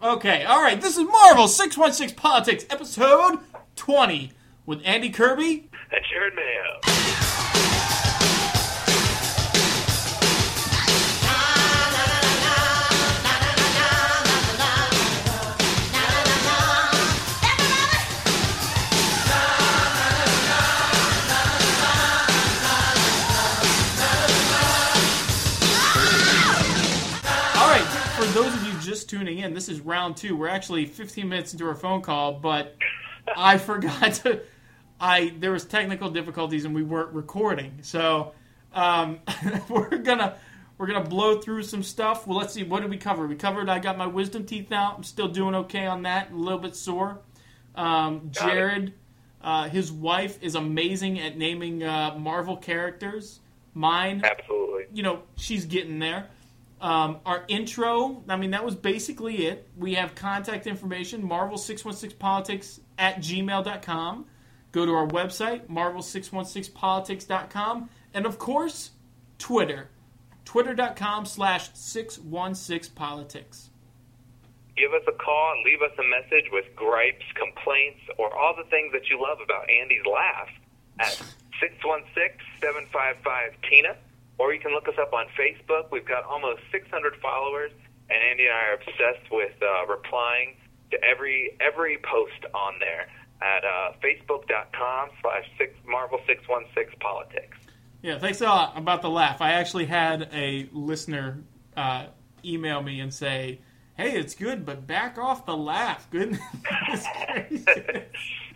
[0.00, 0.80] Okay, all right.
[0.80, 3.40] This is Marvel 616 Politics, episode
[3.74, 4.30] 20,
[4.64, 5.68] with Andy Kirby.
[5.90, 7.07] And Jared Mayo.
[29.08, 30.36] Tuning in, this is round two.
[30.36, 32.76] We're actually 15 minutes into our phone call, but
[33.36, 34.42] I forgot to.
[35.00, 38.32] I there was technical difficulties and we weren't recording, so
[38.74, 39.20] um,
[39.68, 40.36] we're gonna
[40.76, 42.26] we're gonna blow through some stuff.
[42.26, 42.62] Well, let's see.
[42.62, 43.26] What did we cover?
[43.26, 43.68] We covered.
[43.68, 44.96] I got my wisdom teeth out.
[44.96, 46.30] I'm still doing okay on that.
[46.30, 47.20] A little bit sore.
[47.74, 48.92] Um, Jared,
[49.40, 53.40] uh, his wife is amazing at naming uh, Marvel characters.
[53.74, 54.86] Mine, Absolutely.
[54.92, 56.26] you know, she's getting there.
[56.80, 59.68] Um, our intro, I mean, that was basically it.
[59.76, 64.26] We have contact information, marvel616politics at gmail.com.
[64.70, 67.90] Go to our website, marvel616politics.com.
[68.14, 68.92] And of course,
[69.38, 69.90] Twitter,
[70.44, 73.70] twitter.com slash 616politics.
[74.76, 78.62] Give us a call and leave us a message with gripes, complaints, or all the
[78.70, 80.48] things that you love about Andy's laugh
[81.00, 81.20] at
[82.62, 83.96] 616-755-TINA.
[84.38, 85.90] Or you can look us up on Facebook.
[85.90, 87.72] We've got almost 600 followers,
[88.08, 90.56] and Andy and I are obsessed with uh, replying
[90.90, 93.08] to every every post on there
[93.40, 95.44] at uh, facebook.com slash
[95.86, 97.56] marvel 616 politics.
[98.02, 99.40] Yeah, thanks a lot about the laugh.
[99.40, 101.42] I actually had a listener
[101.76, 102.06] uh,
[102.44, 103.60] email me and say,
[103.96, 106.40] "Hey, it's good, but back off the laugh." Goodness.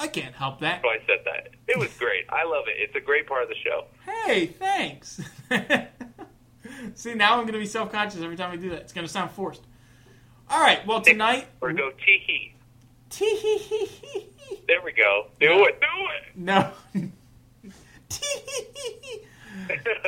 [0.00, 0.82] I can't help that.
[0.84, 1.48] I said that.
[1.68, 2.24] It was great.
[2.30, 2.76] I love it.
[2.78, 3.84] It's a great part of the show.
[4.24, 5.20] Hey, thanks.
[6.94, 8.80] See, now I'm going to be self conscious every time I do that.
[8.80, 9.62] It's going to sound forced.
[10.48, 11.48] All right, well, tonight.
[11.60, 12.54] Or go tee hee.
[13.10, 14.60] Tee-hee-hee-hee-hee.
[14.66, 15.26] There we go.
[15.40, 15.80] Do it.
[15.80, 16.36] Do it.
[16.36, 16.70] No.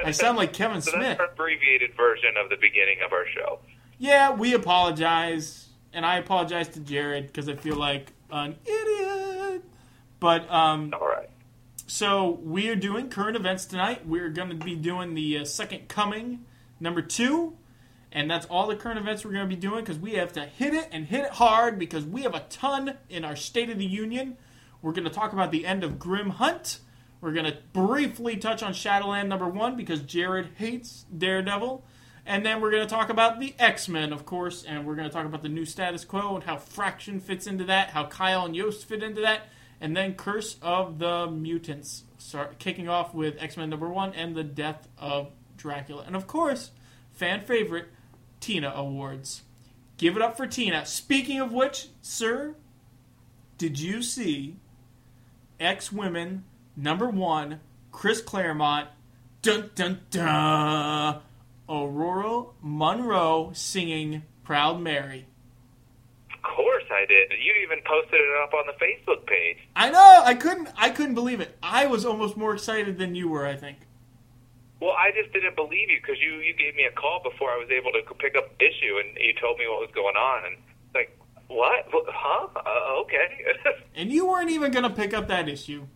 [0.05, 1.03] I sound like Kevin So Smith.
[1.03, 3.59] that's our abbreviated version of the beginning of our show.
[3.99, 9.62] Yeah, we apologize, and I apologize to Jared because I feel like an idiot.
[10.22, 11.28] But um, All right.
[11.88, 14.06] so we are doing current events tonight.
[14.06, 16.44] We're going to be doing the uh, second coming
[16.78, 17.55] number two,
[18.12, 20.43] and that's all the current events we're going to be doing because we have to
[20.43, 23.78] hit it and hit it hard because we have a ton in our State of
[23.78, 24.37] the Union.
[24.81, 26.78] We're going to talk about the end of Grim Hunt.
[27.21, 31.84] We're going to briefly touch on Shadowland number one because Jared hates Daredevil.
[32.25, 35.09] And then we're going to talk about the X Men, of course, and we're going
[35.09, 38.44] to talk about the new status quo and how Fraction fits into that, how Kyle
[38.44, 39.49] and Yost fit into that,
[39.82, 44.37] and then Curse of the Mutants, start kicking off with X Men number one and
[44.37, 46.04] the death of Dracula.
[46.06, 46.70] And of course,
[47.10, 47.88] fan favorite,
[48.38, 49.43] Tina Awards.
[49.97, 50.87] Give it up for Tina.
[50.87, 52.54] Speaking of which, sir,
[53.59, 54.54] did you see
[55.59, 56.44] X Women
[56.76, 57.59] number one,
[57.91, 58.88] Chris Claremont,
[59.43, 61.22] dun dun dun,
[61.69, 65.26] Ororo Monroe singing Proud Mary?
[67.03, 67.33] I did.
[67.43, 69.59] You even posted it up on the Facebook page.
[69.75, 71.59] I know, I couldn't I couldn't believe it.
[71.63, 73.79] I was almost more excited than you were, I think.
[74.81, 77.57] Well, I just didn't believe you because you, you gave me a call before I
[77.57, 80.45] was able to pick up the issue, and you told me what was going on.
[80.45, 80.57] And
[80.95, 81.17] like,
[81.49, 81.87] what?
[81.91, 82.49] Huh?
[82.57, 83.45] Uh, okay.
[83.95, 85.87] And you weren't even going to pick up that issue.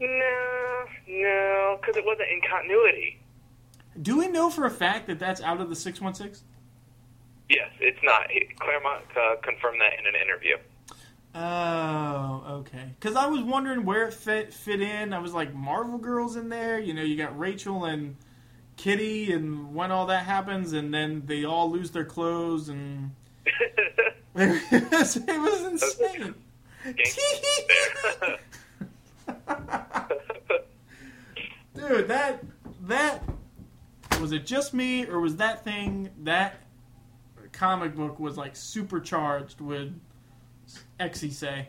[0.00, 3.22] no, no, because it wasn't in continuity.
[4.02, 6.44] Do we know for a fact that that's out of the 616?
[7.48, 8.28] Yes, it's not.
[8.58, 10.56] Claremont uh, confirmed that in an interview.
[11.34, 12.94] Oh, okay.
[12.98, 15.12] Because I was wondering where it fit fit in.
[15.12, 16.80] I was like, Marvel Girls in there.
[16.80, 18.16] You know, you got Rachel and
[18.76, 23.10] Kitty, and when all that happens, and then they all lose their clothes, and
[24.34, 26.34] it was, it was insane.
[31.74, 32.42] Dude, that
[32.82, 33.22] that
[34.20, 34.46] was it.
[34.46, 36.62] Just me, or was that thing that
[37.56, 39.92] comic book was like supercharged with
[40.98, 41.68] say?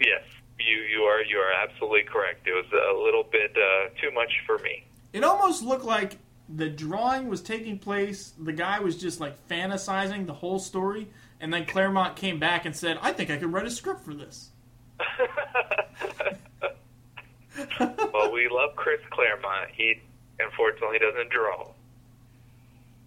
[0.00, 0.22] yes,
[0.58, 2.46] you you are you are absolutely correct.
[2.46, 4.84] It was a little bit uh, too much for me.
[5.12, 6.18] It almost looked like
[6.48, 8.32] the drawing was taking place.
[8.38, 11.08] The guy was just like fantasizing the whole story,
[11.40, 14.14] and then Claremont came back and said, "I think I could write a script for
[14.14, 14.50] this."
[17.80, 19.70] well, we love Chris Claremont.
[19.76, 20.00] He
[20.38, 21.72] unfortunately doesn't draw.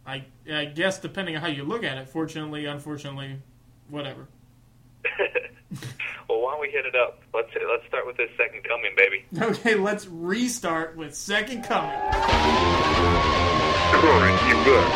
[0.09, 3.39] I I guess depending on how you look at it, fortunately, unfortunately,
[3.89, 4.27] whatever.
[6.27, 7.21] well, why don't we hit it up?
[7.31, 9.25] Let's let's start with this second coming, baby.
[9.39, 11.91] Okay, let's restart with Second Coming.
[13.91, 14.93] Current event.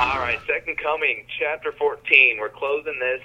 [0.00, 2.36] All right, second Coming, Chapter 14.
[2.38, 3.22] We're closing this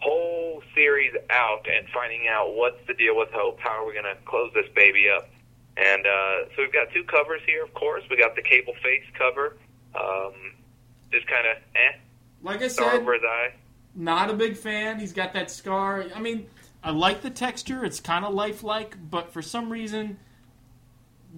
[0.00, 3.60] whole series out and finding out what's the deal with Hope.
[3.60, 5.28] How are we going to close this baby up?
[5.76, 8.02] And uh, so we've got two covers here, of course.
[8.10, 9.56] We got the Cable Face cover,
[9.94, 10.32] um,
[11.12, 11.96] just kind of eh,
[12.42, 13.52] Like I said, over his eye.
[13.94, 14.98] not a big fan.
[14.98, 16.04] He's got that scar.
[16.14, 16.46] I mean,
[16.82, 17.84] I like the texture.
[17.84, 20.18] It's kind of lifelike, but for some reason,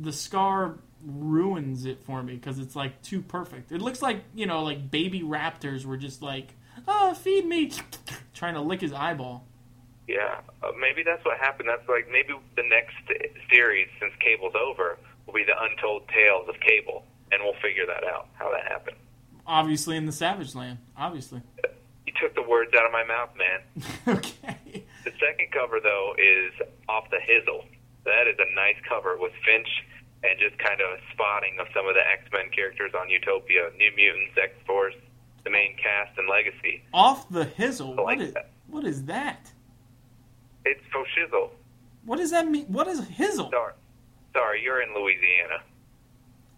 [0.00, 3.72] the scar ruins it for me because it's like too perfect.
[3.72, 6.54] It looks like you know, like baby raptors were just like,
[6.88, 7.70] "Oh, feed me,"
[8.34, 9.46] trying to lick his eyeball.
[10.08, 11.68] Yeah, uh, maybe that's what happened.
[11.68, 12.96] That's like maybe the next
[13.50, 18.04] series, since Cable's over, will be the Untold Tales of Cable, and we'll figure that
[18.04, 18.96] out how that happened.
[19.46, 20.78] Obviously, in the Savage Land.
[20.96, 21.42] Obviously.
[22.06, 23.60] You took the words out of my mouth, man.
[24.18, 24.84] okay.
[25.04, 26.52] The second cover, though, is
[26.88, 27.64] off the Hizzle.
[28.04, 29.68] That is a nice cover with Finch
[30.24, 33.70] and just kind of a spotting of some of the X Men characters on Utopia,
[33.76, 34.94] New Mutants, X Force,
[35.44, 36.82] the main cast, and Legacy.
[36.92, 37.96] Off the hizzle.
[37.96, 38.50] Like What is that.
[38.68, 39.51] what is that?
[40.64, 41.50] It's Foshizzle.
[42.04, 42.66] What does that mean?
[42.66, 43.50] What is hizzle?
[43.50, 43.74] Sorry,
[44.32, 45.62] sorry, you're in Louisiana.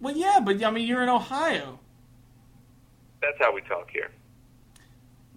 [0.01, 1.79] Well, yeah, but I mean, you're in Ohio.
[3.21, 4.11] That's how we talk here.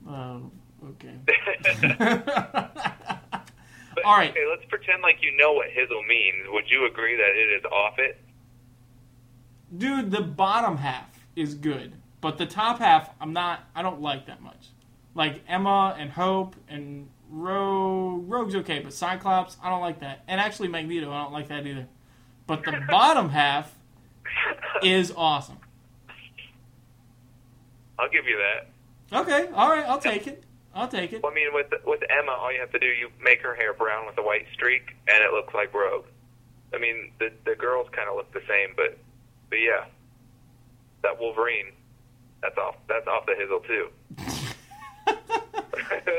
[0.08, 0.52] Oh,
[0.86, 1.14] okay.
[1.26, 2.28] But,
[4.06, 4.32] All right.
[4.32, 6.48] Okay, let's pretend like you know what Hizzle means.
[6.50, 8.20] Would you agree that it is off it?
[9.76, 13.62] Dude, the bottom half is good, but the top half, I'm not.
[13.76, 14.70] I don't like that much.
[15.14, 18.30] Like Emma and Hope and Rogue.
[18.30, 20.24] Rogue's okay, but Cyclops, I don't like that.
[20.28, 21.88] And actually, Magneto, I don't like that either.
[22.46, 23.74] But the bottom half
[24.82, 25.58] is awesome.
[28.00, 29.20] I'll give you that.
[29.22, 30.44] Okay, all right, I'll take it.
[30.76, 31.24] I'll take it.
[31.24, 33.74] Well, I mean, with with Emma, all you have to do you make her hair
[33.74, 36.06] brown with a white streak, and it looks like Rogue.
[36.74, 38.98] I mean, the the girls kind of look the same, but
[39.50, 39.86] but yeah,
[41.02, 41.72] that Wolverine,
[42.42, 43.90] that's off that's off the Hizzle too.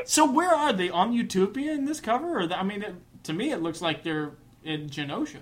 [0.05, 2.39] So where are they on Utopia in this cover?
[2.39, 4.31] Or the, I mean, it, to me, it looks like they're
[4.63, 5.37] in Genosha.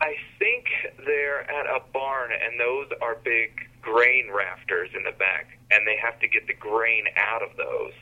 [0.00, 0.64] I think
[1.04, 3.50] they're at a barn, and those are big
[3.82, 7.92] grain rafters in the back, and they have to get the grain out of those,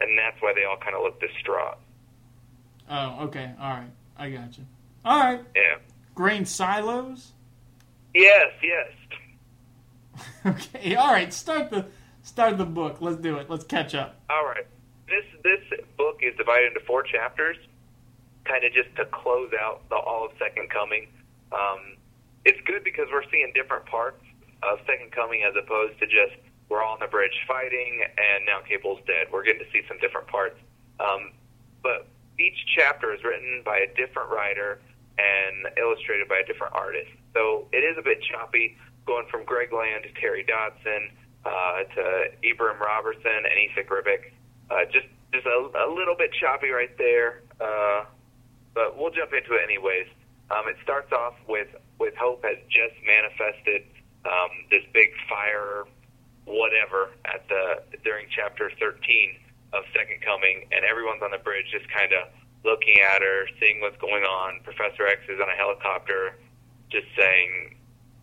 [0.00, 1.78] and that's why they all kind of look distraught.
[2.90, 4.64] Oh, okay, all right, I got you.
[5.04, 5.76] All right, Yeah.
[6.14, 7.32] grain silos.
[8.14, 8.52] Yes.
[8.62, 8.92] Yes.
[10.46, 11.32] Okay, all right.
[11.32, 11.86] Start the
[12.26, 12.98] start the book.
[13.00, 13.48] Let's do it.
[13.48, 14.20] Let's catch up.
[14.28, 14.66] All right.
[15.06, 15.62] This this
[15.96, 17.56] book is divided into four chapters,
[18.44, 21.06] kind of just to close out the all of Second Coming.
[21.52, 21.96] Um,
[22.44, 24.22] it's good because we're seeing different parts
[24.62, 26.34] of Second Coming as opposed to just
[26.68, 29.28] we're all on the bridge fighting and now Cable's dead.
[29.30, 30.58] We're getting to see some different parts.
[30.98, 31.30] Um,
[31.82, 32.08] but
[32.40, 34.80] each chapter is written by a different writer
[35.16, 37.10] and illustrated by a different artist.
[37.34, 38.76] So it is a bit choppy
[39.06, 41.10] going from Greg Land to Terry Dodson
[41.46, 42.02] uh, to
[42.42, 44.32] Ibraim Roberson and Esad Ribic.
[44.70, 48.04] Uh, just just a, a little bit choppy right there, uh,
[48.74, 50.06] but we'll jump into it anyways.
[50.50, 53.86] Um, it starts off with with Hope has just manifested
[54.24, 55.84] um, this big fire,
[56.44, 58.98] whatever, at the during chapter 13
[59.72, 62.28] of Second Coming, and everyone's on the bridge just kind of
[62.64, 64.60] looking at her, seeing what's going on.
[64.64, 66.34] Professor X is on a helicopter,
[66.90, 67.75] just saying,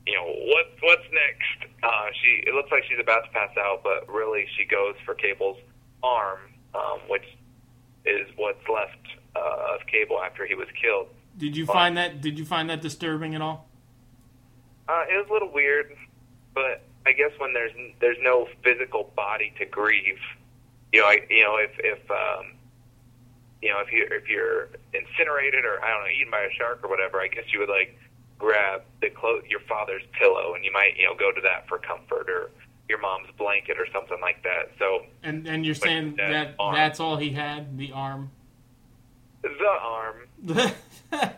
[0.05, 1.73] you know, what what's next?
[1.81, 5.15] Uh, she it looks like she's about to pass out, but really she goes for
[5.15, 5.57] Cable's
[6.01, 6.39] arm,
[6.75, 7.25] um, which
[8.05, 8.97] is what's left
[9.35, 11.07] uh, of Cable after he was killed.
[11.37, 11.75] Did you Fine.
[11.75, 12.21] find that?
[12.21, 13.69] Did you find that disturbing at all?
[14.87, 15.95] Uh, it was a little weird,
[16.53, 20.19] but I guess when there's there's no physical body to grieve,
[20.91, 22.53] you know, I, you know, if if um,
[23.61, 26.81] you know if you if you're incinerated or I don't know, eaten by a shark
[26.83, 27.97] or whatever, I guess you would like
[28.43, 31.77] grab the clo- your father's pillow and you might you know go to that for
[31.77, 32.51] comfort or
[32.89, 34.71] your mom's blanket or something like that.
[34.77, 36.75] So And and you're saying that that arm.
[36.75, 38.31] that's all he had, the arm.
[39.41, 40.15] the arm.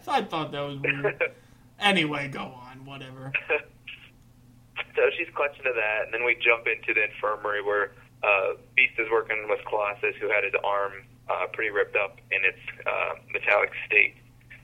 [0.07, 1.21] I thought that was weird.
[1.77, 2.85] Anyway, go on.
[2.85, 3.31] Whatever.
[4.95, 7.91] So she's clutching to that, and then we jump into the infirmary where
[8.23, 10.93] uh, Beast is working with Colossus, who had his arm
[11.29, 14.15] uh, pretty ripped up in its uh, metallic state.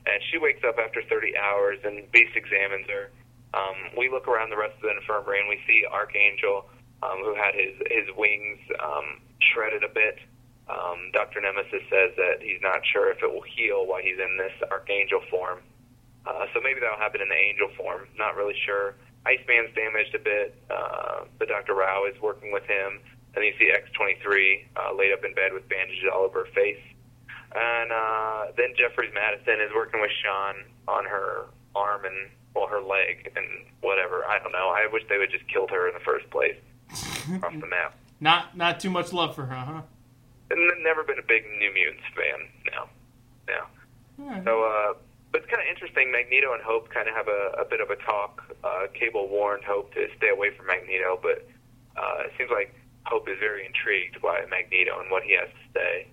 [0.06, 3.12] And she wakes up after 30 hours, and Beast examines her.
[3.54, 6.66] Um, we look around the rest of the infirmary, and we see Archangel,
[7.04, 10.20] um, who had his his wings um, shredded a bit.
[10.70, 11.42] Um, Dr.
[11.42, 15.22] Nemesis says that he's not sure if it will heal while he's in this Archangel
[15.30, 15.60] form.
[16.26, 18.08] Uh, so maybe that'll happen in the angel form.
[18.18, 18.96] Not really sure.
[19.26, 21.74] Iceman's damaged a bit, uh, but Dr.
[21.74, 23.00] Rao is working with him.
[23.36, 26.82] And you see X23 uh, laid up in bed with bandages all over her face.
[27.54, 30.56] And uh, then Jeffries Madison is working with Sean
[30.88, 33.46] on her arm and, well, her leg and
[33.82, 34.24] whatever.
[34.26, 34.70] I don't know.
[34.70, 36.56] I wish they would just killed her in the first place
[37.44, 37.96] off the map.
[38.20, 39.82] Not not too much love for her, huh?
[40.52, 42.48] N- Never been a big New Mutants fan.
[42.72, 42.88] No,
[43.48, 44.24] no.
[44.26, 44.44] Alright.
[44.46, 44.94] So, uh,
[45.32, 46.12] but it's kind of interesting.
[46.12, 48.44] Magneto and Hope kind of have a, a bit of a talk.
[48.64, 51.48] Uh, Cable warned Hope to stay away from Magneto, but
[51.98, 52.74] uh, it seems like
[53.06, 56.08] Hope is very intrigued by Magneto and what he has to say.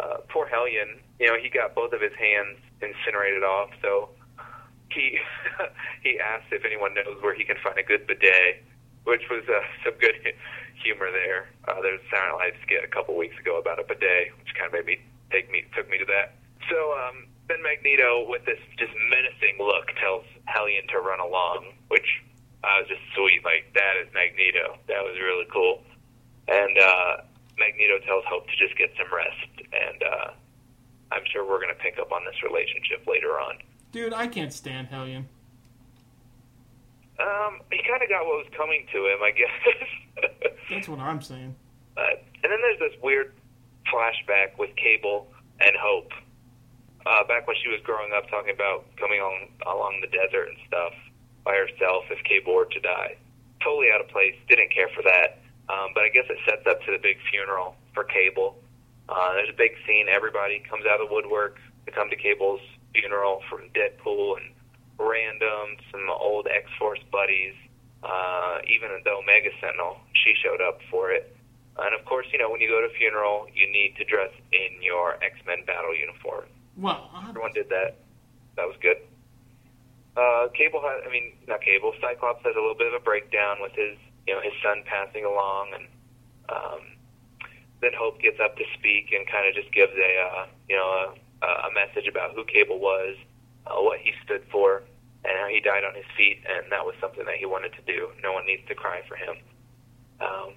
[0.00, 4.08] Uh, poor Hellion, you know, he got both of his hands incinerated off, so
[4.90, 5.18] he
[6.02, 8.64] he asked if anyone knows where he can find a good bidet,
[9.04, 10.16] which was uh, some good
[10.82, 11.48] humor there.
[11.68, 14.54] Uh, there was a Saturday Night skit a couple weeks ago about a bidet, which
[14.56, 14.96] kind of made me
[15.30, 16.32] take me took me to that.
[16.72, 22.24] So um, then Magneto, with this just menacing look, tells Hellion to run along, which
[22.64, 23.44] uh, was just sweet.
[23.44, 24.80] Like that is Magneto.
[24.88, 25.84] That was really cool.
[26.48, 27.12] And uh,
[27.60, 30.30] Magneto tells Hope to just get some rest, and uh,
[31.12, 33.60] I'm sure we're going to pick up on this relationship later on.
[33.92, 35.28] Dude, I can't stand Hellion.
[37.20, 40.30] Um, he kind of got what was coming to him, I guess.
[40.70, 41.54] That's what I'm saying.
[41.94, 43.34] But and then there's this weird
[43.92, 45.28] flashback with Cable
[45.60, 46.12] and Hope.
[47.04, 50.56] Uh, back when she was growing up, talking about coming on along the desert and
[50.68, 50.92] stuff
[51.44, 53.16] by herself if Cable were to die.
[53.64, 54.34] Totally out of place.
[54.48, 55.39] Didn't care for that.
[55.70, 58.56] Um, but I guess it sets up to the big funeral for Cable.
[59.08, 60.06] Uh, there's a big scene.
[60.08, 62.60] Everybody comes out of the woodwork to come to Cable's
[62.94, 64.50] funeral, from Deadpool and
[64.98, 67.54] Random, some old X Force buddies,
[68.02, 71.36] uh, even though Mega Sentinel, she showed up for it.
[71.78, 74.30] And of course, you know, when you go to a funeral, you need to dress
[74.52, 76.44] in your X Men battle uniform.
[76.76, 77.96] Well, I- Everyone did that.
[78.56, 78.96] That was good.
[80.16, 81.94] Uh, Cable has, I mean, not Cable.
[82.00, 83.96] Cyclops has a little bit of a breakdown with his,
[84.26, 85.86] you know, his son passing along, and
[86.48, 86.80] um,
[87.80, 91.14] then Hope gets up to speak and kind of just gives a, uh, you know,
[91.42, 93.16] a, a message about who Cable was,
[93.66, 94.82] uh, what he stood for,
[95.24, 97.82] and how he died on his feet, and that was something that he wanted to
[97.86, 98.08] do.
[98.22, 99.36] No one needs to cry for him.
[100.20, 100.52] Um,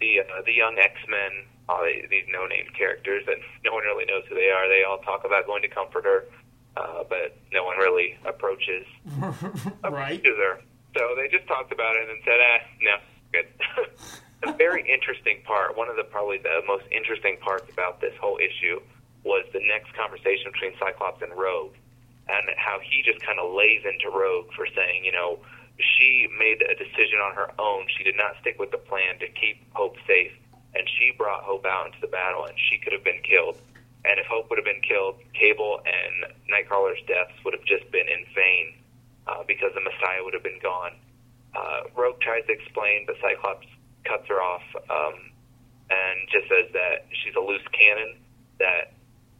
[0.00, 3.84] the uh, the young X Men, all the, these no name characters that no one
[3.84, 4.68] really knows who they are.
[4.68, 6.24] They all talk about going to comfort her,
[6.76, 8.86] uh, but no one really approaches
[9.18, 9.72] right.
[9.82, 10.60] approaches her.
[10.96, 12.96] So they just talked about it and said, "Ah, no,
[13.32, 13.48] good."
[14.44, 15.76] a very interesting part.
[15.76, 18.80] One of the probably the most interesting parts about this whole issue
[19.24, 21.74] was the next conversation between Cyclops and Rogue,
[22.28, 25.38] and how he just kind of lays into Rogue for saying, you know,
[25.78, 27.86] she made a decision on her own.
[27.96, 30.32] She did not stick with the plan to keep Hope safe,
[30.74, 33.58] and she brought Hope out into the battle, and she could have been killed.
[34.04, 38.08] And if Hope would have been killed, Cable and Nightcrawler's deaths would have just been
[38.08, 38.74] in vain
[39.26, 40.92] uh, because the Messiah would have been gone.
[41.54, 43.66] Uh, Rogue tries to explain, but Cyclops
[44.04, 45.14] cuts her off um,
[45.90, 48.16] and just says that she's a loose cannon,
[48.58, 48.92] that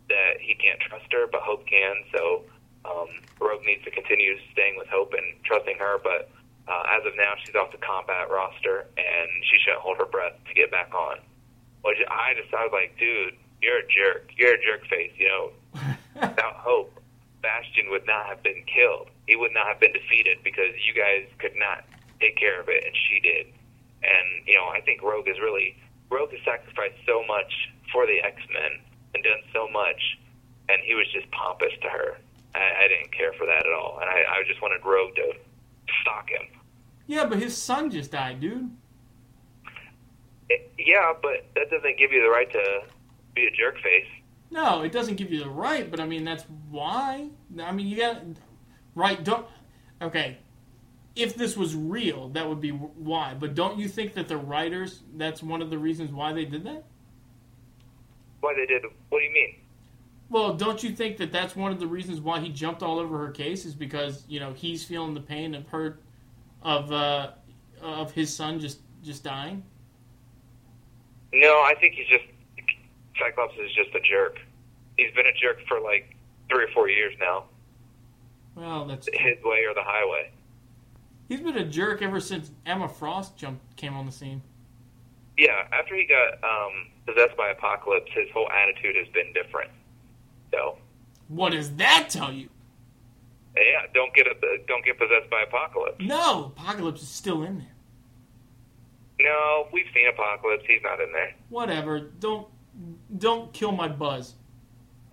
[0.09, 2.05] that he can't trust her, but Hope can.
[2.15, 2.43] So
[2.85, 3.09] um,
[3.41, 5.99] Rogue needs to continue staying with Hope and trusting her.
[6.03, 6.29] But
[6.69, 10.35] uh, as of now, she's off the combat roster, and she shouldn't hold her breath
[10.49, 11.19] to get back on.
[11.83, 14.31] Which I just I was like, dude, you're a jerk.
[14.37, 15.12] You're a jerk face.
[15.17, 15.51] You know,
[16.15, 17.01] without Hope,
[17.43, 19.09] Bastion would not have been killed.
[19.26, 21.85] He would not have been defeated because you guys could not
[22.21, 23.47] take care of it, and she did.
[24.02, 25.76] And you know, I think Rogue is really
[26.11, 27.52] Rogue has sacrificed so much
[27.93, 28.81] for the X Men
[29.14, 30.19] and done so much,
[30.69, 32.19] and he was just pompous to her.
[32.55, 35.33] I, I didn't care for that at all, and I, I just wanted Rogue to
[36.02, 36.47] stalk him.
[37.07, 38.71] Yeah, but his son just died, dude.
[40.49, 42.83] It, yeah, but that doesn't give you the right to
[43.35, 44.07] be a jerk face.
[44.50, 47.31] No, it doesn't give you the right, but I mean that's why.
[47.59, 48.23] I mean you got
[48.95, 49.23] right.
[49.23, 49.47] Don't
[50.01, 50.39] okay.
[51.15, 53.35] If this was real, that would be why.
[53.39, 55.01] But don't you think that the writers?
[55.17, 56.85] That's one of the reasons why they did that.
[58.41, 58.83] Why they did?
[59.11, 59.57] What do you mean?
[60.31, 63.19] Well, don't you think that that's one of the reasons why he jumped all over
[63.19, 65.99] her case is because you know he's feeling the pain of her,
[66.63, 67.33] of uh,
[67.83, 69.63] of his son just just dying.
[71.35, 72.25] No, I think he's just
[73.19, 74.39] Cyclops is just a jerk.
[74.97, 76.17] He's been a jerk for like
[76.49, 77.45] three or four years now.
[78.54, 80.30] Well, that's His way or the highway.
[81.28, 84.42] he's been a jerk ever since Emma Frost jumped came on the scene.
[85.38, 86.73] Yeah, after he got um,
[87.06, 89.71] possessed by Apocalypse, his whole attitude has been different.
[90.52, 90.76] So,
[91.28, 92.49] What does that tell you?
[93.56, 94.35] yeah, don't get a,
[94.68, 95.97] don't get possessed by Apocalypse.
[96.04, 97.68] No, Apocalypse is still in there.
[99.21, 100.64] No, we've seen Apocalypse.
[100.66, 101.35] He's not in there.
[101.49, 102.00] Whatever.
[102.00, 102.47] Don't
[103.18, 104.35] don't kill my buzz.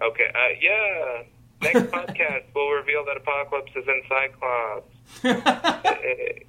[0.01, 1.23] Okay, uh, yeah.
[1.61, 4.95] Next podcast, we'll reveal that Apocalypse is in Cyclops.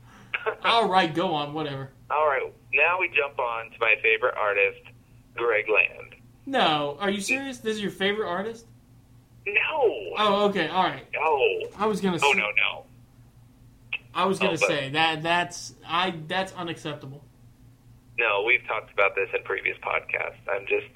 [0.65, 1.53] All right, go on.
[1.53, 1.91] Whatever.
[2.11, 4.81] All right, now we jump on to my favorite artist,
[5.35, 6.15] Greg Land.
[6.47, 7.59] No, are you serious?
[7.59, 8.67] This is your favorite artist?
[9.47, 10.69] No, Oh, okay.
[10.69, 11.07] All right.
[11.15, 12.17] no, I was gonna.
[12.23, 12.85] oh say, no, no.
[14.15, 17.23] I was gonna Oh, say that that's I that's unacceptable.
[18.19, 20.37] No, we've talked about this in previous podcasts.
[20.51, 20.87] I'm just,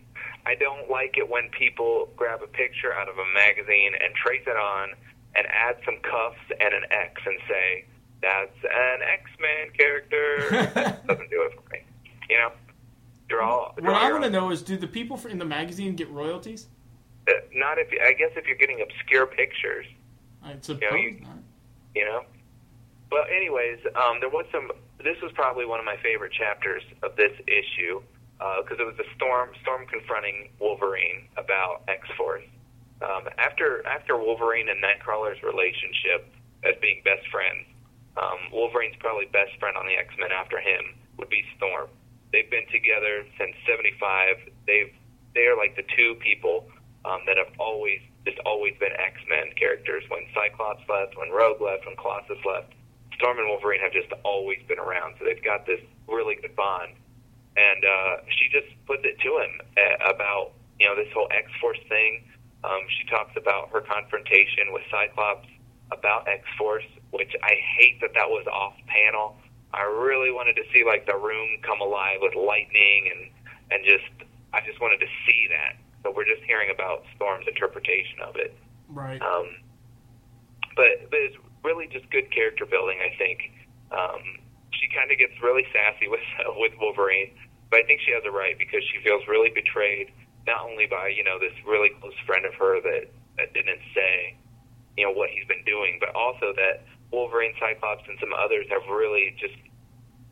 [0.46, 4.42] I don't like it when people grab a picture out of a magazine and trace
[4.46, 4.90] it on
[5.34, 7.84] and add some cuffs and an X and say,
[8.22, 11.00] that's an X Men character.
[11.08, 11.80] doesn't do it for me.
[12.30, 12.52] You know?
[13.28, 13.72] Draw.
[13.80, 16.66] What I want to know is, do the people in the magazine get royalties?
[17.26, 19.86] Uh, Not if, I guess if you're getting obscure pictures.
[20.42, 21.38] I suppose Yeah, you- not.
[21.94, 22.24] you know.
[23.10, 24.70] But anyways, um, there was some.
[25.02, 28.02] This was probably one of my favorite chapters of this issue
[28.38, 32.44] because it was the storm storm confronting Wolverine about X Force.
[33.02, 36.28] Um, after after Wolverine and Nightcrawler's relationship
[36.64, 37.66] as being best friends,
[38.16, 41.88] um, Wolverine's probably best friend on the X Men after him would be Storm.
[42.32, 44.50] They've been together since '75.
[44.66, 44.92] They've
[45.34, 46.66] they are like the two people
[47.04, 50.04] um, that have always just always been X Men characters.
[50.08, 52.72] When Cyclops left, when Rogue left, when Colossus left,
[53.16, 55.16] Storm and Wolverine have just always been around.
[55.18, 56.94] So they've got this really good bond.
[57.56, 61.50] And uh, she just puts it to him uh, about you know this whole X
[61.60, 62.24] Force thing.
[62.64, 65.46] Um, she talks about her confrontation with Cyclops
[65.92, 69.36] about X Force, which I hate that that was off panel.
[69.72, 73.30] I really wanted to see like the room come alive with lightning and
[73.70, 74.06] and just
[74.52, 75.76] I just wanted to see that.
[76.02, 78.56] So we're just hearing about Storm's interpretation of it.
[78.88, 79.20] Right.
[79.20, 79.46] Um,
[80.76, 82.98] but but it's really just good character building.
[83.00, 83.50] I think
[83.90, 84.22] um,
[84.70, 86.22] she kind of gets really sassy with
[86.56, 87.32] with Wolverine,
[87.74, 90.14] but I think she has it right because she feels really betrayed,
[90.46, 94.38] not only by you know this really close friend of her that that didn't say
[94.94, 98.86] you know what he's been doing, but also that Wolverine, Cyclops, and some others have
[98.86, 99.58] really just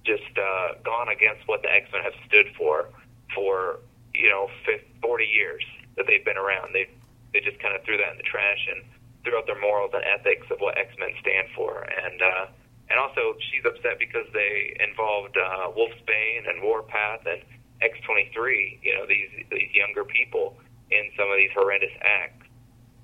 [0.07, 2.95] just uh, gone against what the X Men have stood for
[3.35, 3.83] for
[4.15, 5.67] you know 50, 40 years
[5.99, 6.71] that they've been around.
[6.71, 6.87] They
[7.35, 8.87] they just kind of threw that in the trash and
[9.27, 11.83] threw out their morals and ethics of what X Men stand for.
[11.91, 12.47] And uh,
[12.93, 17.41] and also she's upset because they involved uh, Wolfsbane and Warpath and
[17.81, 18.79] X twenty three.
[18.85, 20.61] You know these these younger people
[20.93, 22.45] in some of these horrendous acts.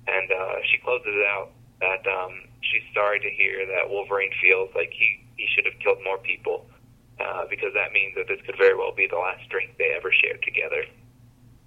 [0.07, 4.93] And uh, she closes out that um, she's sorry to hear that Wolverine feels like
[4.93, 6.69] he he should have killed more people.
[7.19, 10.09] Uh, because that means that this could very well be the last drink they ever
[10.23, 10.85] shared together.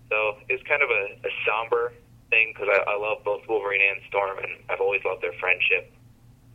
[0.09, 1.93] So it's kind of a, a somber
[2.31, 5.93] thing because I, I love both Wolverine and Storm, and I've always loved their friendship.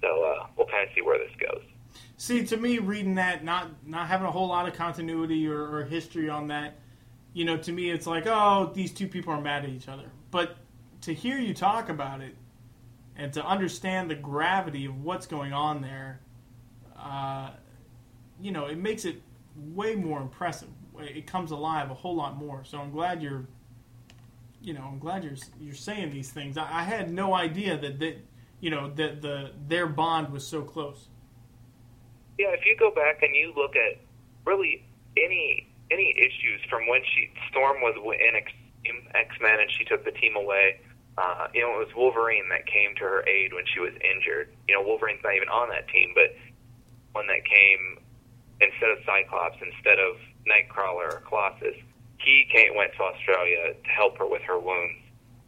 [0.02, 1.64] So uh, we'll kind of see where this goes.
[2.18, 5.84] See, to me, reading that, not not having a whole lot of continuity or, or
[5.86, 6.76] history on that,
[7.34, 10.10] you know, to me, it's like, oh, these two people are mad at each other.
[10.32, 10.58] But
[11.02, 12.36] to hear you talk about it
[13.16, 16.20] and to understand the gravity of what's going on there,
[17.00, 17.52] uh,
[18.42, 19.22] you know, it makes it
[19.56, 20.70] way more impressive.
[21.00, 22.64] It comes alive a whole lot more.
[22.64, 23.46] So I'm glad you're,
[24.62, 26.58] you know, I'm glad you're you're saying these things.
[26.58, 28.18] I, I had no idea that that,
[28.60, 31.08] you know, that the their bond was so close.
[32.38, 34.00] Yeah, if you go back and you look at
[34.46, 34.84] really
[35.18, 40.12] any any issues from when she Storm was in X Men and she took the
[40.12, 40.82] team away.
[41.18, 44.54] Uh, you know, it was Wolverine that came to her aid when she was injured.
[44.68, 46.36] You know, Wolverine's not even on that team, but
[47.14, 47.98] one that came
[48.62, 51.76] instead of Cyclops, instead of Nightcrawler or Colossus,
[52.20, 55.02] he came went to Australia to help her with her wounds.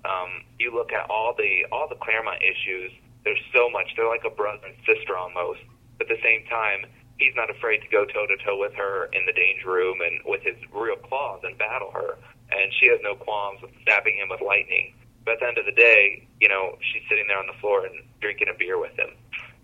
[0.06, 2.92] Um, you look at all the all the Claremont issues.
[3.24, 3.92] There's so much.
[3.96, 5.60] They're like a brother and sister almost.
[5.98, 6.86] But at the same time,
[7.18, 10.22] he's not afraid to go toe to toe with her in the danger room and
[10.26, 12.18] with his real claws and battle her.
[12.52, 14.96] And she has no qualms with stabbing him with lightning.
[15.26, 17.86] But at the end of the day, you know, she's sitting there on the floor
[17.86, 19.12] and drinking a beer with him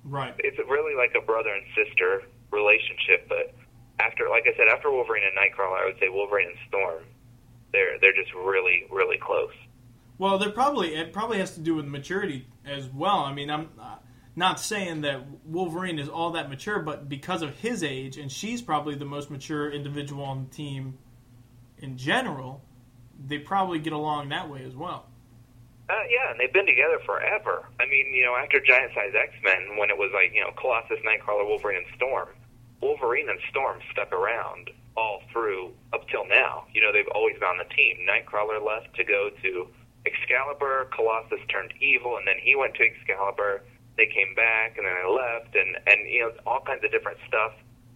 [0.03, 0.35] Right.
[0.39, 2.21] it's really like a brother and sister
[2.51, 3.27] relationship.
[3.27, 3.55] But
[3.99, 7.03] after, like I said, after Wolverine and Nightcrawler, I would say Wolverine and Storm.
[7.71, 9.55] They're they're just really really close.
[10.17, 13.19] Well, there probably it probably has to do with maturity as well.
[13.19, 13.97] I mean, I'm uh,
[14.35, 18.61] not saying that Wolverine is all that mature, but because of his age, and she's
[18.61, 20.97] probably the most mature individual on the team
[21.77, 22.63] in general,
[23.27, 25.07] they probably get along that way as well.
[25.87, 27.69] Uh, yeah, and they've been together forever.
[27.79, 30.51] I mean, you know, after Giant Size X Men, when it was like you know
[30.57, 32.29] Colossus, Nightcrawler, Wolverine, and Storm,
[32.81, 36.65] Wolverine and Storm stuck around all through up till now.
[36.73, 37.97] You know, they've always been on the team.
[38.07, 39.67] Nightcrawler left to go to
[40.05, 40.87] Excalibur.
[40.95, 43.63] Colossus turned evil, and then he went to Excalibur.
[43.97, 47.17] They came back, and then they left, and and you know all kinds of different
[47.27, 47.53] stuff.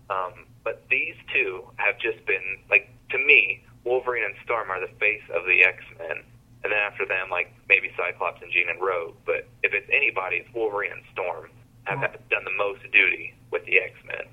[0.09, 4.91] Um, but these two have just been like to me, Wolverine and Storm are the
[4.99, 6.23] face of the X Men.
[6.63, 9.15] And then after them, like maybe Cyclops and Jean and Rogue.
[9.25, 11.49] But if it's anybody, it's Wolverine and Storm
[11.85, 12.29] have Right.
[12.29, 14.25] done the most duty with the X Men.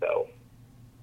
[0.00, 0.28] So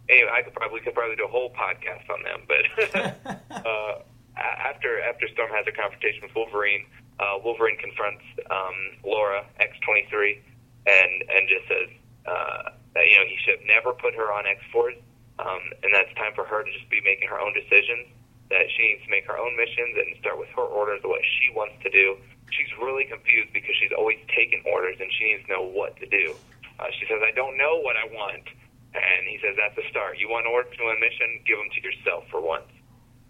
[0.09, 2.41] anyway, I could probably could probably do a whole podcast on them.
[2.47, 3.99] But uh,
[4.37, 6.85] after after Storm has a confrontation with Wolverine,
[7.19, 10.41] uh, Wolverine confronts um, Laura X twenty three,
[10.85, 11.89] and and just says
[12.25, 14.95] uh, that you know he should have never put her on X Force
[15.39, 18.07] um, and that's time for her to just be making her own decisions.
[18.53, 21.25] That she needs to make her own missions and start with her orders of what
[21.25, 22.13] she wants to do.
[22.53, 26.05] She's really confused because she's always taken orders and she needs to know what to
[26.05, 26.37] do.
[26.77, 28.45] Uh, she says, "I don't know what I want,"
[28.93, 30.19] and he says, "That's a start.
[30.19, 31.41] You want orders to a mission?
[31.43, 32.69] Give them to yourself for once."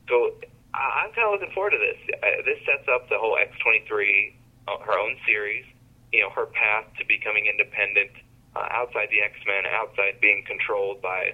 [0.09, 0.35] So
[0.75, 1.97] I'm kind of looking forward to this.
[2.43, 4.33] This sets up the whole X23,
[4.67, 5.65] uh, her own series.
[6.11, 8.11] You know, her path to becoming independent
[8.55, 11.33] uh, outside the X Men, outside being controlled by,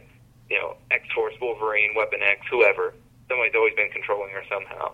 [0.50, 2.94] you know, X Force, Wolverine, Weapon X, whoever.
[3.28, 4.94] Somebody's always been controlling her somehow.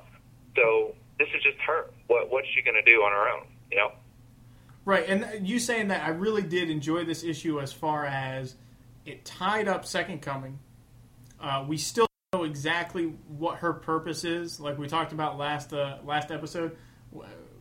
[0.55, 1.88] So this is just her.
[2.07, 3.47] What what's she going to do on her own?
[3.71, 3.91] You know.
[4.86, 8.55] Right, and you saying that I really did enjoy this issue as far as
[9.05, 10.60] it tied up Second Coming.
[11.41, 15.97] Uh, we still know exactly what her purpose is, like we talked about last uh,
[16.03, 16.75] last episode.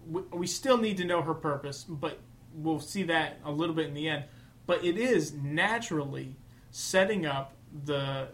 [0.09, 2.19] We, we still need to know her purpose, but
[2.53, 4.25] we'll see that a little bit in the end.
[4.67, 6.35] But it is naturally
[6.73, 8.27] setting up the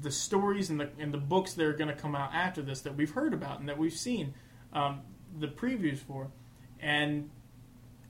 [0.00, 2.80] the stories and the and the books that are going to come out after this
[2.80, 4.32] that we've heard about and that we've seen
[4.72, 5.02] um,
[5.38, 6.28] the previews for,
[6.80, 7.28] and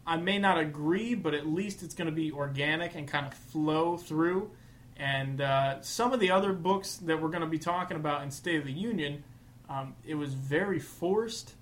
[0.07, 3.35] I may not agree, but at least it's going to be organic and kind of
[3.35, 4.53] flow through.
[4.99, 8.31] And uh, some of the other books that we're going to be talking about in
[8.31, 9.25] State of the Union,
[9.69, 11.55] um, it was very forced,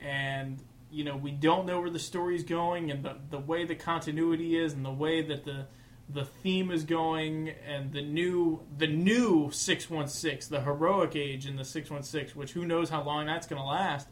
[0.00, 0.60] and
[0.90, 4.56] you know we don't know where the story's going, and the the way the continuity
[4.56, 5.66] is, and the way that the
[6.08, 11.46] the theme is going, and the new the new six one six, the heroic age
[11.46, 14.08] in the six one six, which who knows how long that's going to last,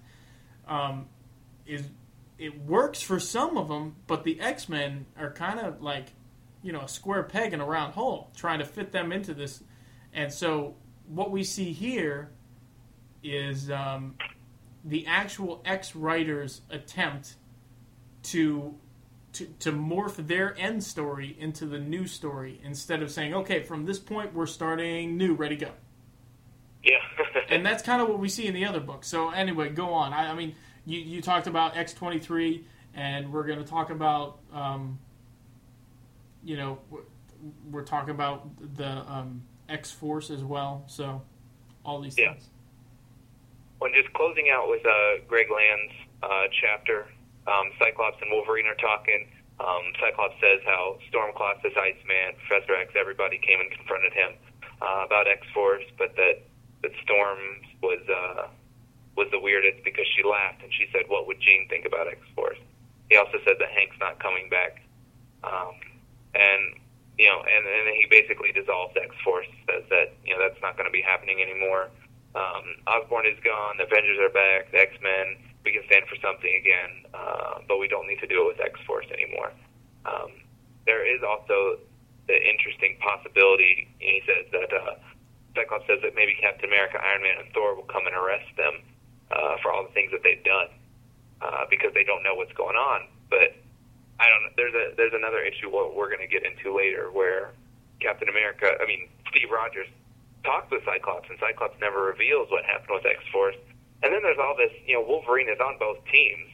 [0.68, 1.06] um,
[1.66, 1.88] is
[2.38, 6.08] it works for some of them, but the X Men are kind of like,
[6.62, 9.62] you know, a square peg in a round hole, trying to fit them into this.
[10.12, 12.30] And so, what we see here
[13.22, 14.16] is um,
[14.84, 17.36] the actual X writers' attempt
[18.24, 18.74] to,
[19.32, 23.84] to to morph their end story into the new story instead of saying, okay, from
[23.84, 25.70] this point we're starting new, ready go.
[26.84, 26.98] Yeah.
[27.48, 29.04] and that's kind of what we see in the other book.
[29.04, 30.12] So anyway, go on.
[30.12, 33.90] I, I mean you, you talked about X twenty three, and we're going to talk
[33.90, 34.98] about, um,
[36.44, 37.00] you know, we're,
[37.70, 40.84] we're talking about the um, X Force as well.
[40.86, 41.22] So
[41.84, 42.32] all these Yeah.
[42.32, 42.48] things.
[43.78, 47.06] When just closing out with uh, Greg Land's uh, chapter,
[47.48, 49.26] um, Cyclops and Wolverine are talking.
[49.58, 54.32] Um, Cyclops says how Storm Colossus, Iceman, Professor X, everybody came and confronted him
[54.80, 56.42] uh, about X Force, but that
[56.82, 57.38] that Storm
[57.82, 58.46] was uh,
[59.16, 62.18] was the weirdest because she laughed and she said, "What would Jean think about X
[62.36, 62.58] Force?"
[63.10, 64.80] He also said that Hank's not coming back,
[65.44, 65.74] um,
[66.34, 66.80] and
[67.18, 70.76] you know, and, and he basically dissolves X Force, says that you know that's not
[70.76, 71.88] going to be happening anymore.
[72.34, 73.76] Um, Osborn is gone.
[73.76, 74.72] The Avengers are back.
[74.72, 75.36] The X Men.
[75.64, 78.60] We can stand for something again, uh, but we don't need to do it with
[78.60, 79.52] X Force anymore.
[80.04, 80.42] Um,
[80.86, 81.78] there is also
[82.26, 83.86] the interesting possibility.
[83.98, 84.98] He says that uh,
[85.54, 88.82] Cyclops says that maybe Captain America, Iron Man, and Thor will come and arrest them
[89.30, 90.68] uh, for all the things that they've done
[91.40, 93.06] uh, because they don't know what's going on.
[93.30, 93.54] But
[94.22, 94.46] I don't.
[94.46, 94.54] know.
[94.54, 97.50] There's a there's another issue what we're going to get into later where
[97.98, 99.90] Captain America, I mean Steve Rogers,
[100.44, 103.58] talks with Cyclops, and Cyclops never reveals what happened with X Force.
[104.02, 106.46] And then there's all this, you know, Wolverine is on both teams,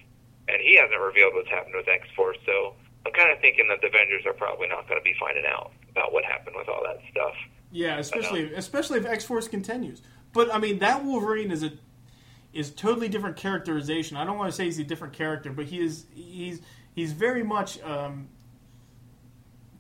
[0.48, 2.40] and he hasn't revealed what's happened with X Force.
[2.48, 2.72] So
[3.04, 5.72] I'm kind of thinking that the Avengers are probably not going to be finding out
[5.90, 7.37] about what happened with all that stuff.
[7.70, 10.00] Yeah, especially um, especially if X Force continues.
[10.33, 11.72] But I mean, that Wolverine is a
[12.52, 14.16] is totally different characterization.
[14.16, 16.62] I don't want to say he's a different character, but he is he's
[16.98, 18.26] he's very much um,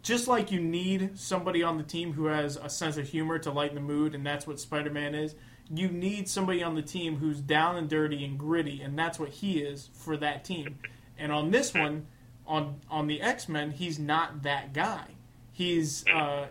[0.02, 3.50] just like you need somebody on the team who has a sense of humor to
[3.50, 5.34] lighten the mood, and that's what Spider Man is.
[5.68, 9.30] You need somebody on the team who's down and dirty and gritty, and that's what
[9.30, 10.78] he is for that team.
[11.18, 12.06] And on this one,
[12.46, 15.08] on on the X Men, he's not that guy.
[15.50, 16.46] He's uh,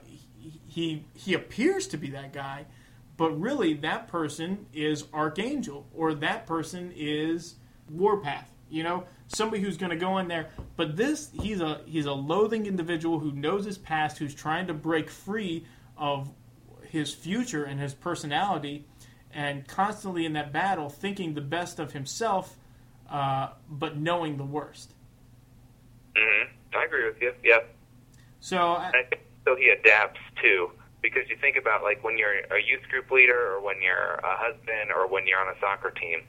[0.67, 2.65] he he appears to be that guy,
[3.15, 7.55] but really that person is Archangel or that person is
[7.89, 8.51] Warpath.
[8.69, 10.49] You know, somebody who's going to go in there.
[10.75, 14.73] But this he's a he's a loathing individual who knows his past, who's trying to
[14.73, 15.65] break free
[15.97, 16.29] of
[16.83, 18.85] his future and his personality,
[19.33, 22.55] and constantly in that battle, thinking the best of himself,
[23.09, 24.93] uh, but knowing the worst.
[26.15, 26.43] hmm
[26.75, 27.33] I agree with you.
[27.43, 27.59] Yeah.
[28.39, 32.33] So I, I think so he adapts too, because you think about like when you're
[32.33, 35.91] a youth group leader, or when you're a husband, or when you're on a soccer
[35.91, 36.23] team,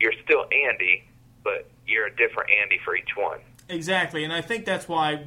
[0.00, 1.07] you're still Andy,
[1.44, 3.38] but you're a different Andy for each one.
[3.68, 5.24] exactly, and I think that's why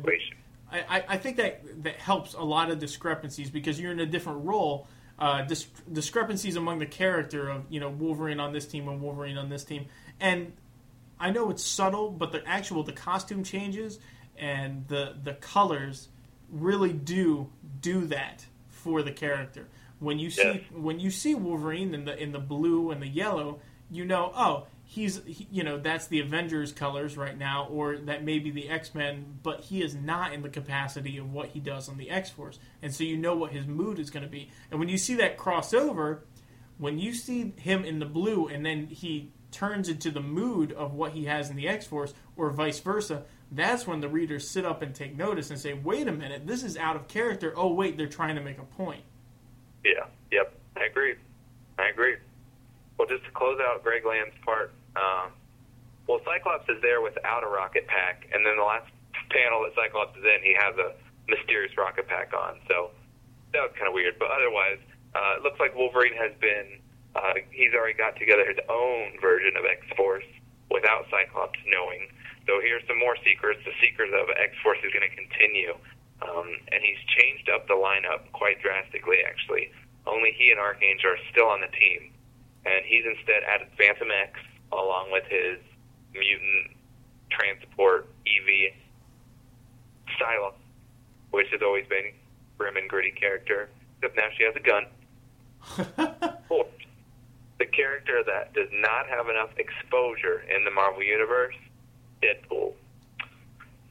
[0.71, 4.05] I, I- I think that that helps a lot of discrepancies because you're in a
[4.05, 4.87] different role.
[5.19, 9.37] Uh, dis- discrepancies among the character of you know Wolverine on this team and Wolverine
[9.37, 9.85] on this team,
[10.19, 10.53] and
[11.19, 13.99] I know it's subtle, but the actual the costume changes
[14.37, 16.07] and the the colors
[16.51, 17.49] really do
[17.81, 19.67] do that for the character.
[19.99, 20.61] When you see Yes.
[20.73, 23.59] when you see Wolverine in the in the blue and the yellow,
[23.91, 28.25] you know, oh, he's he, you know that's the Avengers colors right now, or that
[28.25, 31.61] may be the X Men, but he is not in the capacity of what he
[31.61, 34.29] does on the X Force, and so you know what his mood is going to
[34.29, 34.51] be.
[34.69, 36.19] And when you see that crossover,
[36.77, 40.93] when you see him in the blue and then he turns into the mood of
[40.93, 44.65] what he has in the X Force, or vice versa, that's when the readers sit
[44.65, 47.53] up and take notice and say, wait a minute, this is out of character.
[47.55, 49.03] Oh, wait, they're trying to make a point.
[49.85, 50.05] Yeah.
[50.31, 50.53] Yep.
[50.77, 51.15] I agree.
[51.77, 52.15] I agree.
[52.97, 55.31] Well, just to close out Greg Land's part, um,
[56.07, 58.91] well, Cyclops is there without a rocket pack, and then the last
[59.29, 60.91] panel that Cyclops is in, he has a
[61.29, 62.59] mysterious rocket pack on.
[62.67, 62.91] So
[63.53, 64.19] that was kind of weird.
[64.19, 64.79] But otherwise,
[65.15, 66.79] uh, it looks like Wolverine has been.
[67.15, 70.27] Uh, he's already got together his own version of X Force
[70.71, 72.07] without Cyclops knowing.
[72.47, 73.59] So here's some more secrets.
[73.67, 75.75] The secrets of X Force is going to continue.
[76.21, 79.71] Um, and he's changed up the lineup quite drastically, actually.
[80.05, 82.13] Only he and Archangel are still on the team.
[82.63, 84.37] And he's instead added Phantom X
[84.73, 85.59] along with his
[86.13, 86.77] mutant
[87.29, 88.75] transport EVA
[90.19, 90.53] Psylocke,
[91.31, 92.11] which has always been
[92.57, 93.69] grim and gritty character.
[93.97, 94.85] Except now she has a gun.
[96.47, 96.67] Fourth,
[97.59, 101.55] the character that does not have enough exposure in the Marvel Universe,
[102.21, 102.73] Deadpool.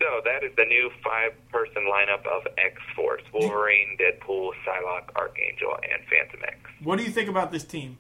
[0.01, 6.57] So that is the new five-person lineup of X-Force: Wolverine, Deadpool, Psylocke, Archangel, and Fantomex.
[6.83, 7.99] what do you think about this team?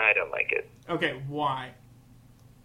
[0.00, 0.68] I don't like it.
[0.88, 1.70] Okay, why?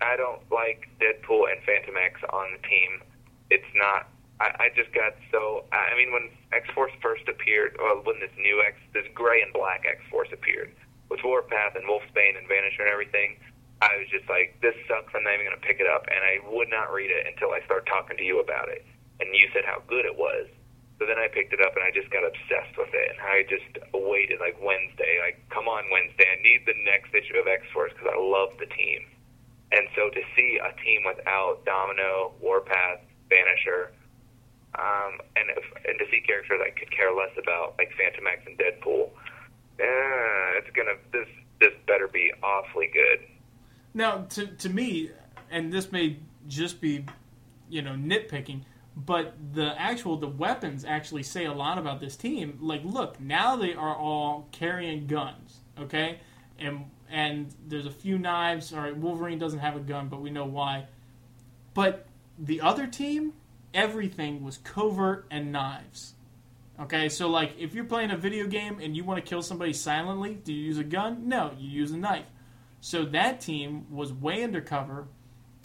[0.02, 3.04] I don't like Deadpool and Fantomex on the team.
[3.50, 4.08] It's not.
[4.40, 5.66] I, I just got so.
[5.72, 9.52] I mean, when X Force first appeared, well, when this new X, this gray and
[9.52, 10.72] black X Force appeared,
[11.10, 13.36] with Warpath and Wolfsbane and Vanisher and everything,
[13.82, 15.12] I was just like, this sucks.
[15.16, 17.52] I'm not even going to pick it up, and I would not read it until
[17.52, 18.86] I started talking to you about it,
[19.20, 20.48] and you said how good it was.
[21.00, 23.48] So then I picked it up, and I just got obsessed with it, and I
[23.48, 27.64] just waited like Wednesday, like, come on Wednesday, I need the next issue of X
[27.72, 29.08] Force because I love the team.
[29.72, 33.00] And so to see a team without Domino, Warpath,
[33.32, 33.96] Vanisher,
[34.76, 38.58] um, and if, and to see characters I could care less about, like Fantomex and
[38.58, 39.10] Deadpool,
[39.80, 41.28] eh, it's gonna this
[41.60, 43.26] this better be awfully good.
[43.94, 45.12] Now, to to me,
[45.50, 47.06] and this may just be,
[47.70, 48.62] you know, nitpicking,
[49.06, 52.58] but the actual the weapons actually say a lot about this team.
[52.62, 56.20] Like, look, now they are all carrying guns, okay,
[56.58, 58.74] and and there's a few knives.
[58.74, 60.88] All right, Wolverine doesn't have a gun, but we know why.
[61.74, 62.08] But
[62.38, 63.34] the other team,
[63.74, 66.16] everything was covert and knives.
[66.80, 69.74] Okay, so like if you're playing a video game and you want to kill somebody
[69.74, 71.28] silently, do you use a gun?
[71.28, 72.26] No, you use a knife.
[72.82, 75.08] So that team was way undercover,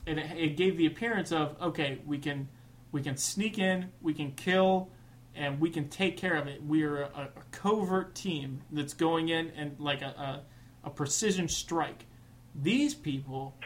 [0.07, 2.49] and it, it gave the appearance of okay, we can
[2.95, 4.89] we can sneak in, we can kill,
[5.35, 6.65] and we can take care of it.
[6.65, 10.43] We are a, a covert team that's going in and like a, a,
[10.85, 12.07] a precision strike.
[12.55, 13.57] These people,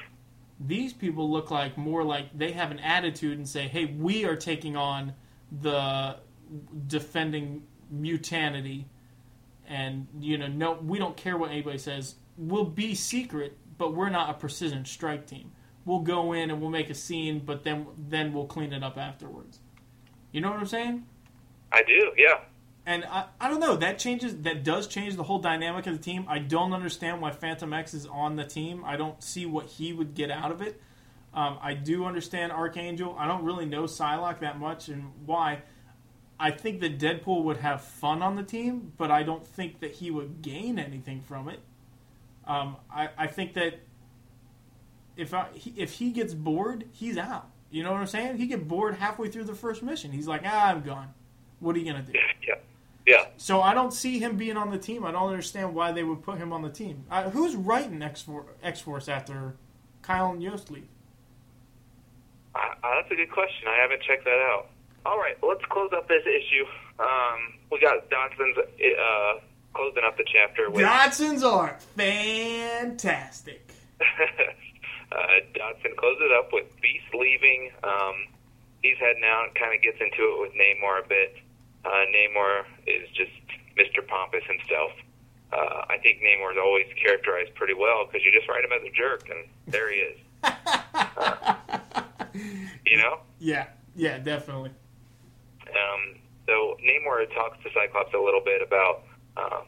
[0.58, 4.34] these people look like more like they have an attitude and say, hey, we are
[4.34, 5.12] taking on
[5.60, 6.16] the
[6.86, 8.86] defending mutanity
[9.66, 14.10] and you know no we don't care what anybody says we'll be secret but we're
[14.10, 15.50] not a precision strike team
[15.88, 18.96] we'll go in and we'll make a scene but then then we'll clean it up
[18.96, 19.60] afterwards.
[20.30, 21.06] You know what i'm saying?
[21.72, 22.40] I do, yeah.
[22.86, 26.02] and I, I don't know that changes that does change the whole dynamic of the
[26.02, 26.26] team.
[26.28, 28.84] I don't understand why Fantomex is on the team.
[28.84, 30.80] I don't see what he would get out of it.
[31.34, 33.14] Um, i do understand archangel.
[33.18, 35.62] I don't really know psylocke that much and why.
[36.40, 39.92] I think that Deadpool would have fun on the team, but I don't think that
[39.92, 41.60] he would gain anything from it.
[42.46, 43.80] Um, I, I think that
[45.18, 47.50] if I, he, if he gets bored, he's out.
[47.70, 48.38] You know what I'm saying?
[48.38, 50.12] He get bored halfway through the first mission.
[50.12, 51.12] He's like, ah, I'm gone.
[51.60, 52.12] What are you gonna do?
[52.46, 52.54] Yeah.
[53.06, 53.24] Yeah.
[53.36, 55.04] So I don't see him being on the team.
[55.04, 57.04] I don't understand why they would put him on the team.
[57.10, 58.22] Uh, who's writing X
[58.80, 59.54] Force after
[60.02, 60.88] Kyle and Yost leave?
[62.54, 63.66] Uh, uh, that's a good question.
[63.66, 64.68] I haven't checked that out.
[65.06, 66.64] All right, let's close up this issue.
[66.98, 69.40] Um, we got Dodson's uh,
[69.72, 73.70] closing up the chapter with Dodson's art, fantastic.
[75.12, 77.70] uh, Dodson closes it up with Beast leaving.
[77.82, 78.28] Um,
[78.82, 81.36] he's heading out and kind of gets into it with Namor a bit.
[81.84, 83.32] Uh, Namor is just
[83.76, 84.06] Mr.
[84.06, 84.92] Pompous himself.
[85.52, 88.82] Uh, I think Namor is always characterized pretty well because you just write him as
[88.84, 90.18] a jerk, and there he is.
[90.44, 91.54] Uh,
[92.86, 93.20] you know?
[93.38, 93.66] Yeah,
[93.96, 94.70] yeah, definitely.
[95.68, 96.16] Um,
[96.46, 99.04] so Namor talks to Cyclops a little bit about,
[99.36, 99.64] um,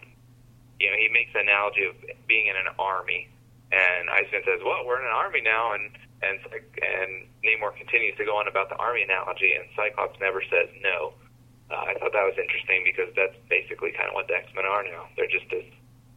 [0.79, 1.95] you know, he makes an analogy of
[2.27, 3.29] being in an army,
[3.73, 5.91] and Iceman says, "Well, we're in an army now," and
[6.23, 7.11] and and
[7.45, 11.15] Namor continues to go on about the army analogy, and Cyclops never says no.
[11.71, 14.67] uh, I thought that was interesting because that's basically kind of what the X Men
[14.67, 15.07] are now.
[15.17, 15.65] They're just this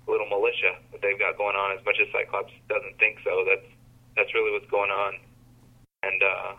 [0.07, 1.77] little militia that they've got going on.
[1.77, 3.69] As much as Cyclops doesn't think so, that's
[4.17, 5.21] that's really what's going on.
[6.03, 6.51] And uh,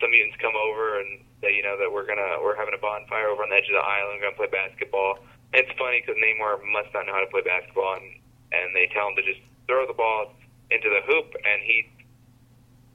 [0.00, 3.28] some mutants come over and they, you know, that we're gonna we're having a bonfire
[3.28, 4.18] over on the edge of the island.
[4.18, 5.20] We're gonna play basketball.
[5.52, 8.08] It's funny because Namor must not know how to play basketball, and
[8.56, 10.32] and they tell him to just throw the ball
[10.70, 11.88] into the hoop, and he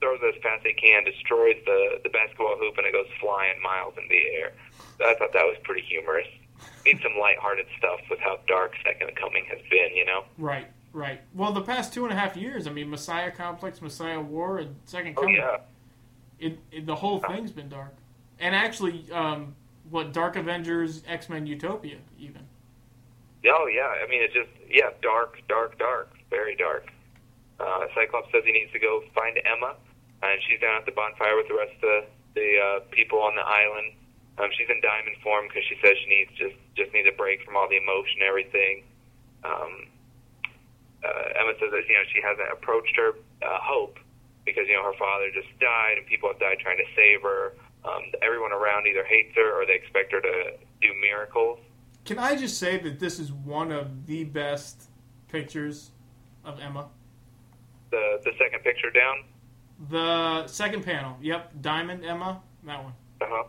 [0.00, 3.60] throws as fast as he can, destroys the the basketball hoop, and it goes flying
[3.62, 4.52] miles in the air.
[4.98, 6.26] So I thought that was pretty humorous.
[6.84, 10.24] Need some lighthearted stuff with how dark Second Coming has been, you know.
[10.38, 11.20] Right, right.
[11.34, 14.76] Well, the past two and a half years, I mean, Messiah Complex, Messiah War, and
[14.84, 15.36] Second Oh Coming.
[15.36, 15.58] yeah,
[16.38, 17.94] it, it, the whole thing's been dark.
[18.40, 19.54] And actually, um,
[19.90, 22.42] what Dark Avengers, X Men Utopia, even.
[23.46, 23.92] oh yeah.
[24.04, 26.88] I mean, it's just yeah, dark, dark, dark, very dark.
[27.60, 29.76] Uh, Cyclops says he needs to go find Emma,
[30.24, 33.44] and she's down at the bonfire with the rest of the, uh, people on the
[33.44, 33.92] island.
[34.40, 37.44] Um, she's in diamond form because she says she needs just just needs a break
[37.44, 38.82] from all the emotion and everything.
[39.44, 39.92] Um,
[41.04, 43.12] uh, Emma says that you know she hasn't approached her
[43.44, 44.00] uh, hope
[44.48, 47.52] because you know her father just died and people have died trying to save her.
[47.84, 51.60] Um, everyone around either hates her or they expect her to do miracles.
[52.06, 54.88] Can I just say that this is one of the best
[55.28, 55.91] pictures
[56.44, 56.88] of Emma?
[57.90, 59.24] The the second picture down.
[59.90, 62.92] The second panel, yep, Diamond Emma, that one.
[63.20, 63.44] Uh-huh.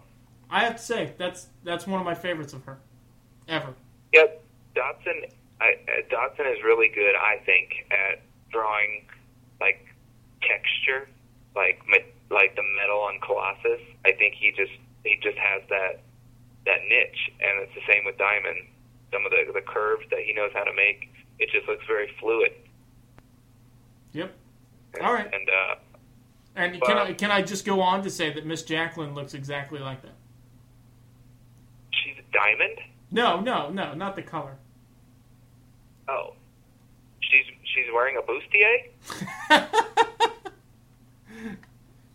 [0.50, 2.80] I have to say that's that's one of my favorites of her,
[3.48, 3.74] ever.
[4.14, 4.44] Yep,
[4.76, 5.24] Dodson.
[5.62, 9.06] I, uh, Dodson is really good, I think, at drawing
[9.62, 9.86] like
[10.42, 11.08] texture,
[11.56, 11.82] like
[12.30, 13.82] like the metal on Colossus.
[14.06, 16.02] I think he just he just has that
[16.66, 18.68] that niche, and it's the same with Diamond.
[19.12, 22.10] Some of the the curves that he knows how to make, it just looks very
[22.20, 22.54] fluid.
[24.14, 24.32] Yep.
[24.96, 25.26] And, All right.
[25.34, 25.76] and uh,
[26.56, 29.80] And can I can I just go on to say that Miss Jacqueline looks exactly
[29.80, 30.14] like that?
[31.92, 32.80] she's a Diamond.
[33.12, 34.56] No, no, no, not the color.
[36.08, 36.34] Oh,
[37.22, 38.90] she's she's wearing a bustier.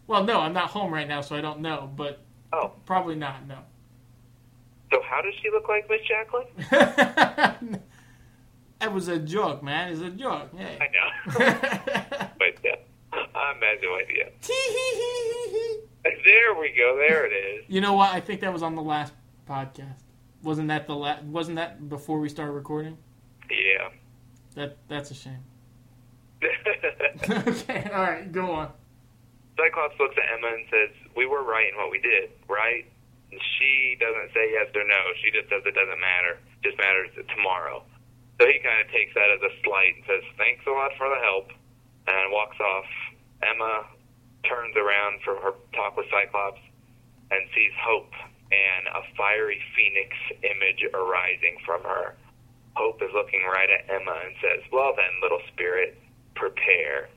[0.06, 2.20] well, no, I'm not home right now, so I don't know, but
[2.52, 3.46] Oh, probably not.
[3.46, 3.58] No.
[4.90, 7.80] so how does she look like Miss Jacqueline?
[8.80, 9.92] that was a joke, man.
[9.92, 10.50] It's a joke.
[10.54, 14.30] I know, but uh, I have no idea.
[16.24, 16.96] There we go.
[16.96, 17.64] There it is.
[17.68, 18.12] you know what?
[18.14, 19.12] I think that was on the last
[19.48, 20.02] podcast.
[20.42, 22.96] Wasn't that the la- Wasn't that before we started recording?
[23.50, 23.88] Yeah.
[24.54, 25.42] That that's a shame.
[27.28, 28.70] okay, all right, go on.
[29.56, 32.84] Cyclops looks at Emma and says, "We were right in what we did, right?"
[33.32, 35.00] And she doesn't say yes or no.
[35.22, 36.38] She just says it doesn't matter.
[36.62, 37.82] It just matters tomorrow.
[38.38, 41.08] So he kind of takes that as a slight and says, "Thanks a lot for
[41.08, 41.50] the help,"
[42.06, 42.86] and walks off.
[43.42, 43.86] Emma
[44.44, 46.60] turns around from her talk with Cyclops
[47.30, 48.12] and sees Hope
[48.50, 52.16] and a fiery phoenix image arising from her.
[52.76, 55.98] Hope is looking right at Emma and says, "Well then, little spirit,
[56.34, 57.08] prepare."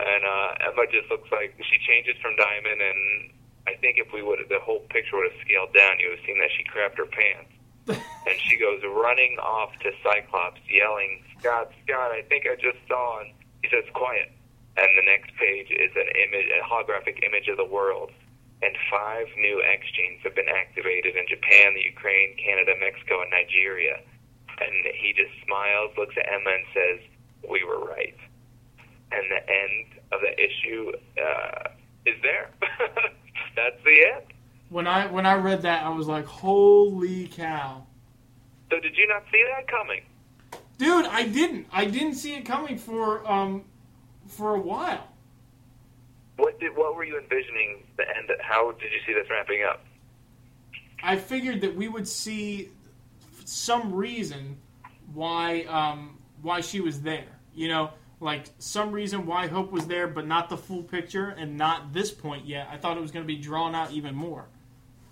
[0.00, 3.30] And uh, Emma just looks like she changes from Diamond, and
[3.66, 6.26] I think if we would the whole picture would have scaled down, you would have
[6.26, 7.50] seen that she crapped her pants,
[7.88, 13.20] and she goes running off to Cyclops, yelling, "Scott, Scott, I think I just saw."
[13.20, 14.30] And he says, "Quiet."
[14.76, 18.12] And the next page is an image, a holographic image of the world,
[18.62, 23.30] and five new X genes have been activated in Japan, the Ukraine, Canada, Mexico, and
[23.30, 24.00] Nigeria.
[24.60, 27.00] And he just smiles, looks at Emma, and says,
[27.48, 28.16] "We were right."
[29.10, 31.70] And the end of the issue uh,
[32.06, 32.50] is there.
[33.56, 34.32] That's the end.
[34.70, 37.86] When I when I read that, I was like, "Holy cow!"
[38.70, 40.02] So did you not see that coming?
[40.76, 41.66] Dude, I didn't.
[41.72, 43.64] I didn't see it coming for um
[44.26, 45.08] for a while.
[46.36, 48.30] What did what were you envisioning the end?
[48.40, 49.84] How did you see this wrapping up?
[51.02, 52.70] I figured that we would see
[53.44, 54.58] some reason
[55.14, 57.28] why um, why she was there.
[57.54, 61.56] You know, like some reason why Hope was there, but not the full picture and
[61.56, 62.68] not this point yet.
[62.70, 64.46] I thought it was going to be drawn out even more.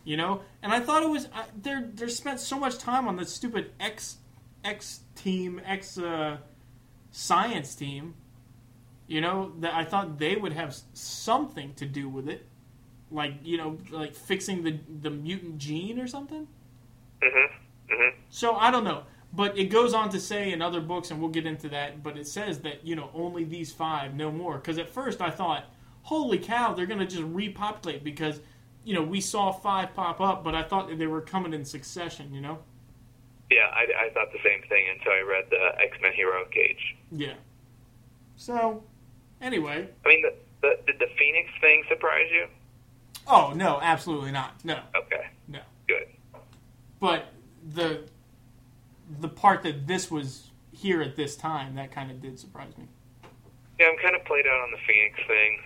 [0.06, 1.28] You know, and I thought it was
[1.60, 4.18] they're they're spent so much time on this stupid X
[4.64, 6.36] X team X uh,
[7.10, 8.14] science team.
[9.08, 12.46] You know that I thought they would have something to do with it,
[13.10, 16.46] like you know, like fixing the the mutant gene or something.
[17.20, 17.92] Mm-hmm.
[17.92, 18.20] Mm-hmm.
[18.30, 19.02] So I don't know,
[19.32, 22.04] but it goes on to say in other books, and we'll get into that.
[22.04, 24.58] But it says that you know only these five, no more.
[24.58, 25.64] Because at first I thought,
[26.02, 28.38] holy cow, they're gonna just repopulate because
[28.86, 31.64] you know we saw five pop up, but I thought that they were coming in
[31.64, 32.32] succession.
[32.32, 32.58] You know?
[33.50, 36.96] Yeah, I, I thought the same thing until I read the X Men Heroic Age.
[37.12, 37.34] Yeah.
[38.36, 38.82] So
[39.40, 42.46] anyway, I mean, the, the did the Phoenix thing surprise you?
[43.28, 44.64] oh no, absolutely not.
[44.64, 45.58] No, Okay, no.
[45.88, 46.06] good.
[47.00, 47.26] but
[47.74, 48.02] the
[49.20, 52.84] the part that this was here at this time that kind of did surprise me.
[53.80, 55.58] Yeah, I'm kind of played out on the Phoenix thing,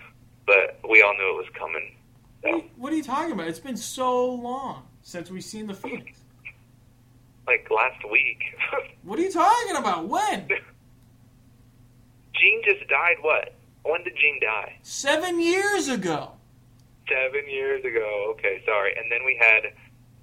[0.46, 1.94] but we all knew it was coming.
[2.40, 3.48] What, are you, what are you talking about?
[3.48, 6.18] It's been so long since we've seen the Phoenix.
[7.46, 8.40] Like last week.
[9.02, 10.08] what are you talking about?
[10.08, 10.48] When?
[12.34, 13.16] Jean just died.
[13.20, 13.54] What?
[13.82, 14.76] When did Jean die?
[14.82, 16.32] Seven years ago.
[17.08, 18.34] Seven years ago.
[18.36, 18.94] Okay, sorry.
[18.96, 19.72] And then we had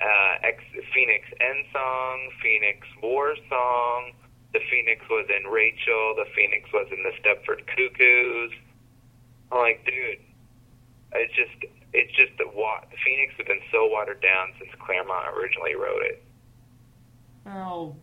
[0.02, 0.64] uh, X,
[0.94, 4.12] Phoenix Endsong, Phoenix War Song.
[4.54, 6.16] The Phoenix was in Rachel.
[6.16, 8.52] The Phoenix was in the Stepford Cuckoos.
[9.52, 10.20] I'm like, dude,
[11.14, 15.28] it's just, it's just the wa- the Phoenix has been so watered down since Claremont
[15.38, 16.24] originally wrote it.
[17.46, 17.96] Well,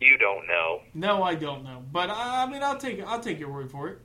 [0.00, 0.80] You don't know.
[0.94, 3.88] no, I don't know, but I, I mean, I'll take I'll take your word for
[3.88, 3.98] it.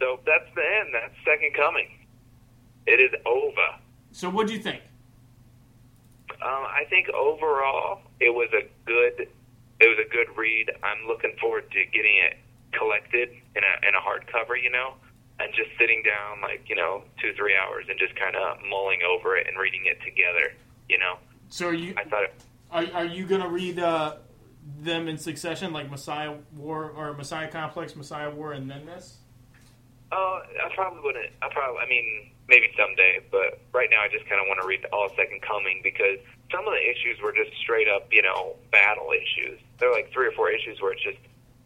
[0.00, 0.88] So that's the end.
[0.92, 1.88] That's Second Coming.
[2.86, 3.78] It is over.
[4.10, 4.82] So, what do you think?
[6.30, 9.28] Um, I think overall it was a good
[9.80, 10.70] it was a good read.
[10.82, 12.36] I'm looking forward to getting it
[12.72, 14.94] collected in a in a hardcover, you know,
[15.42, 19.00] and just sitting down like you know two three hours and just kind of mulling
[19.02, 20.52] over it and reading it together.
[20.88, 21.18] You know,
[21.48, 22.34] So, are you I thought it,
[22.70, 24.16] are, are you gonna read uh,
[24.80, 29.18] them in succession, like Messiah War or Messiah Complex, Messiah War, and then this?
[30.12, 31.32] Oh, I probably wouldn't.
[31.40, 34.66] I probably, I mean, maybe someday, but right now I just kind of want to
[34.66, 36.18] read all Second Coming because
[36.52, 39.58] some of the issues were just straight up, you know, battle issues.
[39.78, 41.16] There are like three or four issues where it's just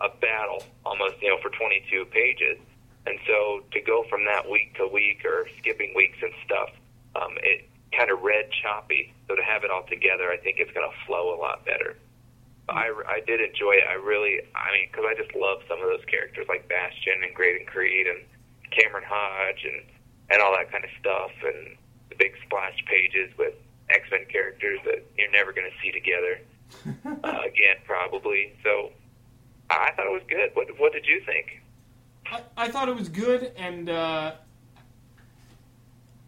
[0.01, 2.59] a battle, almost, you know, for 22 pages.
[3.07, 6.71] And so to go from that week to week or skipping weeks and stuff,
[7.15, 9.15] um, it kind of read choppy.
[9.29, 11.97] So to have it all together, I think it's going to flow a lot better.
[12.69, 13.85] I, I did enjoy it.
[13.89, 17.33] I really, I mean, because I just love some of those characters like Bastion and
[17.33, 18.23] Graydon Creed and
[18.71, 19.83] Cameron Hodge and
[20.29, 21.77] and all that kind of stuff, and
[22.11, 23.55] the big splash pages with
[23.89, 26.41] X Men characters that you're never going to see together
[27.23, 28.53] uh, again, probably.
[28.65, 28.91] So
[29.71, 30.51] I I thought it was good.
[30.55, 31.63] What What did you think?
[32.37, 34.33] I, I thought it was good, and uh,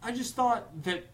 [0.03, 1.05] I just thought that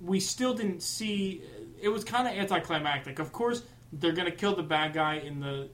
[0.00, 1.42] we still didn't see.
[1.80, 3.18] It was kind of anticlimactic.
[3.18, 3.62] Of course,
[3.92, 5.68] they're to kill the bad guy in the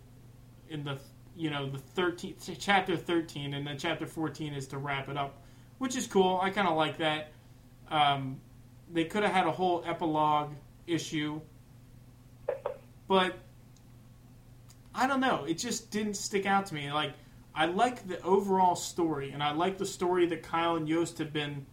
[0.68, 0.98] in the
[1.36, 5.42] you know the thirteenth chapter thirteen, and then chapter fourteen is to wrap it up,
[5.78, 6.40] which is cool.
[6.42, 7.32] I kind of like that.
[7.90, 8.40] Um,
[8.92, 10.52] they could have had a whole epilogue
[10.86, 11.40] issue,
[13.08, 13.34] but
[14.94, 15.44] I don't know.
[15.44, 16.92] It just didn't stick out to me.
[16.92, 17.14] Like
[17.54, 21.32] I like the overall story, and I like the story that Kyle and Yost have
[21.32, 21.66] been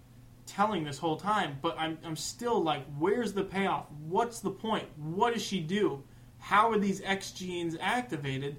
[0.45, 1.57] telling this whole time.
[1.61, 3.85] But I'm I'm still like, where's the payoff?
[4.07, 4.85] What's the point?
[4.97, 6.03] What does she do?
[6.39, 8.57] How are these X genes activated?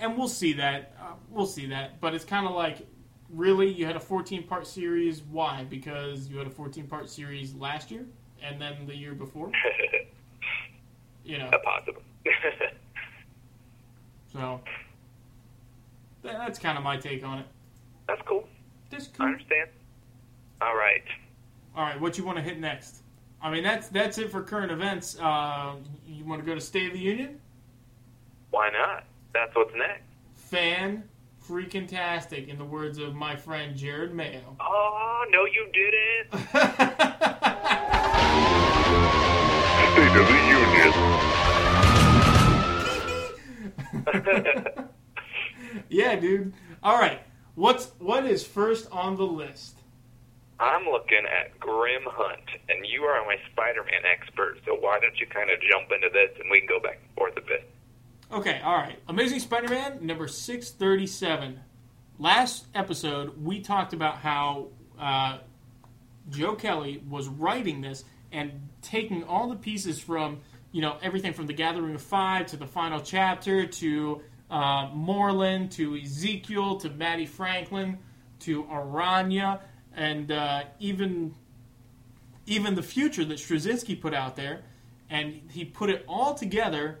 [0.00, 0.96] And we'll see that.
[1.00, 2.00] Uh, we'll see that.
[2.00, 2.86] But it's kind of like,
[3.30, 5.22] really, you had a 14 part series.
[5.22, 5.64] Why?
[5.68, 8.06] Because you had a 14 part series last year,
[8.42, 9.52] and then the year before.
[11.24, 11.50] You know.
[11.62, 12.00] Possible.
[14.38, 14.60] So
[16.22, 17.46] that's kind of my take on it.
[18.06, 18.48] That's cool.
[18.90, 19.26] That's I cool.
[19.26, 19.68] understand.
[20.60, 21.02] All right.
[21.76, 23.02] All right, what you want to hit next?
[23.42, 25.18] I mean, that's that's it for current events.
[25.20, 25.74] Uh,
[26.06, 27.40] you want to go to State of the Union?
[28.50, 29.04] Why not?
[29.32, 30.02] That's what's next.
[30.34, 31.04] Fan
[31.48, 34.56] freaking tastic, in the words of my friend Jared Mayo.
[34.60, 36.48] Oh no, you didn't.
[39.98, 40.37] State of the
[45.88, 46.52] yeah, dude.
[46.82, 47.20] All right,
[47.54, 49.78] what's what is first on the list?
[50.60, 54.58] I'm looking at Grim Hunt, and you are my Spider-Man expert.
[54.66, 57.14] So why don't you kind of jump into this, and we can go back and
[57.14, 57.70] forth a bit.
[58.32, 58.98] Okay, all right.
[59.08, 61.60] Amazing Spider-Man number six thirty-seven.
[62.18, 64.68] Last episode, we talked about how
[64.98, 65.38] uh,
[66.30, 70.40] Joe Kelly was writing this and taking all the pieces from
[70.72, 75.70] you know everything from the Gathering of Five to the final chapter to uh, Morlun
[75.72, 77.98] to Ezekiel to Mattie Franklin
[78.40, 79.60] to Aranya
[79.94, 81.34] and uh, even
[82.46, 84.62] even the future that Straczynski put out there,
[85.10, 87.00] and he put it all together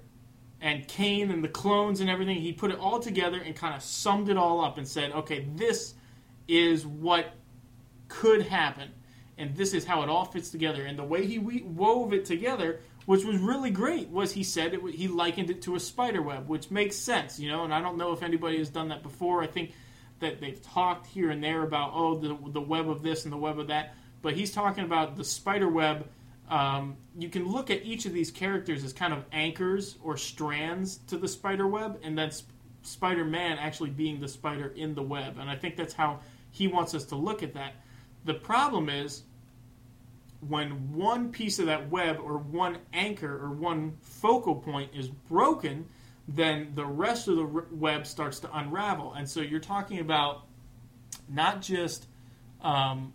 [0.60, 2.36] and Kaine and the clones and everything.
[2.36, 5.46] He put it all together and kind of summed it all up and said, okay,
[5.54, 5.94] this
[6.48, 7.32] is what
[8.08, 8.90] could happen.
[9.36, 10.84] And this is how it all fits together.
[10.84, 14.74] And the way he we- wove it together, which was really great, was he said
[14.74, 17.64] it, he likened it to a spider web, which makes sense, you know.
[17.64, 19.42] And I don't know if anybody has done that before.
[19.42, 19.72] I think
[20.20, 23.38] that they've talked here and there about oh the the web of this and the
[23.38, 26.06] web of that, but he's talking about the spider web
[26.50, 30.98] um, you can look at each of these characters as kind of anchors or strands
[31.08, 32.48] to the spider web, and then Sp-
[32.82, 35.38] Spider Man actually being the spider in the web.
[35.38, 37.74] And I think that's how he wants us to look at that.
[38.24, 39.24] The problem is,
[40.40, 45.86] when one piece of that web or one anchor or one focal point is broken,
[46.28, 49.14] then the rest of the web starts to unravel.
[49.14, 50.46] And so you're talking about
[51.28, 52.06] not just
[52.60, 53.12] um,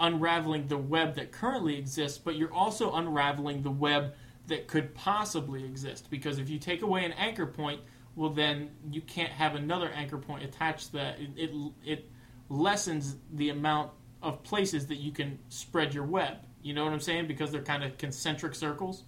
[0.00, 4.14] unraveling the web that currently exists, but you're also unraveling the web
[4.48, 6.10] that could possibly exist.
[6.10, 7.80] Because if you take away an anchor point,
[8.16, 11.20] well, then you can't have another anchor point attached that.
[11.20, 12.10] It, it, it
[12.48, 13.92] lessens the amount
[14.22, 16.38] of places that you can spread your web.
[16.62, 17.26] You know what I'm saying?
[17.26, 19.02] Because they're kind of concentric circles.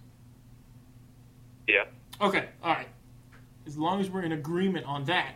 [1.67, 1.85] Yeah.
[2.21, 2.89] Okay, all right.
[3.65, 5.35] As long as we're in agreement on that.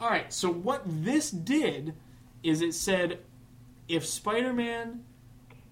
[0.00, 1.94] All right, so what this did
[2.42, 3.18] is it said
[3.86, 5.04] if Spider Man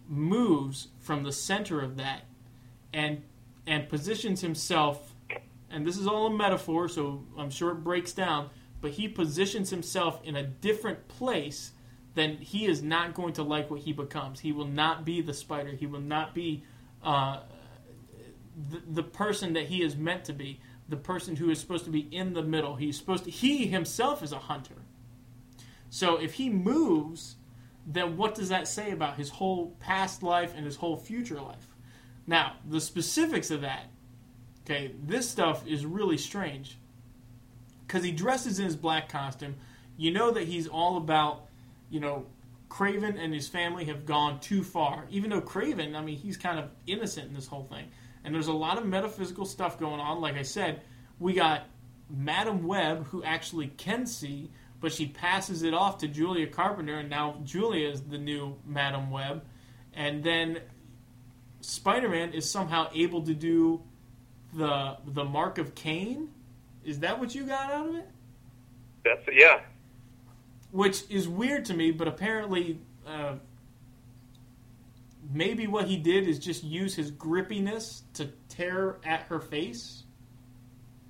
[0.06, 2.22] moves from the center of that
[2.92, 3.22] and
[3.66, 5.14] and positions himself,
[5.70, 9.70] and this is all a metaphor, so I'm sure it breaks down, but he positions
[9.70, 11.72] himself in a different place,
[12.18, 14.40] then he is not going to like what he becomes.
[14.40, 15.70] He will not be the spider.
[15.70, 16.64] He will not be
[17.02, 17.40] uh,
[18.70, 21.90] the, the person that he is meant to be, the person who is supposed to
[21.90, 22.76] be in the middle.
[22.76, 24.74] He's supposed to, he himself is a hunter.
[25.90, 27.36] So if he moves,
[27.86, 31.74] then what does that say about his whole past life and his whole future life?
[32.26, 33.86] Now, the specifics of that,
[34.64, 36.76] okay, this stuff is really strange.
[37.86, 39.56] Because he dresses in his black costume.
[39.96, 41.46] You know that he's all about,
[41.90, 42.26] you know,
[42.68, 45.06] Kraven and his family have gone too far.
[45.10, 47.86] Even though Kraven, I mean, he's kind of innocent in this whole thing.
[48.24, 50.20] And there's a lot of metaphysical stuff going on.
[50.20, 50.82] Like I said,
[51.18, 51.66] we got
[52.10, 57.10] Madame Web, who actually can see, but she passes it off to Julia Carpenter, and
[57.10, 59.44] now Julia is the new Madame Web.
[59.94, 60.60] And then
[61.60, 63.82] Spider Man is somehow able to do
[64.54, 66.28] the the mark of Kaine.
[66.84, 68.08] Is that what you got out of it?
[69.04, 69.60] That's yeah.
[70.70, 73.36] Which is weird to me, but apparently, uh,
[75.32, 80.04] maybe what he did is just use his grippiness to tear at her face.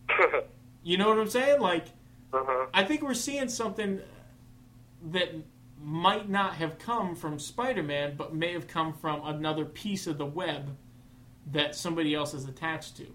[0.89, 1.61] You know what I'm saying?
[1.61, 1.89] Like,
[2.33, 2.67] uh-huh.
[2.73, 4.01] I think we're seeing something
[5.11, 5.35] that
[5.79, 10.25] might not have come from Spider-Man, but may have come from another piece of the
[10.25, 10.75] web
[11.53, 13.07] that somebody else is attached to.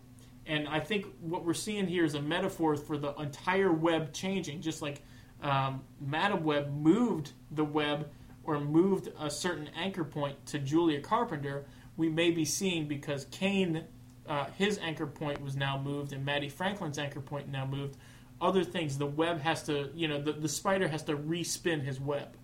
[0.46, 4.62] And I think what we're seeing here is a metaphor for the entire web changing,
[4.62, 5.02] just like
[5.44, 8.10] um, Madame Web moved the web
[8.44, 11.66] or moved a certain anchor point to Julia Carpenter.
[11.98, 13.84] We may be seeing because Kaine,
[14.28, 17.98] uh, his anchor point was now moved, and Mattie Franklin's anchor point now moved.
[18.42, 22.00] Other things, the web has to, you know, the, the spider has to respin his
[22.00, 22.36] web.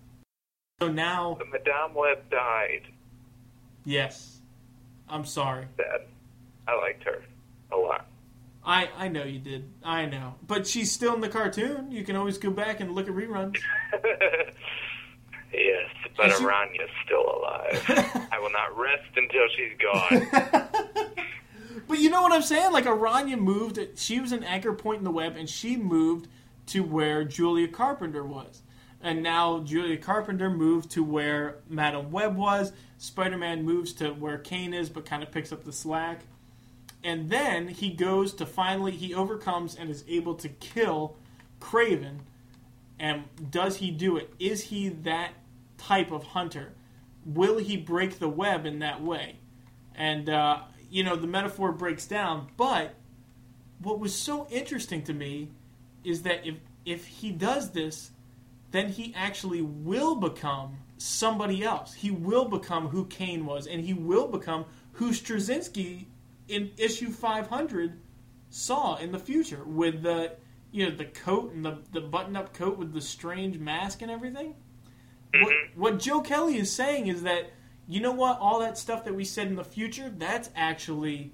[0.80, 2.82] So now, The Madame Web died.
[3.84, 4.38] yes,
[5.08, 5.66] I'm sorry.
[5.76, 6.06] Sad.
[6.66, 7.22] I liked her.
[8.70, 9.68] I, I know you did.
[9.82, 10.36] I know.
[10.46, 11.90] But she's still in the cartoon.
[11.90, 13.58] You can always go back and look at reruns.
[15.52, 17.84] yes, but Is she- Aranya's still alive.
[18.32, 21.06] I will not rest until she's gone.
[21.88, 22.70] But you know what I'm saying?
[22.72, 23.80] Like Aranya moved.
[23.96, 26.28] She was an anchor point in the web, and she moved
[26.66, 28.62] to where Julia Carpenter was.
[29.00, 32.72] And now Julia Carpenter moved to where Madame Web was.
[32.98, 36.20] Spider-Man moves to where Kaine is, but kind of picks up the slack.
[37.02, 41.16] And then he goes to finally he overcomes and is able to kill
[41.60, 42.20] Kraven.
[42.98, 44.32] And does he do it?
[44.38, 45.32] Is he that
[45.78, 46.72] type of hunter?
[47.24, 49.36] Will he break the web in that way?
[49.94, 52.48] And uh, you know the metaphor breaks down.
[52.56, 52.94] But
[53.78, 55.50] what was so interesting to me
[56.04, 58.10] is that if if he does this,
[58.70, 61.94] then he actually will become somebody else.
[61.94, 66.06] He will become who Kaine was, and he will become who Straczynski
[66.50, 67.98] in issue 500
[68.50, 70.32] saw in the future with the
[70.72, 74.10] you know the coat and the, the button up coat with the strange mask and
[74.10, 74.54] everything.
[75.32, 75.80] What, mm-hmm.
[75.80, 77.50] what Joe Kelly is saying is that
[77.86, 81.32] you know what all that stuff that we said in the future that's actually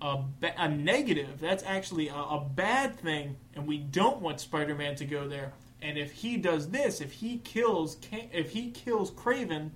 [0.00, 1.40] a, ba- a negative.
[1.40, 5.52] That's actually a, a bad thing, and we don't want Spider-Man to go there.
[5.80, 9.70] And if he does this, if he kills, if he kills Kraven,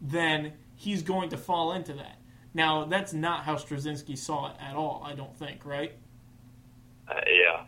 [0.00, 2.17] then he's going to fall into that.
[2.58, 5.00] Now, that's not how Straczynski saw it at all.
[5.06, 5.92] I don't think, right?
[7.06, 7.62] Uh, yeah.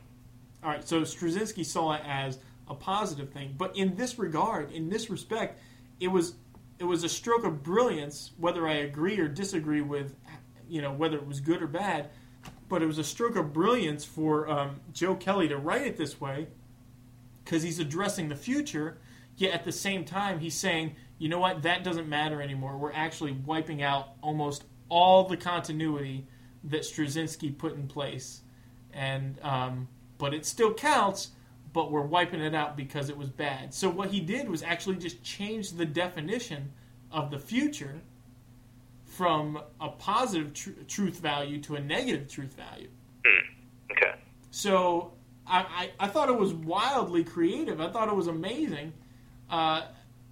[0.64, 4.90] All right, so Straczynski saw it as a positive thing, but in this regard, in
[4.90, 5.60] this respect,
[6.00, 6.34] it was
[6.80, 8.32] it was a stroke of brilliance.
[8.36, 10.16] Whether I agree or disagree with,
[10.68, 12.10] you know, whether it was good or bad,
[12.68, 16.20] but it was a stroke of brilliance for um, Joe Kelly to write it this
[16.20, 16.48] way
[17.44, 18.98] because he's addressing the future.
[19.36, 22.76] Yet at the same time, he's saying, you know what, that doesn't matter anymore.
[22.76, 26.26] We're actually wiping out almost all the continuity
[26.64, 28.42] that Straczynski put in place,
[28.92, 29.88] and um,
[30.18, 31.30] but it still counts.
[31.72, 33.72] But we're wiping it out because it was bad.
[33.72, 36.72] So what he did was actually just change the definition
[37.12, 38.00] of the future
[39.04, 42.88] from a positive tr- truth value to a negative truth value.
[43.92, 44.14] Okay.
[44.50, 45.12] So
[45.46, 47.80] I, I, I thought it was wildly creative.
[47.80, 48.92] I thought it was amazing.
[49.48, 49.82] Uh,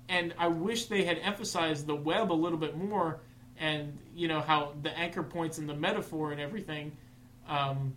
[0.09, 3.21] and I wish they had emphasized the web a little bit more
[3.59, 6.97] and, you know, how the anchor points and the metaphor and everything.
[7.49, 7.95] Um,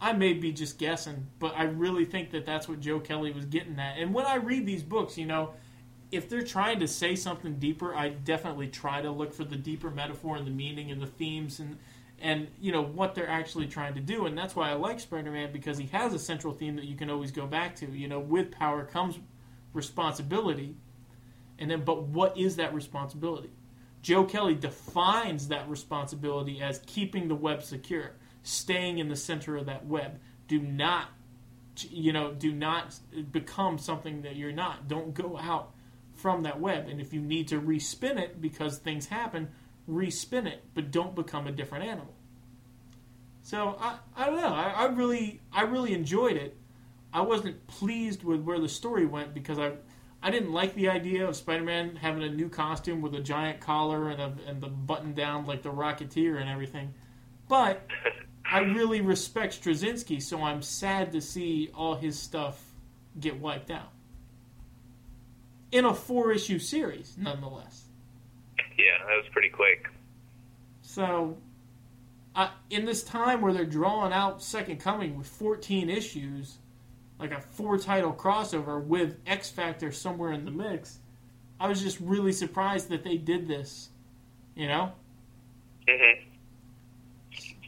[0.00, 3.44] I may be just guessing, but I really think that that's what Joe Kelly was
[3.44, 3.98] getting at.
[3.98, 5.54] And when I read these books, you know,
[6.12, 9.90] if they're trying to say something deeper, I definitely try to look for the deeper
[9.90, 11.76] metaphor and the meaning and the themes and
[12.20, 14.26] and you know what they're actually trying to do.
[14.26, 17.10] And that's why I like Spider-Man because he has a central theme that you can
[17.10, 17.86] always go back to.
[17.86, 19.18] You know, with power comes
[19.72, 20.76] responsibility,
[21.58, 23.50] and then but what is that responsibility?
[24.02, 29.66] Joe Kelly defines that responsibility as keeping the web secure, staying in the center of
[29.66, 30.18] that web.
[30.46, 31.08] Do not
[31.84, 32.98] you know, do not
[33.30, 34.88] become something that you're not.
[34.88, 35.74] Don't go out
[36.14, 36.88] from that web.
[36.88, 39.48] And if you need to respin it because things happen,
[39.88, 42.14] respin it, but don't become a different animal.
[43.42, 44.52] So I, I don't know.
[44.52, 46.56] I, I really I really enjoyed it.
[47.12, 49.72] I wasn't pleased with where the story went because I
[50.22, 54.10] I didn't like the idea of Spider-Man having a new costume with a giant collar
[54.10, 56.92] and a, and the button down like the Rocketeer and everything.
[57.48, 57.86] But
[58.50, 62.62] I really respect Straczynski, so I'm sad to see all his stuff
[63.20, 63.92] get wiped out
[65.70, 67.84] in a four-issue series, nonetheless.
[68.78, 69.88] Yeah, that was pretty quick.
[70.82, 71.36] So,
[72.34, 76.58] uh, in this time where they're drawing out Second Coming with 14 issues,
[77.18, 80.98] like a four title crossover with X Factor somewhere in the mix,
[81.60, 83.90] I was just really surprised that they did this.
[84.54, 84.92] You know?
[85.88, 86.20] hmm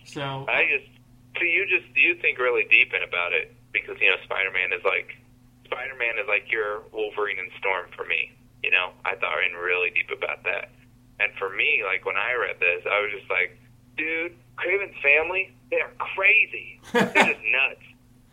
[0.04, 0.90] So, I just
[1.36, 4.72] so you just you think really deep in about it because you know Spider Man
[4.76, 5.16] is like
[5.64, 8.32] Spider Man is like your Wolverine and Storm for me.
[8.62, 10.70] You know, I thought in really deep about that.
[11.18, 13.56] And for me, like when I read this, I was just like,
[13.96, 16.80] dude, Kraven's family, they're crazy.
[16.92, 17.86] They're just nuts.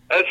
[0.09, 0.27] That's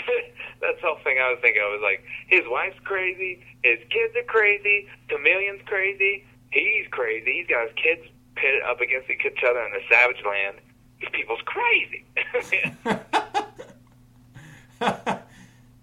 [0.61, 1.61] that's the whole thing I was thinking.
[1.61, 7.33] I was like, his wife's crazy, his kids are crazy, Chameleon's crazy, he's crazy.
[7.33, 10.57] He's got his kids pitted up against each other in the Savage Land.
[11.01, 12.05] These people's crazy.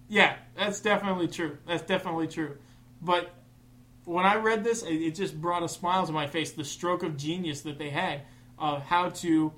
[0.08, 1.58] yeah, that's definitely true.
[1.66, 2.56] That's definitely true.
[3.00, 3.32] But
[4.04, 6.52] when I read this, it, it just brought a smile to my face.
[6.52, 8.22] The stroke of genius that they had
[8.58, 9.52] of how to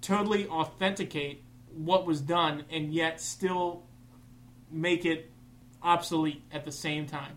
[0.00, 1.42] totally authenticate
[1.74, 3.82] what was done and yet still
[4.70, 5.30] make it
[5.82, 7.36] obsolete at the same time.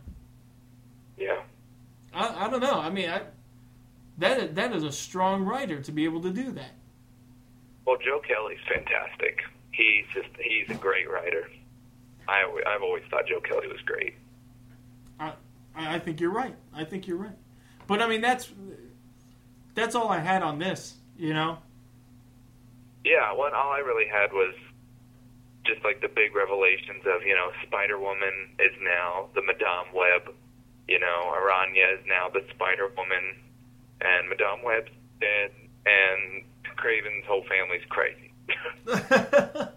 [1.18, 1.42] yeah.
[2.14, 2.80] I, I don't know.
[2.80, 3.22] I mean, I,
[4.20, 6.72] that that is a strong writer to be able to do that.
[7.86, 9.42] Well, Joe Kelly's fantastic.
[9.72, 11.50] He's just he's a great writer.
[12.28, 14.14] I I've always thought Joe Kelly was great.
[15.20, 15.34] I,
[15.76, 16.56] I think you're right.
[16.74, 17.38] I think you're right.
[17.88, 18.50] But I mean, that's
[19.74, 20.96] that's all I had on this.
[21.18, 21.58] You know.
[23.04, 24.56] Yeah, what all I really had was
[25.66, 30.34] just like the big revelations of you know Spider Woman is now the Madame Web,
[30.88, 33.36] you know Aranya is now the Spider Woman,
[34.01, 35.51] and Madame Web's dead,
[35.86, 36.43] and
[36.78, 38.32] Kraven's whole family's crazy.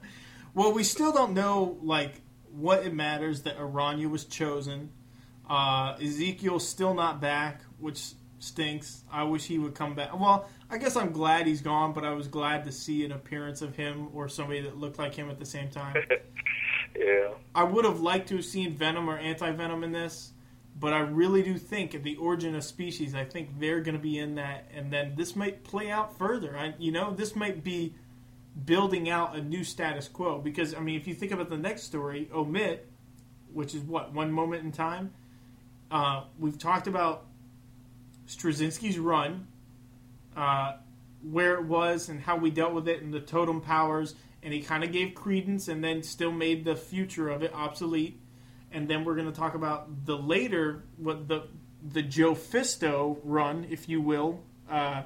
[0.55, 2.15] well, we still don't know like
[2.53, 4.91] what it matters that Aranya was chosen.
[5.49, 8.13] Uh, Ezekiel's still not back, which
[8.47, 9.03] stinks.
[9.11, 10.19] I wish he would come back.
[10.19, 13.63] Well, I guess I'm glad he's gone, but I was glad to see an appearance
[13.63, 15.97] of him or somebody that looked like him at the same time.
[16.99, 17.31] yeah.
[17.55, 20.33] I would have liked to have seen Venom or Anti Venom in this,
[20.79, 24.03] but I really do think at the origin of species, I think they're going to
[24.03, 26.57] be in that, and then this might play out further.
[26.57, 27.95] I, you know, this might be
[28.65, 31.83] building out a new status quo because I mean, if you think about the next
[31.83, 32.89] story, omit,
[33.53, 35.13] which is what one moment in time.
[35.91, 37.26] Uh, we've talked about
[38.27, 39.47] Straczynski's run,
[40.37, 40.77] uh,
[41.23, 44.61] where it was and how we dealt with it, and the totem powers, and he
[44.61, 48.21] kind of gave credence, and then still made the future of it obsolete.
[48.73, 51.49] And then we're going to talk about the later, what the
[51.93, 55.03] the Joe Fisto run, if you will, uh,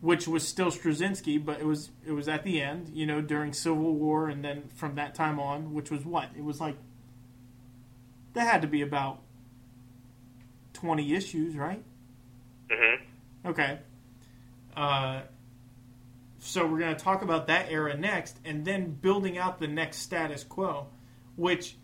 [0.00, 3.52] which was still Straczynski, but it was it was at the end, you know, during
[3.52, 6.76] Civil War, and then from that time on, which was what it was like.
[8.34, 9.20] That had to be about
[10.72, 11.82] twenty issues, right?
[12.70, 13.00] Mhm.
[13.46, 13.78] Okay.
[14.76, 15.22] Uh,
[16.38, 19.98] so we're going to talk about that era next, and then building out the next
[19.98, 20.86] status quo,
[21.36, 21.76] which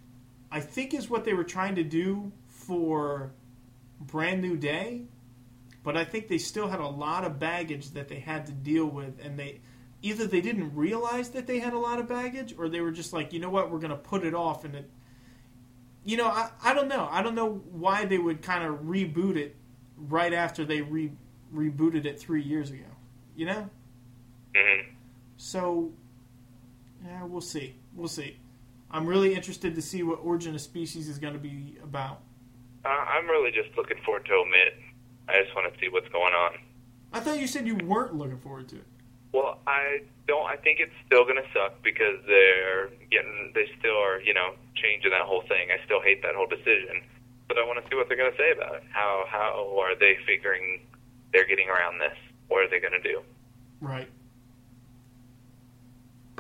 [0.51, 3.33] I think is what they were trying to do for
[4.01, 5.03] Brand New Day.
[5.83, 8.87] But I think they still had a lot of baggage that they had to deal
[8.87, 9.61] with, and they
[10.03, 13.13] either they didn't realize that they had a lot of baggage, or they were just
[13.13, 14.91] like, you know what, we're going to put it off, and it.
[16.05, 17.09] You know, I, I don't know.
[17.11, 19.57] I don't know why they would kind of reboot it
[19.97, 21.13] right after they re
[21.55, 22.85] rebooted it three years ago.
[23.37, 23.71] You know,
[24.55, 24.93] hmm
[25.37, 25.93] so
[27.05, 27.75] yeah, we'll see.
[27.95, 28.39] We'll see.
[28.91, 32.21] I'm really interested to see what Origin of Species is going to be about.
[32.85, 34.79] Uh, I'm really just looking forward to Omit.
[35.29, 36.53] I just want to see what's going on.
[37.13, 38.87] I thought you said you weren't looking forward to it.
[39.33, 40.47] Well, I don't.
[40.47, 43.53] I think it's still going to suck because they're getting.
[43.55, 45.69] They still are, you know, changing that whole thing.
[45.69, 47.03] I still hate that whole decision,
[47.49, 48.83] but I want to see what they're going to say about it.
[48.91, 50.81] How how are they figuring
[51.33, 52.17] they're getting around this?
[52.49, 53.23] What are they going to do?
[53.81, 54.09] Right.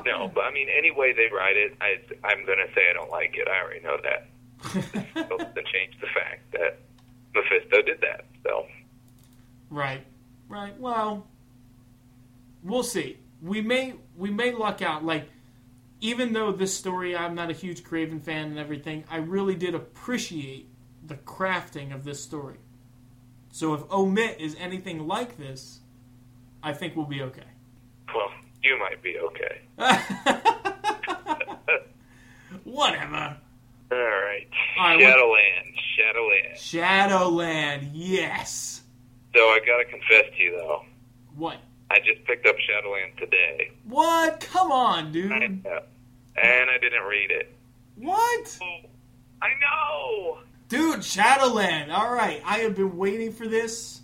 [0.05, 2.93] No, but I mean, any way they write it, I, I'm going to say I
[2.93, 3.49] don't like it.
[3.49, 4.27] I already know that.
[5.17, 6.79] It doesn't change the fact that
[7.35, 8.27] Mephisto did that.
[8.45, 8.67] So,
[9.71, 10.05] Right.
[10.49, 10.79] Right.
[10.79, 11.27] Well,
[12.63, 13.19] we'll see.
[13.43, 15.05] We may we may luck out.
[15.05, 15.29] Like,
[16.01, 19.75] even though this story, I'm not a huge Kraven fan and everything, I really did
[19.75, 20.69] appreciate
[21.07, 22.59] the crafting of this story.
[23.51, 25.81] So if Omit is anything like this,
[26.63, 27.43] I think we'll be okay.
[28.15, 28.31] well,
[28.63, 29.63] you might be okay.
[32.65, 33.37] Whatever.
[33.93, 34.49] All right.
[34.79, 35.77] All right, Shadowland.
[35.97, 36.59] Shadowland.
[36.59, 38.83] Shadowland, yes.
[39.35, 40.85] So I got to confess to you, though.
[41.37, 41.59] What?
[41.91, 43.71] I just picked up Shadowland today.
[43.85, 44.41] What?
[44.41, 45.31] Come on, dude.
[45.31, 45.81] I know.
[46.37, 47.55] And I didn't read it.
[47.97, 48.59] What?
[49.41, 50.39] I know.
[50.69, 51.93] Dude, Shadowland.
[51.93, 54.01] All right, I have been waiting for this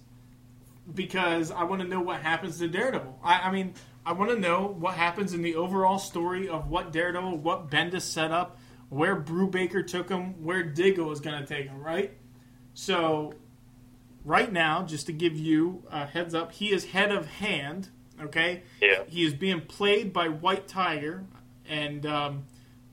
[0.93, 3.19] because I want to know what happens to Daredevil.
[3.23, 6.93] I, I mean, I want to know what happens in the overall story of what
[6.93, 8.59] Daredevil, what Bendis set up,
[8.89, 11.81] where Brubaker took him, where Diggle is going to take him.
[11.81, 12.13] Right.
[12.75, 13.35] So,
[14.25, 17.89] right now, just to give you a heads up, he is head of hand.
[18.21, 18.63] Okay.
[18.81, 19.05] Yeah.
[19.09, 21.25] He is being played by White Tiger,
[21.69, 22.45] and um,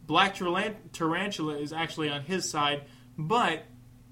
[0.06, 2.84] Black Tarantula is actually on his side,
[3.20, 3.66] but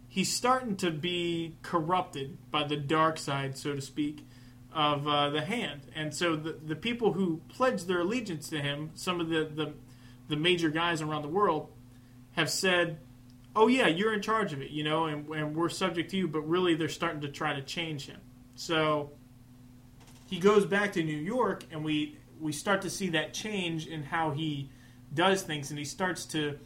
[0.09, 4.27] he's starting to be corrupted by the dark side, so to speak,
[4.73, 5.81] of uh, the hand.
[5.95, 9.73] And so the, the people who pledge their allegiance to him, some of the, the,
[10.27, 11.69] the major guys around the world,
[12.33, 12.99] have said,
[13.55, 16.27] oh, yeah, you're in charge of it, you know, and, and we're subject to you,
[16.27, 18.19] but really they're starting to try to change him.
[18.55, 19.11] So
[20.29, 24.03] he goes back to New York, and we we start to see that change in
[24.03, 24.69] how he
[25.13, 26.59] does things, and he starts to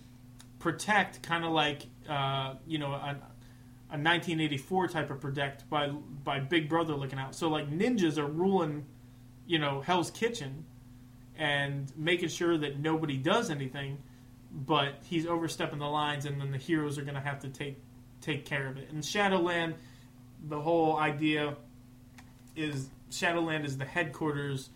[0.60, 3.18] protect, kind of like uh, you know a,
[3.90, 7.36] a 1984 type of protect by by Big Brother looking out.
[7.36, 8.86] So like ninjas are ruling,
[9.46, 10.66] you know, Hell's Kitchen,
[11.38, 13.98] and making sure that nobody does anything,
[14.52, 17.78] but he's overstepping the lines, and then the heroes are going to have to take
[18.22, 18.90] take care of it.
[18.92, 19.76] And Shadowland,
[20.48, 21.56] the whole idea
[22.56, 24.70] is Shadowland is the headquarters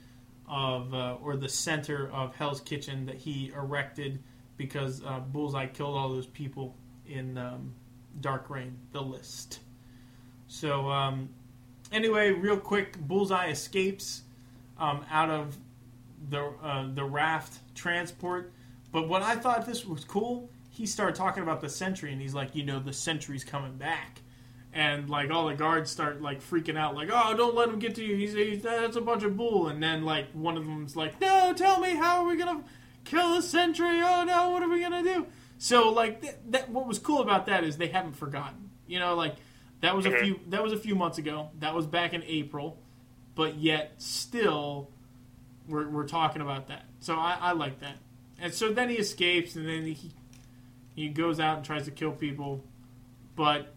[0.47, 4.21] of uh, or the center of Hell's Kitchen that he erected
[4.57, 6.75] because uh, Bullseye killed all those people
[7.07, 7.73] in um,
[8.19, 9.59] Dark Reign, the list.
[10.47, 11.29] So um,
[11.91, 14.23] anyway, real quick, Bullseye escapes
[14.77, 15.57] um, out of
[16.29, 18.51] the uh, the raft transport.
[18.91, 22.33] But what I thought this was cool, he started talking about the Sentry, and he's
[22.33, 24.21] like, you know, the Sentry's coming back
[24.75, 27.95] and like all the guards start like freaking out, like, "Oh, don't let him get
[27.95, 28.15] to you.
[28.17, 31.53] He's, he's that's a bunch of bull." And then like one of them's like, "No,
[31.53, 32.61] tell me how are we gonna
[33.05, 34.01] kill the sentry?
[34.01, 35.25] Oh no, what are we gonna do?"
[35.57, 38.69] So like th- that, what was cool about that is they haven't forgotten.
[38.87, 39.35] You know, like
[39.81, 41.49] that was a few that was a few months ago.
[41.59, 42.77] That was back in April,
[43.35, 44.89] but yet still
[45.67, 46.85] we're we're talking about that.
[46.99, 47.97] So I, I like that.
[48.39, 50.11] And so then he escapes, and then he
[50.95, 52.63] he goes out and tries to kill people,
[53.35, 53.73] but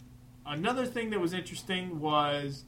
[0.46, 2.64] another thing that was interesting was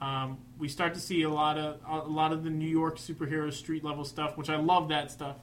[0.00, 3.52] um, we start to see a lot of a lot of the New York superhero
[3.52, 5.36] street level stuff, which I love that stuff.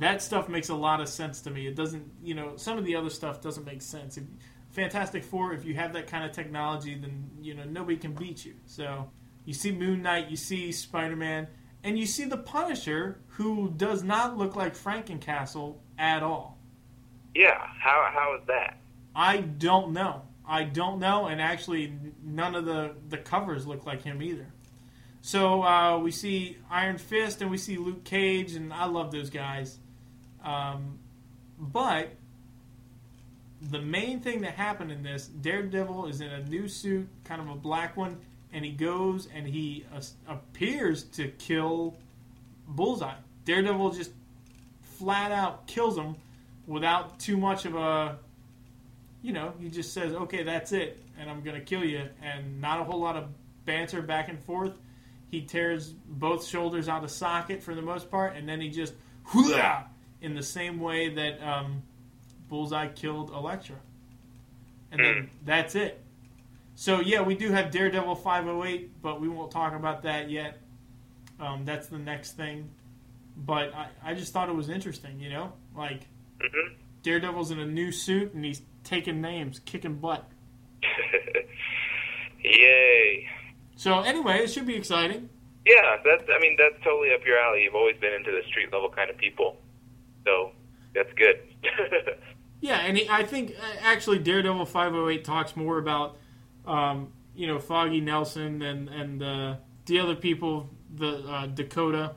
[0.00, 1.66] That stuff makes a lot of sense to me.
[1.66, 4.16] It doesn't, you know, some of the other stuff doesn't make sense.
[4.16, 4.24] If,
[4.70, 8.44] Fantastic Four, if you have that kind of technology, then you know nobody can beat
[8.44, 8.54] you.
[8.66, 9.10] So
[9.44, 11.48] you see Moon Knight, you see Spider Man,
[11.82, 16.58] and you see the Punisher, who does not look like Frankencastle at all.
[17.34, 17.58] Yeah.
[17.78, 18.78] How how is that?
[19.14, 20.22] I don't know.
[20.46, 21.92] I don't know, and actually,
[22.22, 24.52] none of the the covers look like him either.
[25.20, 29.30] So uh, we see Iron Fist and we see Luke Cage, and I love those
[29.30, 29.78] guys.
[30.44, 30.98] Um,
[31.58, 32.10] but
[33.60, 37.48] the main thing that happened in this, Daredevil is in a new suit, kind of
[37.48, 38.18] a black one,
[38.52, 41.94] and he goes and he uh, appears to kill
[42.66, 43.14] Bullseye.
[43.44, 44.12] Daredevil just
[44.98, 46.16] flat out kills him
[46.66, 48.18] without too much of a
[49.22, 52.80] you know, he just says, "Okay, that's it, and I'm gonna kill you," and not
[52.80, 53.28] a whole lot of
[53.66, 54.78] banter back and forth.
[55.28, 58.94] He tears both shoulders out of socket for the most part, and then he just
[59.26, 59.84] hooah
[60.20, 61.82] in the same way that um,
[62.48, 63.76] Bullseye killed Elektra,
[64.92, 66.02] and then that's it.
[66.74, 70.58] So yeah, we do have Daredevil 508, but we won't talk about that yet.
[71.38, 72.70] Um, that's the next thing.
[73.36, 76.06] But I, I just thought it was interesting, you know, like
[76.40, 80.28] hmm Daredevil's in a new suit and he's taking names, kicking butt.
[82.44, 83.26] Yay!
[83.76, 85.28] So anyway, it should be exciting.
[85.66, 86.24] Yeah, that's.
[86.34, 87.62] I mean, that's totally up your alley.
[87.64, 89.56] You've always been into the street level kind of people,
[90.24, 90.52] so
[90.94, 91.40] that's good.
[92.62, 96.18] Yeah, and he, I think uh, actually Daredevil 508 talks more about,
[96.66, 99.54] um, you know, Foggy Nelson and and uh,
[99.86, 102.16] the other people, the uh, Dakota,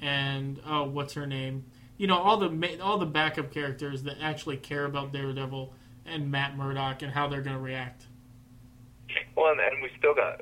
[0.00, 1.66] and oh, what's her name?
[1.98, 5.74] You know, all the all the backup characters that actually care about Daredevil
[6.06, 8.06] and Matt Murdock and how they're going to react.
[9.36, 10.40] well, and, and we still got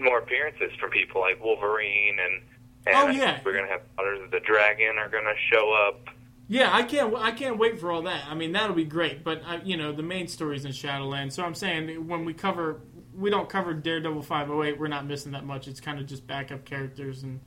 [0.00, 2.42] more appearances from people like Wolverine and.
[2.86, 3.38] and Oh, yeah.
[3.44, 6.08] we're gonna have Daughters of the Dragon are gonna show up.
[6.50, 7.14] Yeah, I can't.
[7.14, 8.24] I can't wait for all that.
[8.28, 9.22] I mean, that'll be great.
[9.22, 12.80] But I, you know, the main story's in Shadowland, so I'm saying when we cover,
[13.16, 14.80] we don't cover Daredevil 508.
[14.80, 15.68] We're not missing that much.
[15.68, 17.38] It's kind of just backup characters and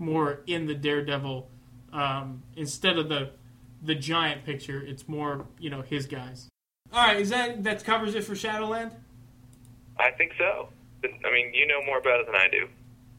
[0.00, 1.48] more in the Daredevil
[1.92, 3.30] um, instead of the
[3.80, 4.82] the giant picture.
[4.84, 6.48] It's more you know his guys.
[6.92, 8.90] All right, is that that covers it for Shadowland?
[10.00, 10.70] I think so.
[11.04, 12.66] I mean, you know more about it than I do.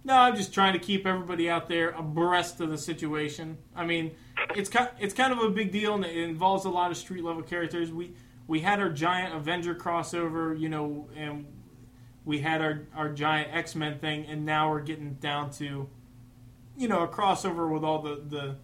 [0.04, 3.58] No, I'm just trying to keep everybody out there abreast of the situation.
[3.76, 4.16] I mean,
[4.56, 7.24] it's kind it's kind of a big deal, and it involves a lot of street
[7.24, 7.92] level characters.
[7.92, 8.14] We
[8.48, 11.46] we had our giant Avenger crossover, you know, and
[12.24, 15.90] we had our our giant X Men thing, and now we're getting down to,
[16.78, 18.56] you know, a crossover with all the the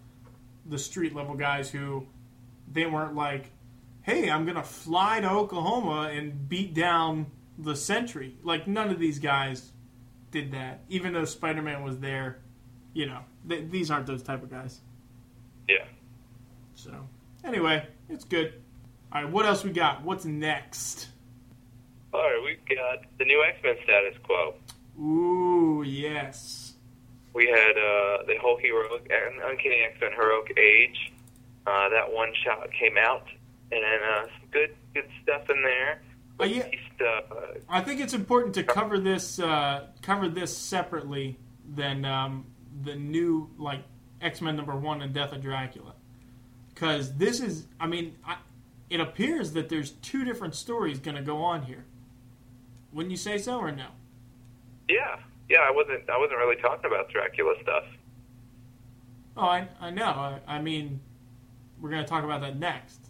[0.64, 2.06] the street level guys who
[2.70, 3.50] they weren't like,
[4.02, 7.26] hey, I'm gonna fly to Oklahoma and beat down
[7.58, 8.38] the Sentry.
[8.42, 9.72] Like none of these guys
[10.36, 12.38] did that, even though Spider Man was there.
[12.92, 14.80] You know, th- these aren't those type of guys.
[15.68, 15.84] Yeah.
[16.74, 16.92] So
[17.44, 18.54] anyway, it's good.
[19.12, 20.02] All right, what else we got?
[20.02, 21.08] What's next?
[22.12, 24.54] All right, we've got the new X Men status quo.
[25.00, 26.74] Ooh, yes.
[27.32, 31.12] We had uh, the whole heroic, and Uncanny X Men heroic age.
[31.66, 33.26] Uh, that one shot came out,
[33.72, 36.00] and uh, some good good stuff in there.
[36.40, 36.46] Yeah.
[36.46, 37.22] Least, uh,
[37.68, 41.38] I think it's important to cover this uh, cover this separately
[41.74, 42.46] than um,
[42.84, 43.82] the new like
[44.20, 45.94] X Men number one and Death of Dracula,
[46.74, 47.66] because this is.
[47.80, 48.36] I mean, I,
[48.90, 51.84] it appears that there's two different stories going to go on here.
[52.92, 53.88] Wouldn't you say so or no?
[54.88, 55.16] yeah,
[55.48, 55.60] yeah.
[55.60, 57.84] I wasn't I wasn't really talking about Dracula stuff.
[59.36, 60.04] Oh, I, I know.
[60.04, 61.00] I, I mean,
[61.80, 63.05] we're going to talk about that next.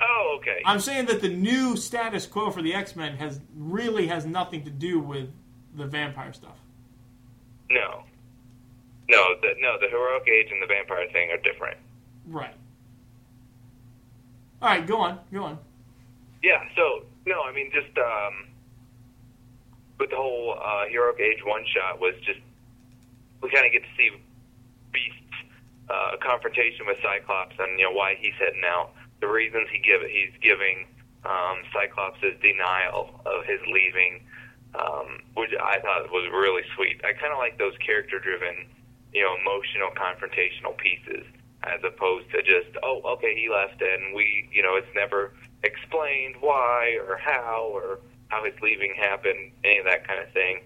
[0.00, 0.60] Oh, okay.
[0.64, 4.64] I'm saying that the new status quo for the X Men has really has nothing
[4.64, 5.30] to do with
[5.76, 6.56] the vampire stuff.
[7.70, 8.04] no,
[9.08, 9.76] no, the, no.
[9.80, 11.76] The heroic age and the vampire thing are different.
[12.26, 12.54] Right.
[14.62, 15.58] All right, go on, go on.
[16.42, 16.62] Yeah.
[16.76, 18.46] So no, I mean just um,
[19.98, 22.40] with the whole uh, heroic age one shot was just
[23.42, 24.10] we kind of get to see
[24.92, 25.20] Beast's
[25.90, 30.02] uh, confrontation with Cyclops and you know why he's heading out, the reasons he give
[30.02, 30.86] he's giving
[31.24, 34.20] um, Cyclops' denial of his leaving,
[34.74, 37.00] um, which I thought was really sweet.
[37.04, 38.66] I kind of like those character-driven,
[39.12, 41.24] you know, emotional confrontational pieces
[41.64, 46.36] as opposed to just oh okay he left and we you know it's never explained
[46.40, 50.60] why or how or how his leaving happened any of that kind of thing.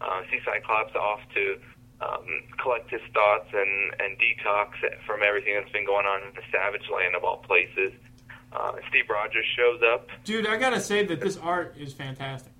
[0.00, 1.58] Uh, see Cyclops off to
[2.00, 2.24] um,
[2.62, 4.70] collect his thoughts and and detox
[5.06, 7.92] from everything that's been going on in the Savage Land of all places.
[8.52, 10.08] Uh, Steve Rogers shows up.
[10.24, 12.52] Dude, I gotta say that this art is fantastic.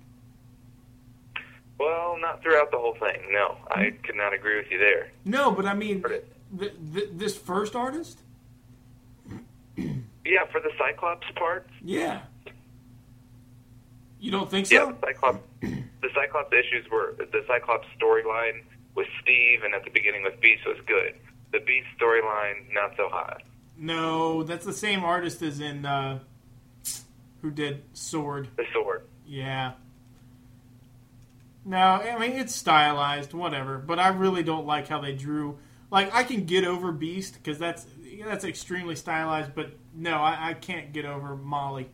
[1.79, 3.19] Well, not throughout the whole thing.
[3.31, 5.11] No, I could not agree with you there.
[5.25, 8.19] No, but I mean, th- th- this first artist,
[9.77, 12.21] Yeah, for the Cyclops part, yeah.
[14.19, 14.91] You don't think Yeah, so?
[14.91, 15.39] the Cyclops.
[15.61, 18.61] the Cyclops issues were the Cyclops storyline
[18.95, 21.15] with Steve, and at the beginning with Beast was good.
[21.51, 23.43] The Beast storyline not so hot.
[23.77, 26.19] No, that's the same artist as in uh,
[27.41, 28.49] who did Sword.
[28.55, 29.03] The sword.
[29.25, 29.73] Yeah.
[31.65, 33.77] No, I mean it's stylized, whatever.
[33.77, 35.57] But I really don't like how they drew.
[35.89, 37.85] Like I can get over Beast because that's
[38.23, 41.89] that's extremely stylized, but no, I, I can't get over Molly.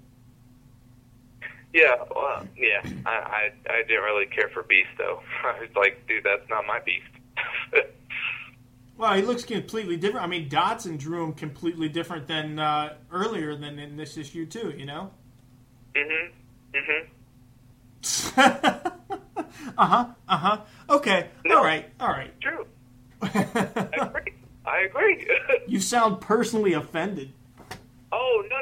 [1.78, 2.82] Yeah, well, yeah.
[3.06, 5.22] I, I I didn't really care for Beast though.
[5.44, 7.06] I was like, dude, that's not my Beast.
[8.98, 10.26] Well, he looks completely different.
[10.26, 14.74] I mean, Dodson drew him completely different than uh, earlier than in this issue too.
[14.76, 15.12] You know.
[15.96, 16.32] mhm.
[16.74, 17.08] Mhm.
[19.78, 20.06] uh huh.
[20.28, 20.62] Uh huh.
[20.90, 21.28] Okay.
[21.46, 21.58] No.
[21.60, 21.86] All right.
[22.00, 22.32] All right.
[22.42, 22.66] True.
[23.22, 24.34] I agree.
[24.66, 25.28] I agree.
[25.68, 27.34] you sound personally offended.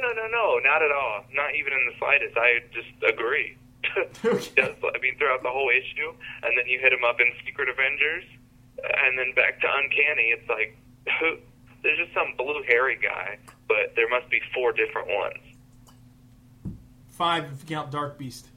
[0.06, 1.26] No no no no, not at all.
[1.34, 2.38] Not even in the slightest.
[2.38, 3.58] I just agree.
[4.24, 7.70] Does, I mean, throughout the whole issue, and then you hit him up in Secret
[7.70, 8.26] Avengers,
[8.82, 10.34] and then back to Uncanny.
[10.34, 10.78] It's like,
[11.20, 11.38] who?
[11.84, 13.38] There's just some blue hairy guy,
[13.68, 16.78] but there must be four different ones.
[17.10, 18.47] Five if you count Dark Beast.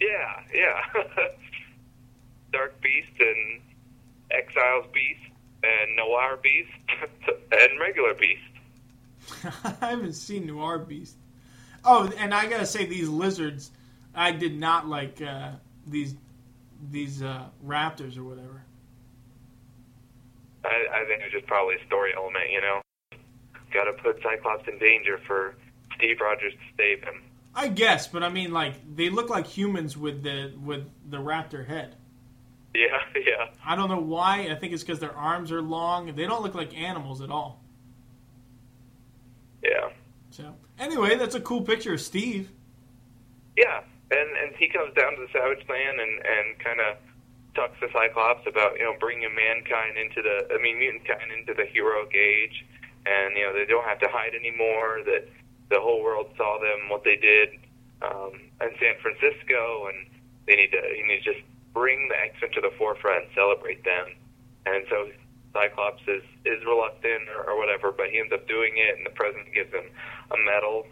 [0.00, 1.02] Yeah, yeah.
[2.52, 3.60] Dark Beast and
[4.30, 5.20] Exiles Beast
[5.62, 6.70] and Noir Beast
[7.52, 8.49] and regular Beast.
[9.80, 11.16] I haven't seen Noir Beast.
[11.84, 13.70] Oh, and I gotta say, these lizards,
[14.14, 15.52] I did not like uh,
[15.86, 16.14] these
[16.90, 18.62] these uh, raptors or whatever.
[20.64, 22.80] I, I think it's just probably a story element, you know.
[23.72, 25.54] Got to put Cyclops in danger for
[25.96, 27.22] Steve Rogers to save him.
[27.54, 31.66] I guess, but I mean, like they look like humans with the with the raptor
[31.66, 31.96] head.
[32.74, 33.48] Yeah, yeah.
[33.64, 34.48] I don't know why.
[34.50, 36.14] I think it's because their arms are long.
[36.14, 37.62] They don't look like animals at all.
[39.62, 39.90] Yeah.
[40.30, 42.50] So anyway, that's a cool picture of Steve.
[43.56, 46.96] Yeah, and and he comes down to the Savage Land and and kind of
[47.54, 51.54] talks to Cyclops about you know bringing mankind into the I mean mutant kind into
[51.54, 52.64] the heroic age,
[53.06, 55.04] and you know they don't have to hide anymore.
[55.04, 55.28] That
[55.70, 57.50] the whole world saw them what they did
[58.02, 60.08] um, in San Francisco, and
[60.46, 63.84] they need to you need to just bring the X Men to the forefront celebrate
[63.84, 64.16] them.
[64.66, 65.10] And so
[65.52, 69.14] Cyclops is is reluctant or, or whatever, but he ends up doing it, and the
[69.14, 69.86] president gives him
[70.30, 70.86] a medal,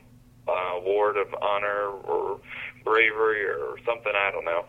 [0.47, 2.41] uh, award of honor or
[2.85, 4.13] bravery or something.
[4.15, 4.65] I don't know.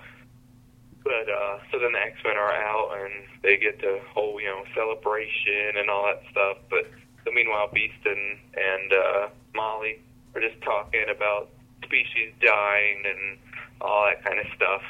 [1.03, 4.47] But uh, so then the X Men are out, and they get the whole you
[4.47, 6.57] know celebration and all that stuff.
[6.69, 6.91] But
[7.23, 9.99] so meanwhile, Beast and and uh, Molly
[10.35, 11.49] are just talking about
[11.83, 13.39] species dying and
[13.81, 14.81] all that kind of stuff.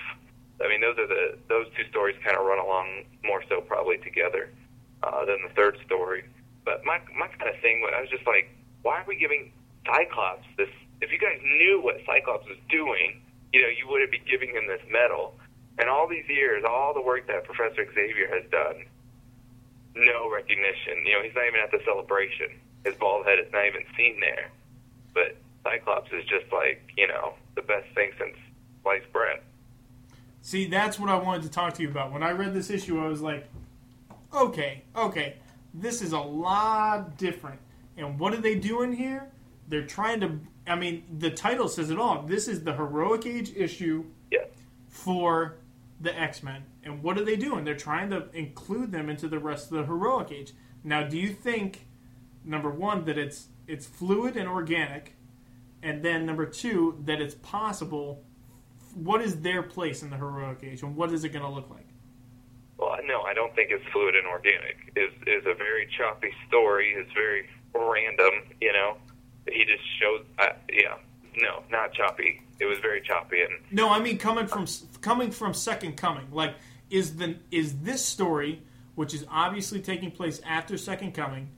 [0.64, 3.98] I mean, those are the those two stories kind of run along more so probably
[4.00, 4.50] together
[5.04, 6.24] uh, than the third story.
[6.66, 8.50] But my my kind of thing, I was just like,
[8.82, 9.52] why are we giving
[9.90, 10.70] Cyclops this?
[11.02, 13.22] If you guys knew what Cyclops was doing,
[13.54, 15.34] you know, you wouldn't be giving him this medal.
[15.80, 18.86] And all these years, all the work that Professor Xavier has done,
[19.96, 21.06] no recognition.
[21.06, 22.60] You know, he's not even at the celebration.
[22.84, 24.52] His bald head is not even seen there.
[25.14, 28.36] But Cyclops is just like, you know, the best thing since
[28.84, 29.40] sliced bread.
[30.42, 32.12] See, that's what I wanted to talk to you about.
[32.12, 33.50] When I read this issue, I was like,
[34.34, 35.36] okay, okay,
[35.74, 37.60] this is a lot different.
[37.98, 39.30] And what are they doing here?
[39.70, 40.40] They're trying to.
[40.68, 42.24] I mean, the title says it all.
[42.24, 44.46] This is the heroic age issue Yeah.
[44.88, 45.58] for
[46.02, 46.64] the X Men.
[46.84, 47.64] And what are they doing?
[47.64, 50.54] They're trying to include them into the rest of the heroic age.
[50.84, 51.86] Now, do you think
[52.44, 55.16] number one that it's it's fluid and organic,
[55.84, 58.24] and then number two that it's possible?
[58.96, 61.70] What is their place in the heroic age, and what is it going to look
[61.70, 61.86] like?
[62.78, 64.78] Well, no, I don't think it's fluid and organic.
[64.96, 66.94] is is a very choppy story.
[66.98, 68.34] It's very random.
[68.62, 68.98] You know,
[69.48, 70.26] he just showed.
[70.38, 70.98] Uh, yeah,
[71.38, 72.42] no, not choppy.
[72.60, 74.66] It was very choppy and No, I mean coming from
[75.02, 76.28] coming from Second Coming.
[76.32, 76.56] Like,
[76.90, 78.62] is the is this story,
[78.96, 81.50] which is obviously taking place after Second Coming,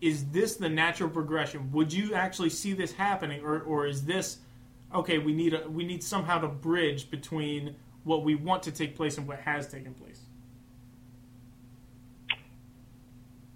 [0.00, 1.72] is this the natural progression?
[1.72, 4.38] Would you actually see this happening, or or is this
[4.94, 5.18] okay?
[5.18, 9.18] We need a we need somehow to bridge between what we want to take place
[9.18, 10.20] and what has taken place.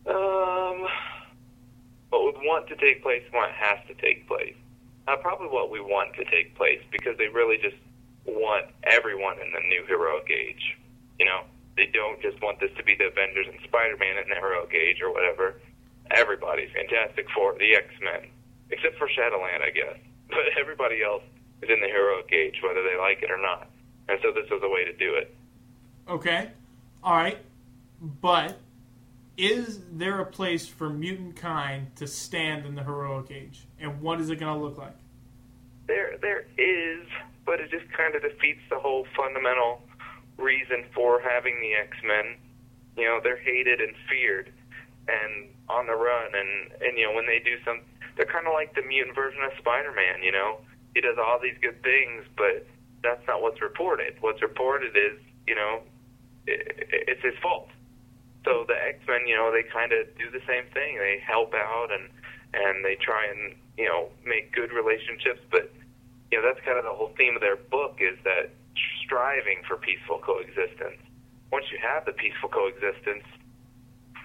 [0.05, 0.52] What would
[2.45, 4.55] want to take place and what has to take place.
[5.09, 7.77] Uh, probably what we want to take place because they really just
[8.25, 10.77] want everyone in the new heroic age.
[11.19, 11.43] You know,
[11.77, 15.01] they don't just want this to be the Avengers and Spider-Man in the heroic age
[15.03, 15.61] or whatever.
[16.11, 18.29] Everybody, Fantastic Four, the X-Men,
[18.71, 19.97] except for Shadowland, I guess.
[20.33, 21.23] But everybody else
[21.61, 23.69] is in the heroic age, whether they like it or not.
[24.09, 25.35] And so this was a way to do it.
[26.09, 26.49] Okay,
[27.05, 27.37] all right,
[28.23, 28.57] but
[29.43, 34.21] is there a place for mutant kind to stand in the heroic age, and what
[34.21, 34.95] is it going to look like?
[35.89, 37.05] There, there is,
[37.45, 39.83] but it just kind of defeats the whole fundamental
[40.39, 42.37] reason for having the X Men.
[42.97, 44.53] You know, they're hated and feared,
[45.09, 47.81] and on the run, and and you know when they do some,
[48.17, 50.23] they're kind of like the mutant version of Spider Man.
[50.23, 50.59] You know,
[50.95, 52.65] he does all these good things, but
[53.03, 54.15] that's not what's reported.
[54.21, 55.19] What's reported is,
[55.49, 55.83] you know,
[56.47, 57.69] it, it's his fault.
[58.45, 60.99] So the X Men, you know, they kind of do the same thing.
[60.99, 62.09] They help out and
[62.55, 65.41] and they try and you know make good relationships.
[65.51, 65.73] But
[66.31, 68.51] you know, that's kind of the whole theme of their book is that
[69.05, 70.99] striving for peaceful coexistence.
[71.53, 73.25] Once you have the peaceful coexistence,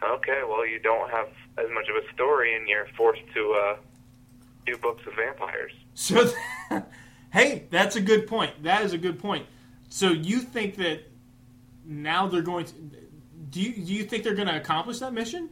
[0.02, 3.76] okay, well, you don't have as much of a story, and you're forced to uh,
[4.66, 5.74] do books with vampires.
[5.94, 6.32] So,
[7.32, 8.64] hey, that's a good point.
[8.64, 9.46] That is a good point.
[9.90, 11.02] So you think that
[11.86, 12.74] now they're going to?
[13.50, 15.50] Do you do you think they're going to accomplish that mission?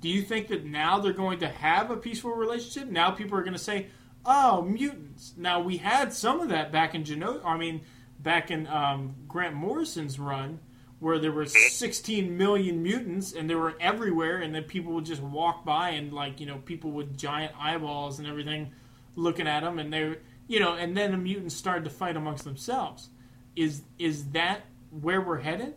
[0.00, 2.90] Do you think that now they're going to have a peaceful relationship?
[2.90, 3.86] Now people are going to say,
[4.26, 5.32] oh, mutants.
[5.36, 7.40] Now we had some of that back in Geno.
[7.44, 7.80] I mean,
[8.18, 10.60] back in um, Grant Morrison's run,
[10.98, 15.22] where there were 16 million mutants and they were everywhere, and then people would just
[15.22, 18.72] walk by and like you know people with giant eyeballs and everything
[19.16, 20.16] looking at them, and they
[20.46, 23.08] you know, and then the mutants started to fight amongst themselves.
[23.56, 25.74] Is is that where we're headed?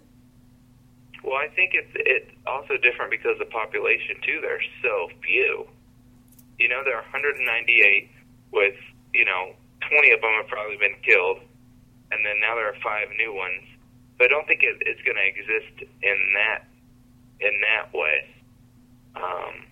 [1.27, 4.39] Well, I think it's it's also different because the population too.
[4.39, 5.67] There's so few.
[6.57, 7.43] You know, there are 198
[8.55, 8.79] with
[9.13, 9.51] you know
[9.91, 11.43] 20 of them have probably been killed,
[12.15, 13.59] and then now there are five new ones.
[14.17, 16.63] But I don't think it, it's going to exist in that
[17.43, 18.23] in that way.
[19.19, 19.67] Um,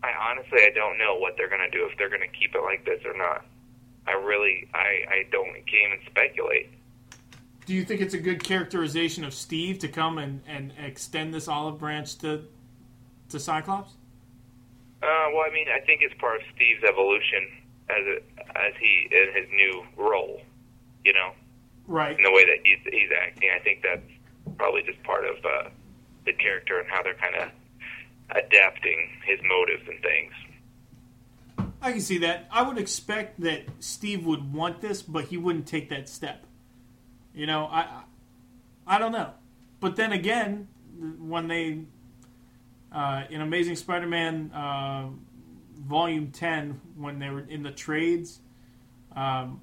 [0.00, 2.56] I honestly I don't know what they're going to do if they're going to keep
[2.56, 3.44] it like this or not.
[4.08, 6.72] I really I I don't can't even speculate.
[7.66, 11.48] Do you think it's a good characterization of Steve to come and, and extend this
[11.48, 12.44] olive branch to
[13.28, 13.92] to Cyclops?
[15.02, 17.48] Uh, well, I mean, I think it's part of Steve's evolution
[17.88, 20.40] as a, as he in his new role.
[21.04, 21.32] You know,
[21.86, 22.16] Right.
[22.16, 23.48] in the way that he's he's acting.
[23.54, 25.68] I think that's probably just part of uh,
[26.26, 27.48] the character and how they're kind of
[28.30, 30.32] adapting his motives and things.
[31.80, 32.46] I can see that.
[32.50, 36.44] I would expect that Steve would want this, but he wouldn't take that step.
[37.34, 38.02] You know, I
[38.86, 39.30] I don't know.
[39.80, 40.68] But then again,
[41.18, 41.80] when they
[42.92, 45.08] uh, in Amazing Spider-Man uh,
[45.80, 48.40] Volume Ten, when they were in the trades
[49.16, 49.60] um,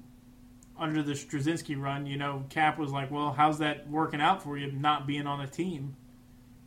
[0.78, 4.58] under the Straczynski run, you know, Cap was like, "Well, how's that working out for
[4.58, 5.96] you, not being on a team?"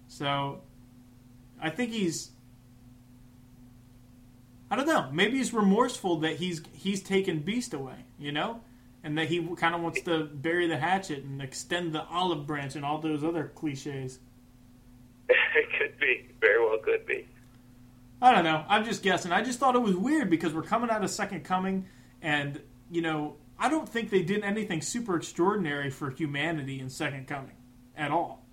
[0.08, 0.62] So,
[1.62, 2.32] I think he's
[4.74, 5.08] I don't know.
[5.12, 8.62] Maybe he's remorseful that he's he's taken Beast away, you know,
[9.04, 12.76] and that he kind of wants to bury the hatchet and extend the olive branch
[12.76, 14.20] and all those other cliches.
[15.30, 17.28] it could be very well could be.
[18.22, 18.64] I don't know.
[18.70, 19.32] I'm just guessing.
[19.32, 21.88] I just thought it was weird because we're coming out of Second Coming,
[22.22, 27.28] and you know, I don't think they did anything super extraordinary for humanity in Second
[27.28, 27.58] Coming
[27.97, 28.45] at all.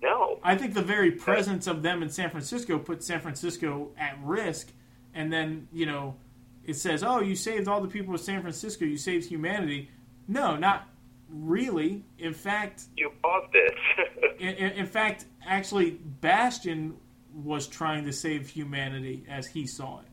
[0.00, 4.18] No, I think the very presence of them in San Francisco put San Francisco at
[4.22, 4.72] risk.
[5.14, 6.16] And then, you know,
[6.64, 9.90] it says, oh, you saved all the people of San Francisco, you saved humanity.
[10.28, 10.88] No, not
[11.28, 12.04] really.
[12.18, 13.72] In fact, you paused this.
[14.38, 16.96] in, in in fact, actually, Bastion
[17.34, 20.06] was trying to save humanity as he saw it.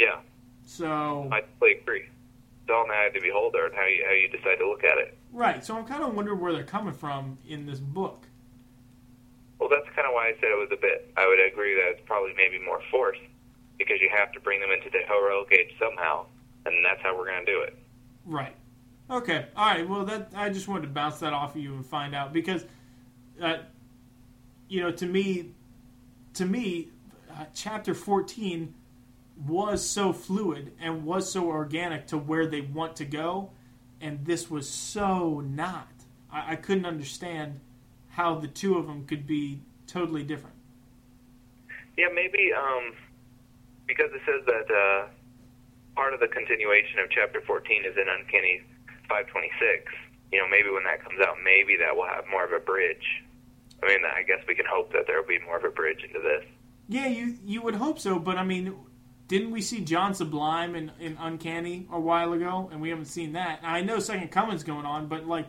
[0.00, 0.20] yeah,
[0.66, 2.02] So, I totally agree.
[2.62, 4.68] It's all in the eye of the beholder and how you how you decide to
[4.68, 5.16] look at it.
[5.32, 5.64] right.
[5.64, 8.26] So I'm kind of wondering where they're coming from in this book.
[9.60, 11.12] Well, that's kind of why I said it was a bit.
[11.16, 13.20] I would agree that it's probably maybe more forced
[13.78, 16.26] because you have to bring them into the heroic age somehow,
[16.66, 17.78] and that's how we're going to do it.
[18.24, 18.54] Right.
[19.10, 19.46] Okay.
[19.56, 19.88] All right.
[19.88, 22.64] Well, that I just wanted to bounce that off of you and find out because,
[23.42, 23.58] uh,
[24.68, 25.50] you know, to me,
[26.34, 26.88] to me,
[27.30, 28.74] uh, chapter fourteen
[29.46, 33.50] was so fluid and was so organic to where they want to go,
[34.00, 35.88] and this was so not.
[36.32, 37.60] I, I couldn't understand
[38.10, 40.54] how the two of them could be totally different.
[41.98, 42.92] Yeah, maybe um,
[43.86, 45.06] because it says that uh,
[45.94, 48.62] part of the continuation of chapter 14 is in Uncanny
[49.08, 49.92] 526.
[50.32, 53.22] You know, maybe when that comes out, maybe that will have more of a bridge.
[53.82, 56.02] I mean, I guess we can hope that there will be more of a bridge
[56.02, 56.44] into this.
[56.88, 58.74] Yeah, you you would hope so, but I mean,
[59.28, 63.32] didn't we see John Sublime in, in Uncanny a while ago, and we haven't seen
[63.32, 63.62] that?
[63.62, 65.46] Now, I know Second Coming's going on, but like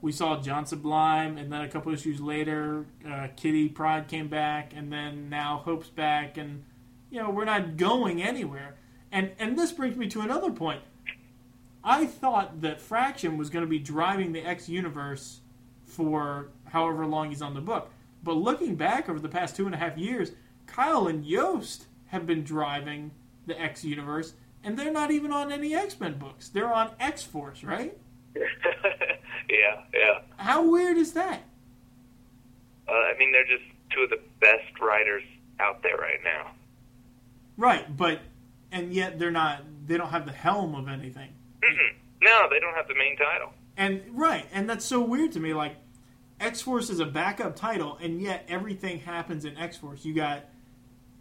[0.00, 4.72] we saw John Sublime, and then a couple issues later, uh, Kitty Pryde came back,
[4.74, 6.64] and then now Hope's back, and
[7.10, 8.76] you know we're not going anywhere.
[9.10, 10.82] And and this brings me to another point.
[11.82, 15.40] I thought that Fraction was going to be driving the X universe
[15.84, 17.90] for however long he's on the book,
[18.22, 20.32] but looking back over the past two and a half years,
[20.66, 23.10] Kyle and Yost have been driving
[23.46, 26.48] the X universe, and they're not even on any X Men books.
[26.48, 27.96] They're on X Force, right?
[28.34, 30.18] yeah, yeah.
[30.36, 31.42] How weird is that?
[32.86, 35.22] Uh, I mean, they're just two of the best writers
[35.60, 36.50] out there right now.
[37.58, 38.20] Right, but
[38.72, 39.62] and yet they're not.
[39.86, 41.30] They don't have the helm of anything.
[41.62, 41.96] Mm-mm.
[42.22, 43.52] No, they don't have the main title.
[43.76, 45.52] And right, and that's so weird to me.
[45.52, 45.76] Like
[46.40, 50.04] X Force is a backup title, and yet everything happens in X Force.
[50.04, 50.44] You got,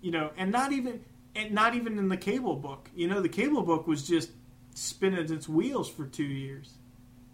[0.01, 1.03] you know, and not even,
[1.35, 2.89] and not even in the Cable book.
[2.95, 4.30] You know, the Cable book was just
[4.76, 6.73] spinning its wheels for two years.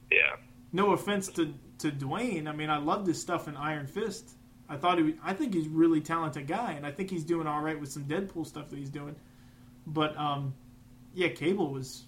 [0.09, 0.37] Yeah.
[0.71, 2.47] No offense to to Duane.
[2.47, 4.31] I mean, I loved his stuff in Iron Fist.
[4.69, 5.03] I thought he.
[5.03, 7.79] Was, I think he's a really talented guy, and I think he's doing all right
[7.79, 9.15] with some Deadpool stuff that he's doing.
[9.85, 10.53] But um,
[11.13, 12.03] yeah, Cable was,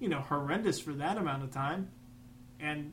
[0.00, 1.90] you know, horrendous for that amount of time,
[2.60, 2.92] and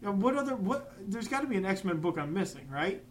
[0.00, 0.92] you know, what other what?
[1.08, 3.02] There's got to be an X Men book I'm missing, right?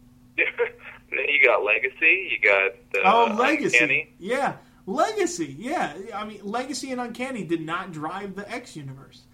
[0.36, 2.30] you got Legacy.
[2.30, 3.78] You got uh, oh, Legacy.
[3.78, 4.14] Uncanny.
[4.18, 4.56] Yeah.
[4.86, 5.94] Legacy, yeah.
[6.14, 9.25] I mean, Legacy and Uncanny did not drive the X universe.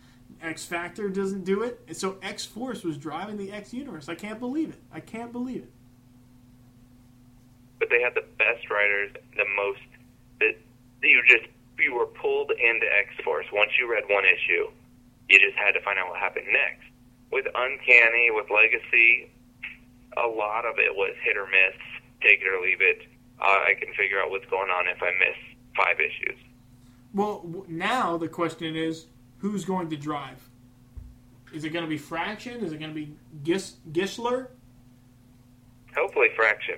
[0.43, 4.09] X Factor doesn't do it, and so X Force was driving the X universe.
[4.09, 4.81] I can't believe it.
[4.93, 5.73] I can't believe it.
[7.79, 9.81] But they had the best writers, the most
[10.41, 10.59] that
[11.03, 11.47] you just
[11.79, 13.47] you were pulled into X Force.
[13.53, 14.71] Once you read one issue,
[15.29, 16.85] you just had to find out what happened next.
[17.31, 19.31] With Uncanny, with Legacy,
[20.17, 21.79] a lot of it was hit or miss,
[22.21, 23.03] take it or leave it.
[23.41, 25.37] Uh, I can figure out what's going on if I miss
[25.77, 26.39] five issues.
[27.15, 29.07] Well, now the question is,
[29.43, 30.39] who's going to drive?
[31.53, 32.65] Is it going to be Fraction?
[32.65, 34.47] Is it going to be Gis- Gischler?
[35.95, 36.77] Hopefully, Fraction.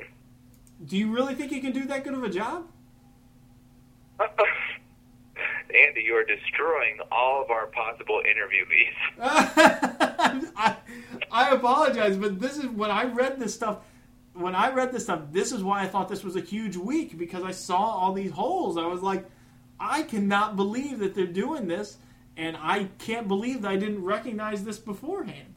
[0.85, 2.67] Do you really think he can do that good of a job?
[4.19, 8.95] Andy, you are destroying all of our possible interviewees.
[10.57, 10.77] I,
[11.31, 13.79] I apologize, but this is when I read this stuff.
[14.33, 17.19] When I read this stuff, this is why I thought this was a huge week
[17.19, 18.79] because I saw all these holes.
[18.79, 19.27] I was like,
[19.79, 21.99] I cannot believe that they're doing this,
[22.37, 25.55] and I can't believe that I didn't recognize this beforehand.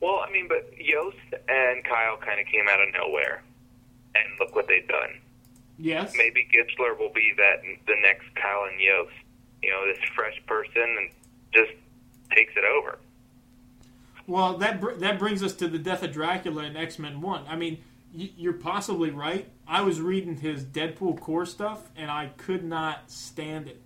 [0.00, 1.16] Well, I mean, but Yost
[1.48, 3.42] and Kyle kind of came out of nowhere,
[4.14, 5.20] and look what they've done.
[5.78, 6.12] Yes.
[6.16, 9.12] Maybe Gischler will be that the next Kyle and Yost.
[9.62, 11.10] You know, this fresh person and
[11.52, 11.72] just
[12.30, 12.98] takes it over.
[14.26, 17.44] Well, that br- that brings us to the death of Dracula in X Men One.
[17.48, 17.78] I mean,
[18.14, 19.48] y- you're possibly right.
[19.66, 23.80] I was reading his Deadpool Corps stuff, and I could not stand it.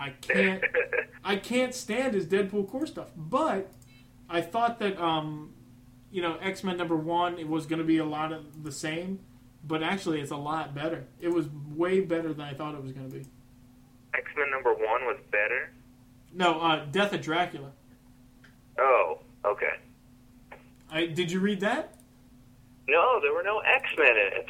[0.00, 0.64] I can't.
[1.24, 3.10] I can't stand his Deadpool Corps stuff.
[3.14, 3.70] But
[4.28, 5.52] I thought that, um,
[6.10, 8.72] you know, X Men number one it was going to be a lot of the
[8.72, 9.20] same,
[9.64, 11.04] but actually it's a lot better.
[11.20, 11.46] It was
[11.76, 13.26] way better than I thought it was going to be.
[14.14, 15.72] X Men number one was better.
[16.32, 17.70] No, uh, Death of Dracula.
[18.78, 19.74] Oh, okay.
[20.90, 21.96] I, did you read that?
[22.88, 24.46] No, there were no X Men in it.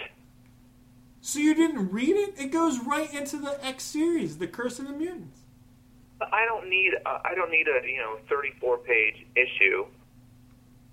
[1.20, 2.34] So you didn't read it?
[2.38, 5.40] It goes right into the X series, The Curse of the Mutants.
[6.20, 9.86] I don't need uh, I don't need a you know 34 page issue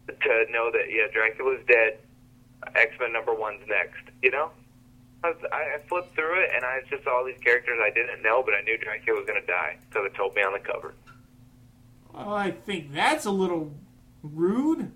[0.08, 2.00] to know that yeah Dracula's dead.
[2.76, 4.02] X Men number one's next.
[4.22, 4.52] You know,
[5.24, 8.24] I, was, I flipped through it and I just saw all these characters I didn't
[8.24, 10.60] know, but I knew Dracula was going to die because it told me on the
[10.60, 10.96] cover.
[12.14, 13.74] Oh, I think that's a little
[14.24, 14.92] rude.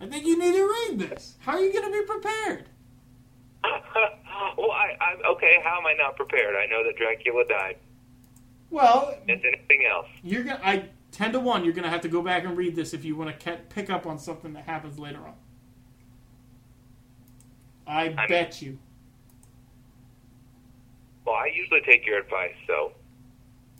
[0.00, 1.36] I think you need to read this.
[1.40, 2.64] How are you going to be prepared?
[4.58, 5.56] Well, I, I okay.
[5.64, 6.54] How am I not prepared?
[6.56, 7.76] I know that Dracula died.
[8.70, 10.06] Well, Is anything else?
[10.22, 10.60] you're gonna.
[10.62, 11.64] I ten to one.
[11.64, 14.06] You're gonna have to go back and read this if you want to pick up
[14.06, 15.34] on something that happens later on.
[17.86, 18.78] I I'm- bet you.
[21.24, 22.92] Well, I usually take your advice, so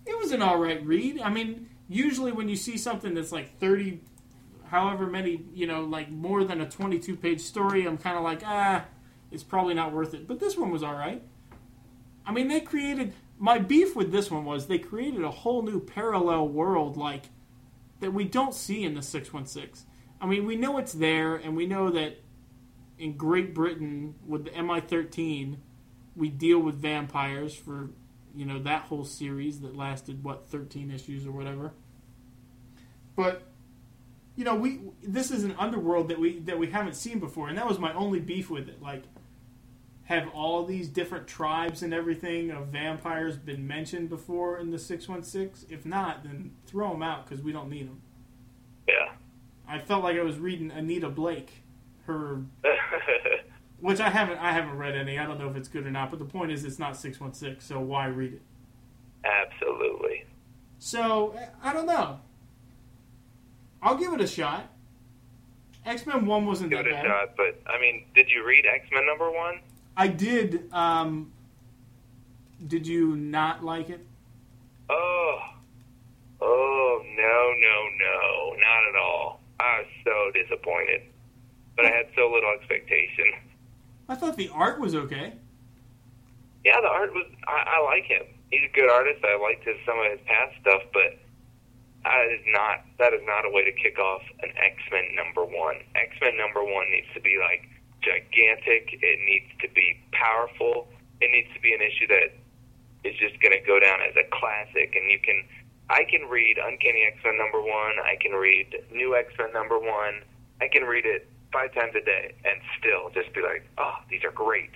[0.04, 1.20] It was an all right read.
[1.20, 4.00] I mean, usually when you see something that's like thirty,
[4.68, 8.42] however many, you know, like more than a twenty-two page story, I'm kind of like,
[8.44, 8.84] ah,
[9.30, 10.26] it's probably not worth it.
[10.26, 11.22] But this one was all right.
[12.24, 13.12] I mean, they created.
[13.38, 17.24] My beef with this one was they created a whole new parallel world, like
[18.00, 19.84] that we don't see in the six one six.
[20.20, 22.22] I mean, we know it's there, and we know that
[22.98, 25.58] in Great Britain with the MI thirteen,
[26.16, 27.90] we deal with vampires for
[28.36, 31.72] you know that whole series that lasted what 13 issues or whatever
[33.16, 33.42] but
[34.36, 37.56] you know we this is an underworld that we that we haven't seen before and
[37.56, 39.04] that was my only beef with it like
[40.06, 45.68] have all these different tribes and everything of vampires been mentioned before in the 616
[45.70, 48.00] if not then throw them out because we don't need them
[48.88, 49.12] yeah.
[49.68, 51.62] i felt like i was reading anita blake
[52.06, 52.40] her
[53.80, 56.10] which i haven't i haven't read any i don't know if it's good or not
[56.10, 58.42] but the point is it's not 616 so why read it
[59.24, 60.24] Absolutely.
[60.78, 62.20] So I don't know.
[63.82, 64.70] I'll give it a shot.
[65.84, 67.04] X Men One wasn't Give that it a bad.
[67.06, 69.60] shot, but I mean, did you read X Men number one?
[69.96, 70.72] I did.
[70.72, 71.32] Um,
[72.66, 74.04] did you not like it?
[74.90, 75.38] Oh,
[76.40, 79.40] oh no, no, no, not at all.
[79.58, 81.02] I was so disappointed,
[81.76, 83.32] but I had so little expectation.
[84.08, 85.32] I thought the art was okay.
[86.64, 87.26] Yeah, the art was.
[87.48, 88.26] I, I like him.
[88.50, 89.24] He's a good artist.
[89.24, 91.18] I liked his some of his past stuff, but
[92.04, 95.44] that is not that is not a way to kick off an X Men number
[95.44, 95.76] one.
[95.94, 97.68] X Men number one needs to be like
[98.02, 98.92] gigantic.
[98.92, 100.88] It needs to be powerful.
[101.20, 102.36] It needs to be an issue that
[103.04, 104.94] is just going to go down as a classic.
[104.94, 105.44] And you can,
[105.88, 107.96] I can read Uncanny X Men number one.
[108.02, 110.22] I can read New X Men number one.
[110.60, 114.24] I can read it five times a day and still just be like, oh, these
[114.24, 114.72] are great.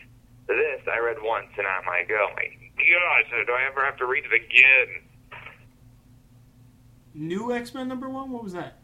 [0.47, 4.07] This I read once and I'm like, oh my gosh, do I ever have to
[4.07, 5.03] read it again?
[7.15, 8.31] New X Men number one.
[8.31, 8.79] What was that?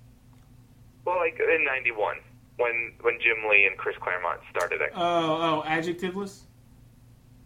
[1.05, 2.19] Well, like in '91
[2.57, 4.93] when when Jim Lee and Chris Claremont started X.
[4.97, 6.41] Oh, oh, adjectiveless.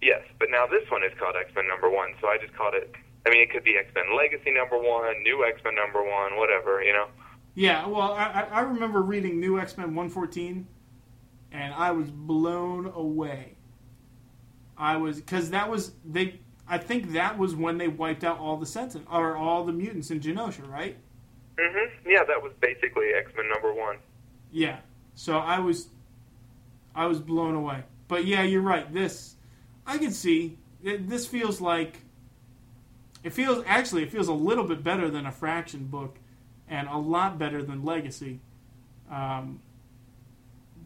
[0.00, 2.10] yes, but now this one is called X Men number one.
[2.20, 2.94] So I just called it.
[3.26, 6.36] I mean, it could be X Men Legacy number one, New X Men number one,
[6.36, 6.82] whatever.
[6.82, 7.06] You know.
[7.54, 10.66] Yeah, well, I, I- remember reading New X Men 114,
[11.50, 13.56] and I was blown away.
[14.78, 16.40] I was because that was they.
[16.68, 20.12] I think that was when they wiped out all the sentient or all the mutants
[20.12, 20.96] in Genosha, right?
[21.58, 22.08] Mm-hmm.
[22.08, 23.96] Yeah, that was basically X Men number one.
[24.52, 24.78] Yeah.
[25.20, 25.88] So I was,
[26.94, 27.82] I was blown away.
[28.08, 28.90] But yeah, you're right.
[28.90, 29.34] This,
[29.86, 30.56] I can see.
[30.82, 31.98] This feels like.
[33.22, 34.02] It feels actually.
[34.02, 36.16] It feels a little bit better than a Fraction book,
[36.70, 38.40] and a lot better than Legacy.
[39.10, 39.60] Um,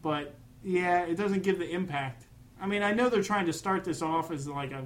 [0.01, 0.35] but
[0.65, 2.25] yeah, it doesn't give the impact.
[2.59, 4.85] I mean, I know they're trying to start this off as like a,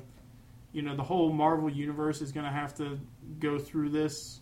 [0.74, 3.00] you know, the whole Marvel universe is going to have to
[3.40, 4.42] go through this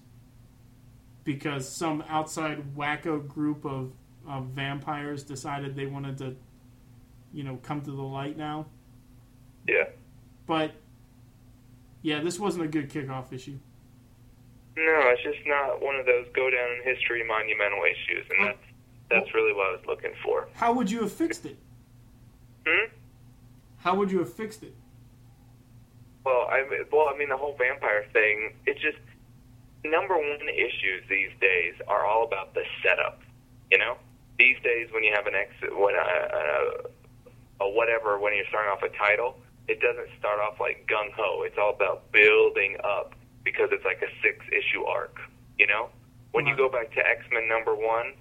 [1.24, 3.94] because some outside wacko group of,
[4.28, 6.36] of vampires decided they wanted to,
[7.34, 8.66] you know, come to the light now.
[9.68, 9.86] Yeah.
[10.46, 10.72] But
[12.02, 13.58] yeah, this wasn't a good kickoff issue.
[14.76, 18.64] No, it's just not one of those go down in history monumental issues, and that's
[19.10, 20.48] that's really what I was looking for.
[20.54, 21.58] How would you have fixed it?
[22.68, 22.92] Hmm.
[23.78, 24.76] How would you have fixed it?
[26.26, 28.54] Well, I well, I mean, the whole vampire thing.
[28.66, 28.98] It's just
[29.84, 33.22] number one issues these days are all about the setup.
[33.72, 33.98] You know,
[34.40, 36.08] these days when you have an ex, when a,
[36.38, 39.38] a, a whatever, when you're starting off a title,
[39.68, 41.44] it doesn't start off like gung ho.
[41.44, 45.18] It's all about building up because it's like a six issue arc.
[45.60, 45.90] You know,
[46.32, 48.14] when you go back to X Men number one,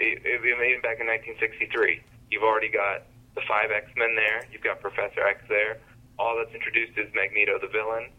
[0.00, 2.00] e- e- even back in 1963,
[2.30, 4.46] you've already got the five X Men there.
[4.52, 5.78] You've got Professor X there.
[6.18, 8.10] All that's introduced is Magneto, the villain.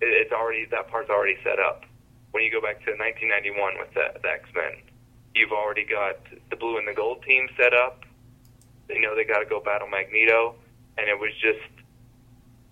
[0.00, 1.84] It, it's already that part's already set up.
[2.32, 4.82] When you go back to 1991 with the, the X Men,
[5.34, 6.16] you've already got
[6.50, 8.04] the blue and the gold team set up.
[8.88, 10.56] They know they got to go battle Magneto,
[10.98, 11.70] and it was just,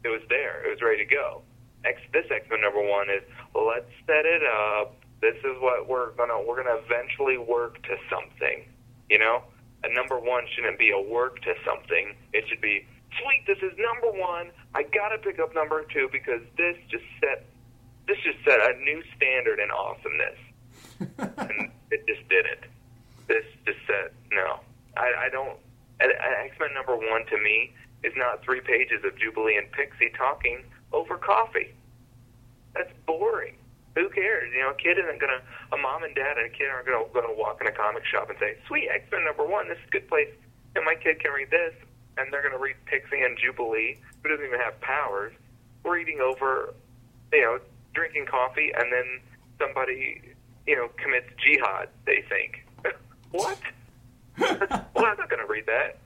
[0.05, 0.67] it was there.
[0.67, 1.43] It was ready to go.
[1.85, 3.23] X, this X Men number one is
[3.55, 4.97] let's set it up.
[5.21, 8.67] This is what we're gonna we're gonna eventually work to something.
[9.09, 9.43] You know,
[9.85, 12.15] a number one shouldn't be a work to something.
[12.33, 12.87] It should be
[13.23, 13.47] sweet.
[13.47, 14.51] This is number one.
[14.75, 17.47] I gotta pick up number two because this just set
[18.07, 20.39] this just set a new standard in awesomeness,
[21.39, 22.65] and it just didn't.
[23.27, 24.61] This just said no.
[24.97, 25.59] I, I don't.
[26.01, 27.73] X Men number one to me
[28.05, 30.63] is not three pages of Jubilee and Pixie talking
[30.93, 31.75] over coffee.
[32.75, 33.55] That's boring.
[33.97, 34.53] Who cares?
[34.55, 35.43] You know, a kid isn't gonna.
[35.73, 38.31] A mom and dad and a kid aren't gonna gonna walk in a comic shop
[38.31, 39.69] and say, "Sweet X Men number one.
[39.69, 40.31] This is a good place,
[40.77, 41.75] and my kid can read this."
[42.17, 45.33] And they're gonna read Pixie and Jubilee, who doesn't even have powers,
[45.85, 46.75] reading over,
[47.33, 47.61] you know,
[47.95, 49.21] drinking coffee, and then
[49.59, 50.23] somebody,
[50.69, 51.89] you know, commits jihad.
[52.05, 52.67] They think,
[53.31, 53.59] what?
[54.39, 55.99] well, I'm not gonna read that.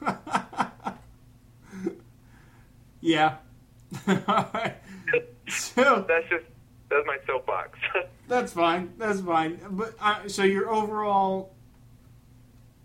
[3.00, 3.36] yeah.
[5.48, 6.44] so That's just
[6.88, 7.78] that's my soapbox.
[8.28, 8.92] that's fine.
[8.98, 9.58] That's fine.
[9.70, 11.52] But uh, so your overall,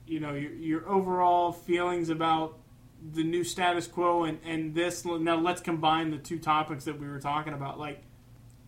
[0.08, 2.58] you know, your your overall feelings about
[3.14, 5.06] the new status quo and and this.
[5.06, 7.78] Now let's combine the two topics that we were talking about.
[7.78, 8.02] Like,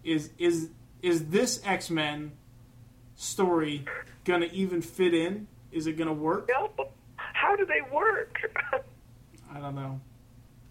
[0.04, 0.70] is is
[1.04, 2.32] is this X Men
[3.16, 3.86] story
[4.26, 5.48] gonna even fit in?
[5.72, 6.50] Is it gonna work?
[6.50, 6.72] no,
[7.18, 8.38] how do they work?
[9.54, 10.00] I don't know.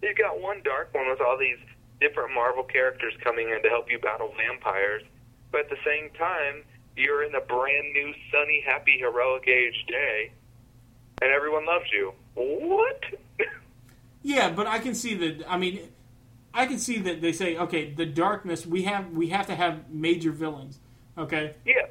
[0.01, 1.59] You've got one dark one with all these
[2.01, 5.03] different Marvel characters coming in to help you battle vampires,
[5.51, 6.63] but at the same time,
[6.97, 10.31] you're in a brand new, sunny, happy, heroic age day,
[11.21, 12.11] and everyone loves you.
[12.35, 13.01] What?
[14.25, 15.43] Yeah, but I can see that.
[15.51, 15.81] I mean,
[16.53, 18.65] I can see that they say, okay, the darkness.
[18.65, 20.79] We have we have to have major villains.
[21.17, 21.87] Okay, yeah.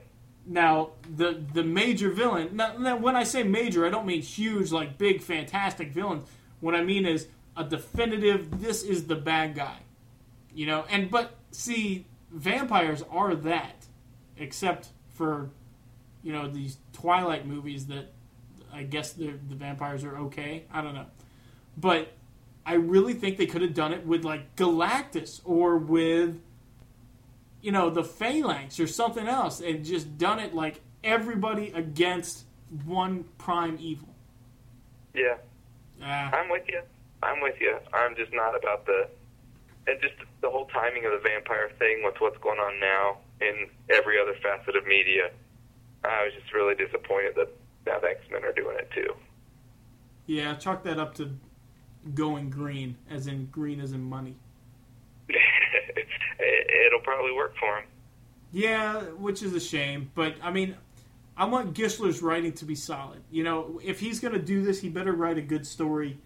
[0.47, 2.56] now the the major villain.
[2.56, 6.28] Now, now when I say major, I don't mean huge, like big, fantastic villains.
[6.60, 8.60] What I mean is a definitive.
[8.60, 9.78] This is the bad guy.
[10.55, 13.86] You know, and but see, vampires are that,
[14.36, 15.51] except for,
[16.22, 18.12] you know, these Twilight movies that
[18.72, 20.64] I guess the the vampires are okay.
[20.72, 21.06] I don't know,
[21.76, 22.12] but
[22.64, 26.40] I really think they could have done it with like Galactus or with,
[27.60, 32.44] you know, the Phalanx or something else, and just done it like everybody against
[32.84, 34.09] one prime evil.
[35.14, 35.36] Yeah.
[36.02, 36.80] Ah, I'm with you.
[37.22, 37.76] I'm with you.
[37.93, 39.09] I'm just not about the
[39.86, 43.68] and just the whole timing of the vampire thing with what's going on now in
[43.90, 45.30] every other facet of media.
[46.05, 47.48] I was just really disappointed that
[47.86, 49.14] now the X Men are doing it too.
[50.26, 51.32] yeah, chalk that up to
[52.14, 54.34] going green, as in green as in money.
[55.28, 56.06] it,
[56.86, 57.84] it'll probably work for him.
[58.52, 60.10] Yeah, which is a shame.
[60.14, 60.76] But I mean,
[61.36, 63.22] I want Gischler's writing to be solid.
[63.30, 66.18] You know, if he's going to do this, he better write a good story,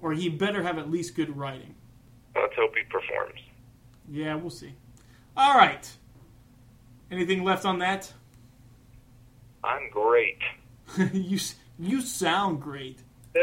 [0.00, 1.74] or he better have at least good writing.
[2.34, 3.40] Let's hope he performs.
[4.10, 4.74] Yeah, we'll see.
[5.36, 5.88] All right.
[7.10, 8.12] Anything left on that?
[9.62, 10.38] I'm great.
[11.12, 11.38] you
[11.78, 12.98] you sound great.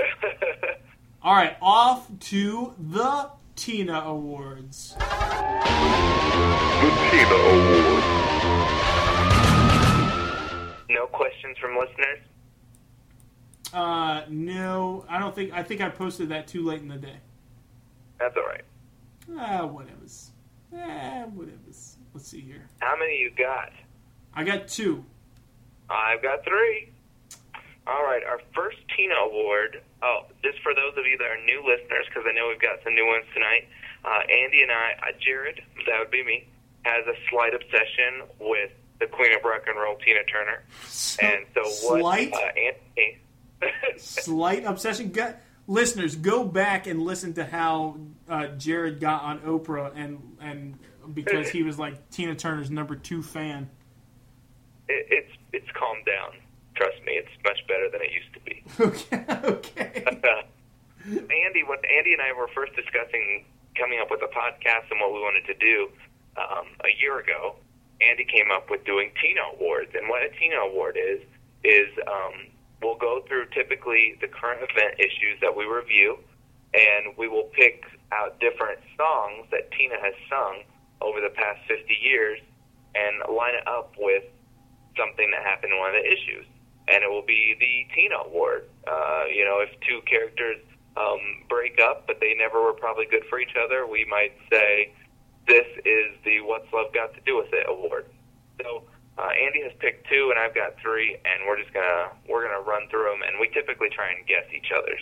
[1.23, 4.95] All right, off to the Tina Awards.
[4.97, 5.03] The
[7.11, 8.03] Tina Award.
[10.89, 12.19] no questions from listeners?
[13.71, 15.53] Uh, no, I don't think.
[15.53, 17.17] I think I posted that too late in the day.
[18.19, 18.65] That's all right.
[19.37, 20.31] Ah, whatever's.
[20.75, 21.97] Eh, whatever's.
[22.15, 22.67] Let's see here.
[22.79, 23.69] How many you got?
[24.33, 25.05] I got two.
[25.87, 26.91] I've got three.
[27.85, 29.83] All right, our first Tina Award.
[30.03, 32.81] Oh, just for those of you that are new listeners, because I know we've got
[32.83, 33.67] some new ones tonight.
[34.03, 36.47] Uh, Andy and I, uh, Jared, that would be me,
[36.83, 40.63] has a slight obsession with the Queen of Rock and Roll, Tina Turner.
[41.21, 41.99] And so what?
[42.01, 42.33] Slight?
[42.33, 43.17] Uh, Anthony.
[43.97, 45.11] Slight obsession.
[45.11, 45.35] Go,
[45.67, 47.97] listeners, go back and listen to how
[48.27, 50.79] uh, Jared got on Oprah, and and
[51.13, 53.69] because he was like Tina Turner's number two fan.
[54.87, 56.31] it, it's it's calmed down.
[56.81, 58.57] Trust me, it's much better than it used to be.
[58.81, 60.01] Okay, okay.
[61.05, 63.45] Andy, when Andy and I were first discussing
[63.77, 65.93] coming up with a podcast and what we wanted to do
[66.41, 67.53] um, a year ago,
[68.01, 69.93] Andy came up with doing Tina Awards.
[69.93, 71.21] And what a Tina Award is
[71.63, 72.49] is um,
[72.81, 76.17] we'll go through typically the current event issues that we review,
[76.73, 80.65] and we will pick out different songs that Tina has sung
[80.99, 82.39] over the past 50 years
[82.95, 84.23] and line it up with
[84.97, 86.45] something that happened in one of the issues.
[86.91, 88.67] And it will be the Tina Award.
[88.85, 90.57] Uh, you know, if two characters
[90.97, 94.91] um, break up, but they never were probably good for each other, we might say
[95.47, 98.05] this is the What's Love Got to Do with It award.
[98.61, 98.83] So
[99.17, 102.61] uh, Andy has picked two, and I've got three, and we're just gonna we're gonna
[102.61, 105.01] run through them, and we typically try and guess each other's.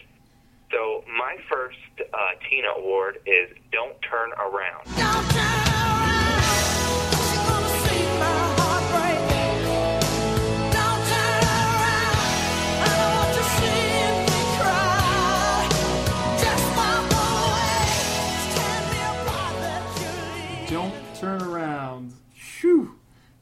[0.72, 2.18] So my first uh,
[2.49, 4.86] Tina Award is Don't Turn Around.
[4.98, 5.59] Don't turn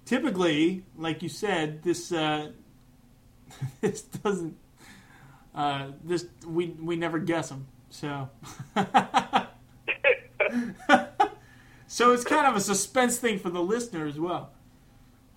[0.08, 2.52] Typically, like you said, this uh,
[3.82, 4.56] this doesn't.
[5.54, 7.68] Uh, this we we never guess them.
[7.90, 8.30] So.
[11.88, 14.52] so it's kind of a suspense thing for the listener as well.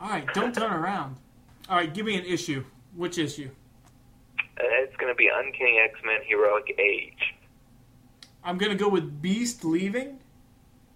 [0.01, 1.17] All right, don't turn around.
[1.69, 2.65] All right, give me an issue.
[2.95, 3.51] Which issue?
[4.39, 7.35] Uh, it's gonna be Uncanny X Men Heroic Age.
[8.45, 10.21] I'm gonna go with Beast leaving.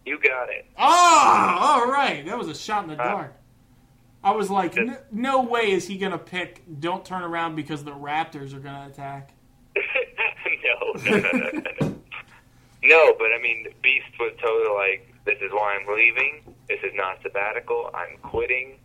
[0.07, 0.67] You got it.
[0.79, 2.25] Ah, all right.
[2.25, 3.35] That was a shot in the dark.
[4.25, 7.91] I was like, n- no way is he gonna pick "Don't Turn Around" because the
[7.93, 9.33] Raptors are gonna attack.
[9.77, 11.95] no, no, no, no, no, no.
[12.83, 16.55] No, but I mean, Beast was totally like, "This is why I'm leaving.
[16.69, 17.91] This is not sabbatical.
[17.95, 18.79] I'm quitting."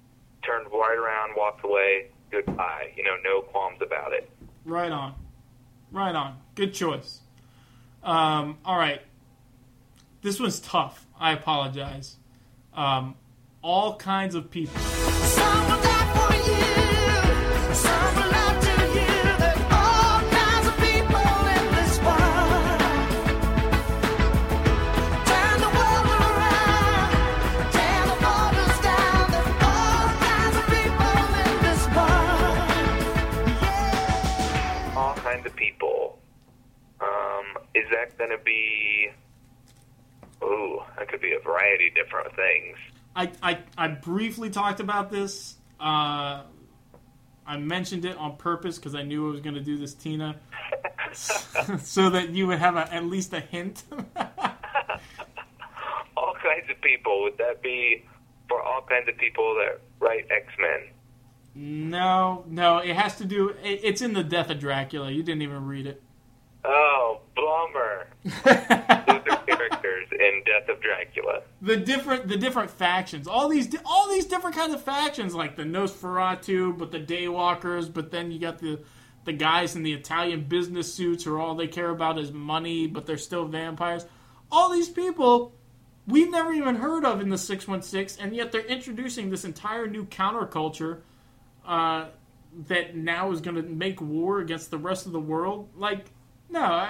[0.45, 2.07] Turned right around, walked away.
[2.31, 2.93] Goodbye.
[2.95, 4.29] You know, no qualms about it.
[4.65, 5.13] Right on,
[5.91, 6.37] right on.
[6.55, 7.19] Good choice.
[8.03, 9.01] Um, all right,
[10.21, 11.05] this one's tough.
[11.19, 12.15] I apologize.
[12.73, 13.15] Um,
[13.61, 14.79] all kinds of people.
[14.79, 17.75] Some will die for you.
[17.75, 19.07] Some will lie to you.
[19.37, 22.79] There's all kinds of people in this world.
[25.27, 27.11] Turn the world around.
[27.75, 29.31] Tear the borders down.
[29.31, 32.57] There's all kinds of people in this world.
[33.61, 34.97] Yeah.
[34.97, 36.19] All kinds of people.
[37.01, 37.45] Um,
[37.75, 39.09] is that going to be?
[40.41, 42.77] Ooh, that could be a variety of different things.
[43.19, 45.57] I, I, I briefly talked about this.
[45.77, 46.43] Uh,
[47.45, 50.37] I mentioned it on purpose because I knew I was going to do this, Tina,
[51.13, 53.83] so that you would have a, at least a hint.
[56.15, 57.23] All kinds of people.
[57.23, 58.05] Would that be
[58.47, 60.89] for all kinds of people that write X Men?
[61.55, 63.49] no, no, it has to do.
[63.63, 65.11] It, it's in the Death of Dracula.
[65.11, 66.01] You didn't even read it.
[66.65, 67.21] Oh.
[67.35, 71.41] Those are characters in Death of Dracula.
[71.61, 75.63] the different the different factions all these all these different kinds of factions like the
[75.63, 78.79] Nosferatu but the Daywalkers but then you got the
[79.25, 83.05] the guys in the Italian business suits who all they care about is money but
[83.05, 84.05] they're still vampires
[84.51, 85.53] all these people
[86.07, 90.05] we've never even heard of in the 616 and yet they're introducing this entire new
[90.05, 90.99] counterculture
[91.67, 92.05] uh,
[92.67, 96.05] that now is going to make war against the rest of the world like
[96.49, 96.89] no, I,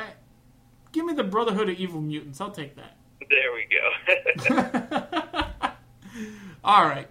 [0.92, 2.40] give me the Brotherhood of Evil Mutants.
[2.40, 2.96] I'll take that.
[3.30, 4.68] There we go.
[6.64, 7.08] All right.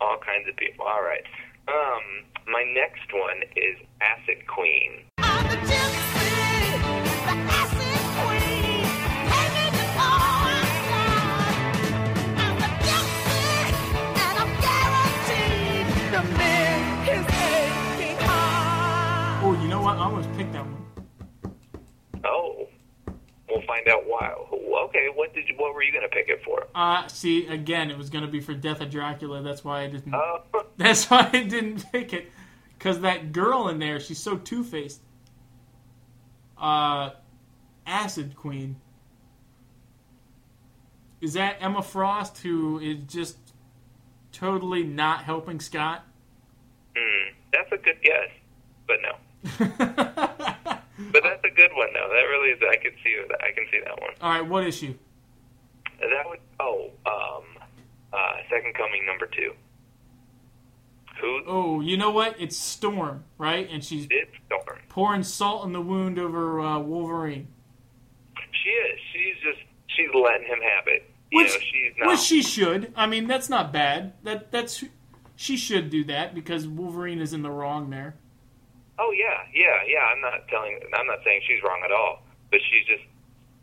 [0.00, 0.86] All kinds of people.
[0.86, 1.22] All right.
[1.68, 5.04] Um, my next one is Acid Queen.
[19.46, 19.98] Oh, you know what?
[19.98, 20.33] I almost
[23.60, 24.32] the find out why.
[24.86, 26.66] Okay, what did you, what were you going to pick it for?
[26.74, 29.42] Uh, see, again, it was going to be for Death of Dracula.
[29.42, 30.14] That's why I didn't.
[30.14, 30.38] Uh,
[30.76, 32.30] That's why I didn't pick it.
[32.76, 35.00] Because that girl in there, she's so two faced.
[36.58, 37.10] Uh,
[37.86, 38.76] Acid Queen.
[41.20, 43.36] Is that Emma Frost, who is just
[44.32, 46.04] totally not helping Scott?
[46.96, 48.30] hmm, that's a good guess,
[48.86, 50.03] but no.
[51.12, 52.08] But that's a good one though.
[52.08, 52.60] That really is.
[52.68, 53.42] I can see that.
[53.42, 54.10] I can see that one.
[54.20, 54.94] All right, what issue?
[56.00, 56.40] That would.
[56.60, 57.44] Oh, um,
[58.12, 59.52] uh, Second Coming number two.
[61.20, 62.36] Who Oh, you know what?
[62.40, 63.68] It's Storm, right?
[63.70, 64.08] And she's
[64.88, 67.48] pouring salt in the wound over uh, Wolverine.
[68.62, 68.98] She is.
[69.12, 69.58] She's just.
[69.96, 71.08] She's letting him have it.
[71.30, 72.08] You Which, know, she's not.
[72.08, 72.92] which she should.
[72.96, 74.14] I mean, that's not bad.
[74.24, 74.82] That that's
[75.36, 78.16] she should do that because Wolverine is in the wrong there.
[78.98, 80.00] Oh yeah, yeah, yeah.
[80.12, 80.78] I'm not telling.
[80.94, 82.22] I'm not saying she's wrong at all.
[82.50, 83.02] But she's just.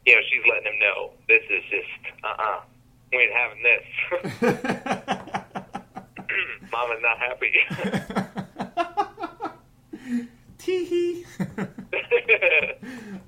[0.05, 1.87] You know, she's letting him know this is just.
[2.23, 2.61] Uh uh
[3.11, 3.85] We ain't having this.
[6.71, 7.51] Mama's not happy.
[10.57, 11.25] Tee hee.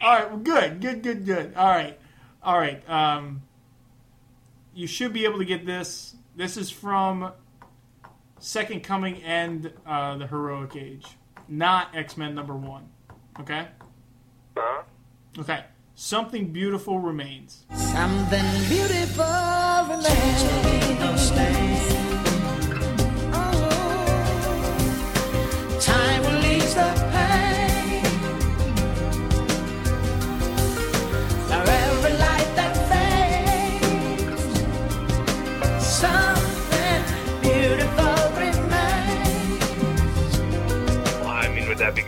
[0.02, 1.54] All right, well, good, good, good, good.
[1.56, 1.98] All right,
[2.44, 2.88] all right.
[2.90, 3.42] Um,
[4.76, 6.16] you should be able to get this.
[6.36, 7.32] This is from
[8.40, 11.06] Second Coming and uh, the Heroic Age,
[11.48, 12.90] not X Men number one.
[13.40, 13.68] Okay.
[14.56, 14.84] huh?
[15.40, 15.66] Okay.
[15.96, 17.66] Something beautiful remains.
[17.76, 19.24] Something beautiful
[19.88, 21.93] remains.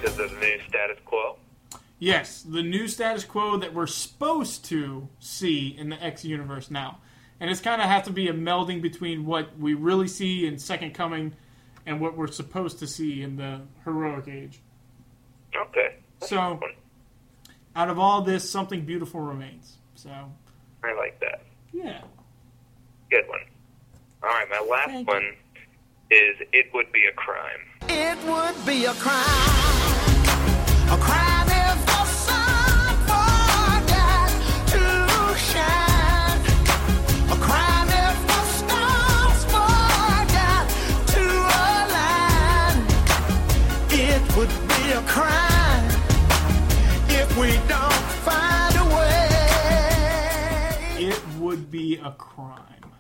[0.05, 1.37] Because of the new status quo?
[1.97, 6.99] Yes, the new status quo that we're supposed to see in the X universe now.
[7.39, 10.57] And it's kind of have to be a melding between what we really see in
[10.59, 11.33] Second Coming
[11.85, 14.61] and what we're supposed to see in the Heroic Age.
[15.55, 15.97] Okay.
[16.21, 16.59] So,
[17.75, 19.77] out of all this, something beautiful remains.
[19.95, 20.09] So,
[20.83, 21.41] I like that.
[21.73, 22.01] yeah.
[23.09, 23.39] Good one.
[24.23, 25.33] All right, my last Thank you.
[26.09, 29.23] One is "It Would Be a Crime." It would be a crime,
[30.89, 34.29] a crime if the sun forgot
[34.67, 34.79] to
[35.37, 36.41] shine,
[37.29, 40.69] a crime if the stars forgot
[41.13, 41.25] to
[41.69, 42.77] align.
[43.91, 45.89] It would be a crime
[47.09, 49.29] if we don't find a way.
[51.07, 52.91] It would be a crime.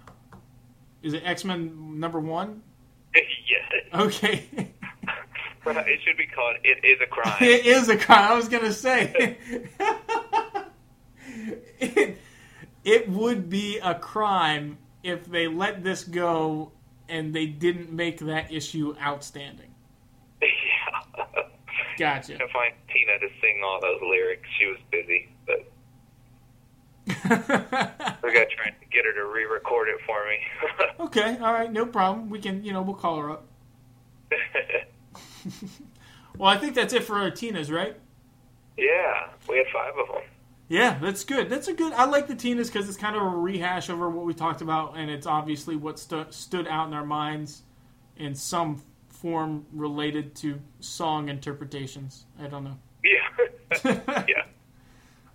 [1.01, 2.61] Is it X Men number one?
[3.15, 4.43] Yes, Okay.
[5.65, 8.31] it should be called "It Is a Crime." It is a crime.
[8.31, 9.37] I was gonna say.
[11.79, 12.17] it,
[12.83, 16.71] it would be a crime if they let this go
[17.09, 19.73] and they didn't make that issue outstanding.
[20.41, 21.43] yeah.
[21.97, 22.37] Gotcha.
[22.37, 24.47] to find Tina to sing all those lyrics.
[24.59, 25.29] She was busy,
[27.07, 30.39] we got trying to get her to re-record it for me.
[31.05, 32.29] okay, all right, no problem.
[32.29, 33.45] We can, you know, we'll call her up.
[36.37, 37.95] Well, I think that's it for our Tinas, right?
[38.77, 40.23] yeah, we had five of them.
[40.67, 41.49] Yeah, that's good.
[41.49, 41.93] That's a good.
[41.93, 44.97] I like the Tinas because it's kind of a rehash over what we talked about,
[44.97, 47.61] and it's obviously what stu- stood out in our minds
[48.17, 52.25] in some form related to song interpretations.
[52.37, 52.77] I don't know.
[53.03, 53.93] Yeah,
[54.27, 54.44] yeah.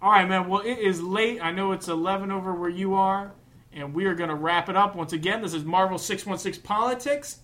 [0.03, 0.49] All right, man.
[0.49, 1.45] Well, it is late.
[1.45, 3.33] I know it's 11 over where you are,
[3.71, 4.97] and we are going to wrap it up.
[4.97, 7.41] Once again, this is Marvel 616 Politics,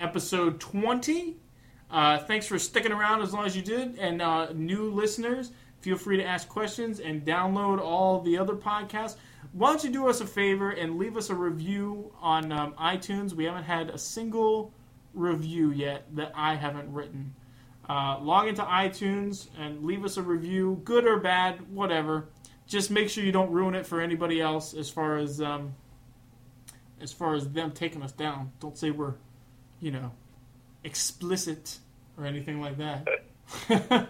[0.00, 1.36] episode 20.
[1.88, 4.00] Uh, thanks for sticking around as long as you did.
[4.00, 9.14] And uh, new listeners, feel free to ask questions and download all the other podcasts.
[9.52, 13.32] Why don't you do us a favor and leave us a review on um, iTunes?
[13.32, 14.74] We haven't had a single
[15.14, 17.36] review yet that I haven't written.
[17.88, 22.28] Uh, log into iTunes and leave us a review, good or bad, whatever.
[22.66, 25.74] Just make sure you don't ruin it for anybody else as far as um,
[27.00, 28.52] as far as them taking us down.
[28.60, 29.14] Don't say we're,
[29.80, 30.12] you know,
[30.84, 31.78] explicit
[32.16, 33.08] or anything like that.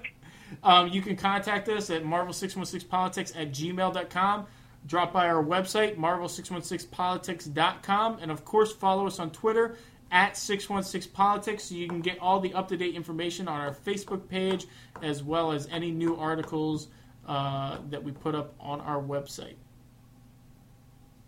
[0.63, 4.47] um, you can contact us at marvel616politics at gmail.com.
[4.85, 8.19] Drop by our website, marvel616politics.com.
[8.21, 9.77] And of course, follow us on Twitter
[10.13, 14.67] at 616politics you can get all the up to date information on our Facebook page
[15.03, 16.89] as well as any new articles
[17.27, 19.57] uh, that we put up on our website.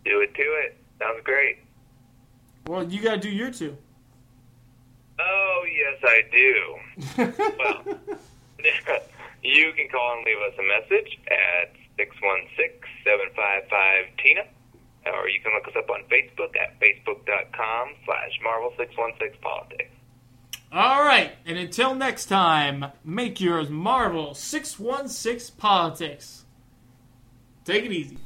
[0.05, 0.77] Do it to it.
[0.99, 1.57] Sounds great.
[2.67, 3.75] Well, you got to do your two.
[5.19, 6.77] Oh yes, I do.
[7.57, 7.81] well,
[9.43, 14.45] you can call and leave us a message at 616-755-TINA.
[15.05, 19.89] Or you can look us up on Facebook at facebook.com slash Marvel616Politics.
[20.71, 26.43] All right, and until next time, make yours Marvel 616 Politics.
[27.63, 28.17] Take it easy.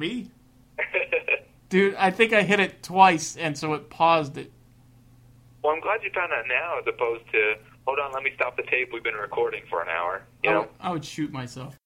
[0.00, 0.30] Me.
[1.68, 4.50] Dude, I think I hit it twice, and so it paused it.
[5.62, 7.54] Well, I'm glad you found that now as opposed to,
[7.86, 8.90] hold on, let me stop the tape.
[8.92, 10.22] We've been recording for an hour.
[10.42, 10.60] You I know?
[10.60, 11.79] would, I would shoot myself.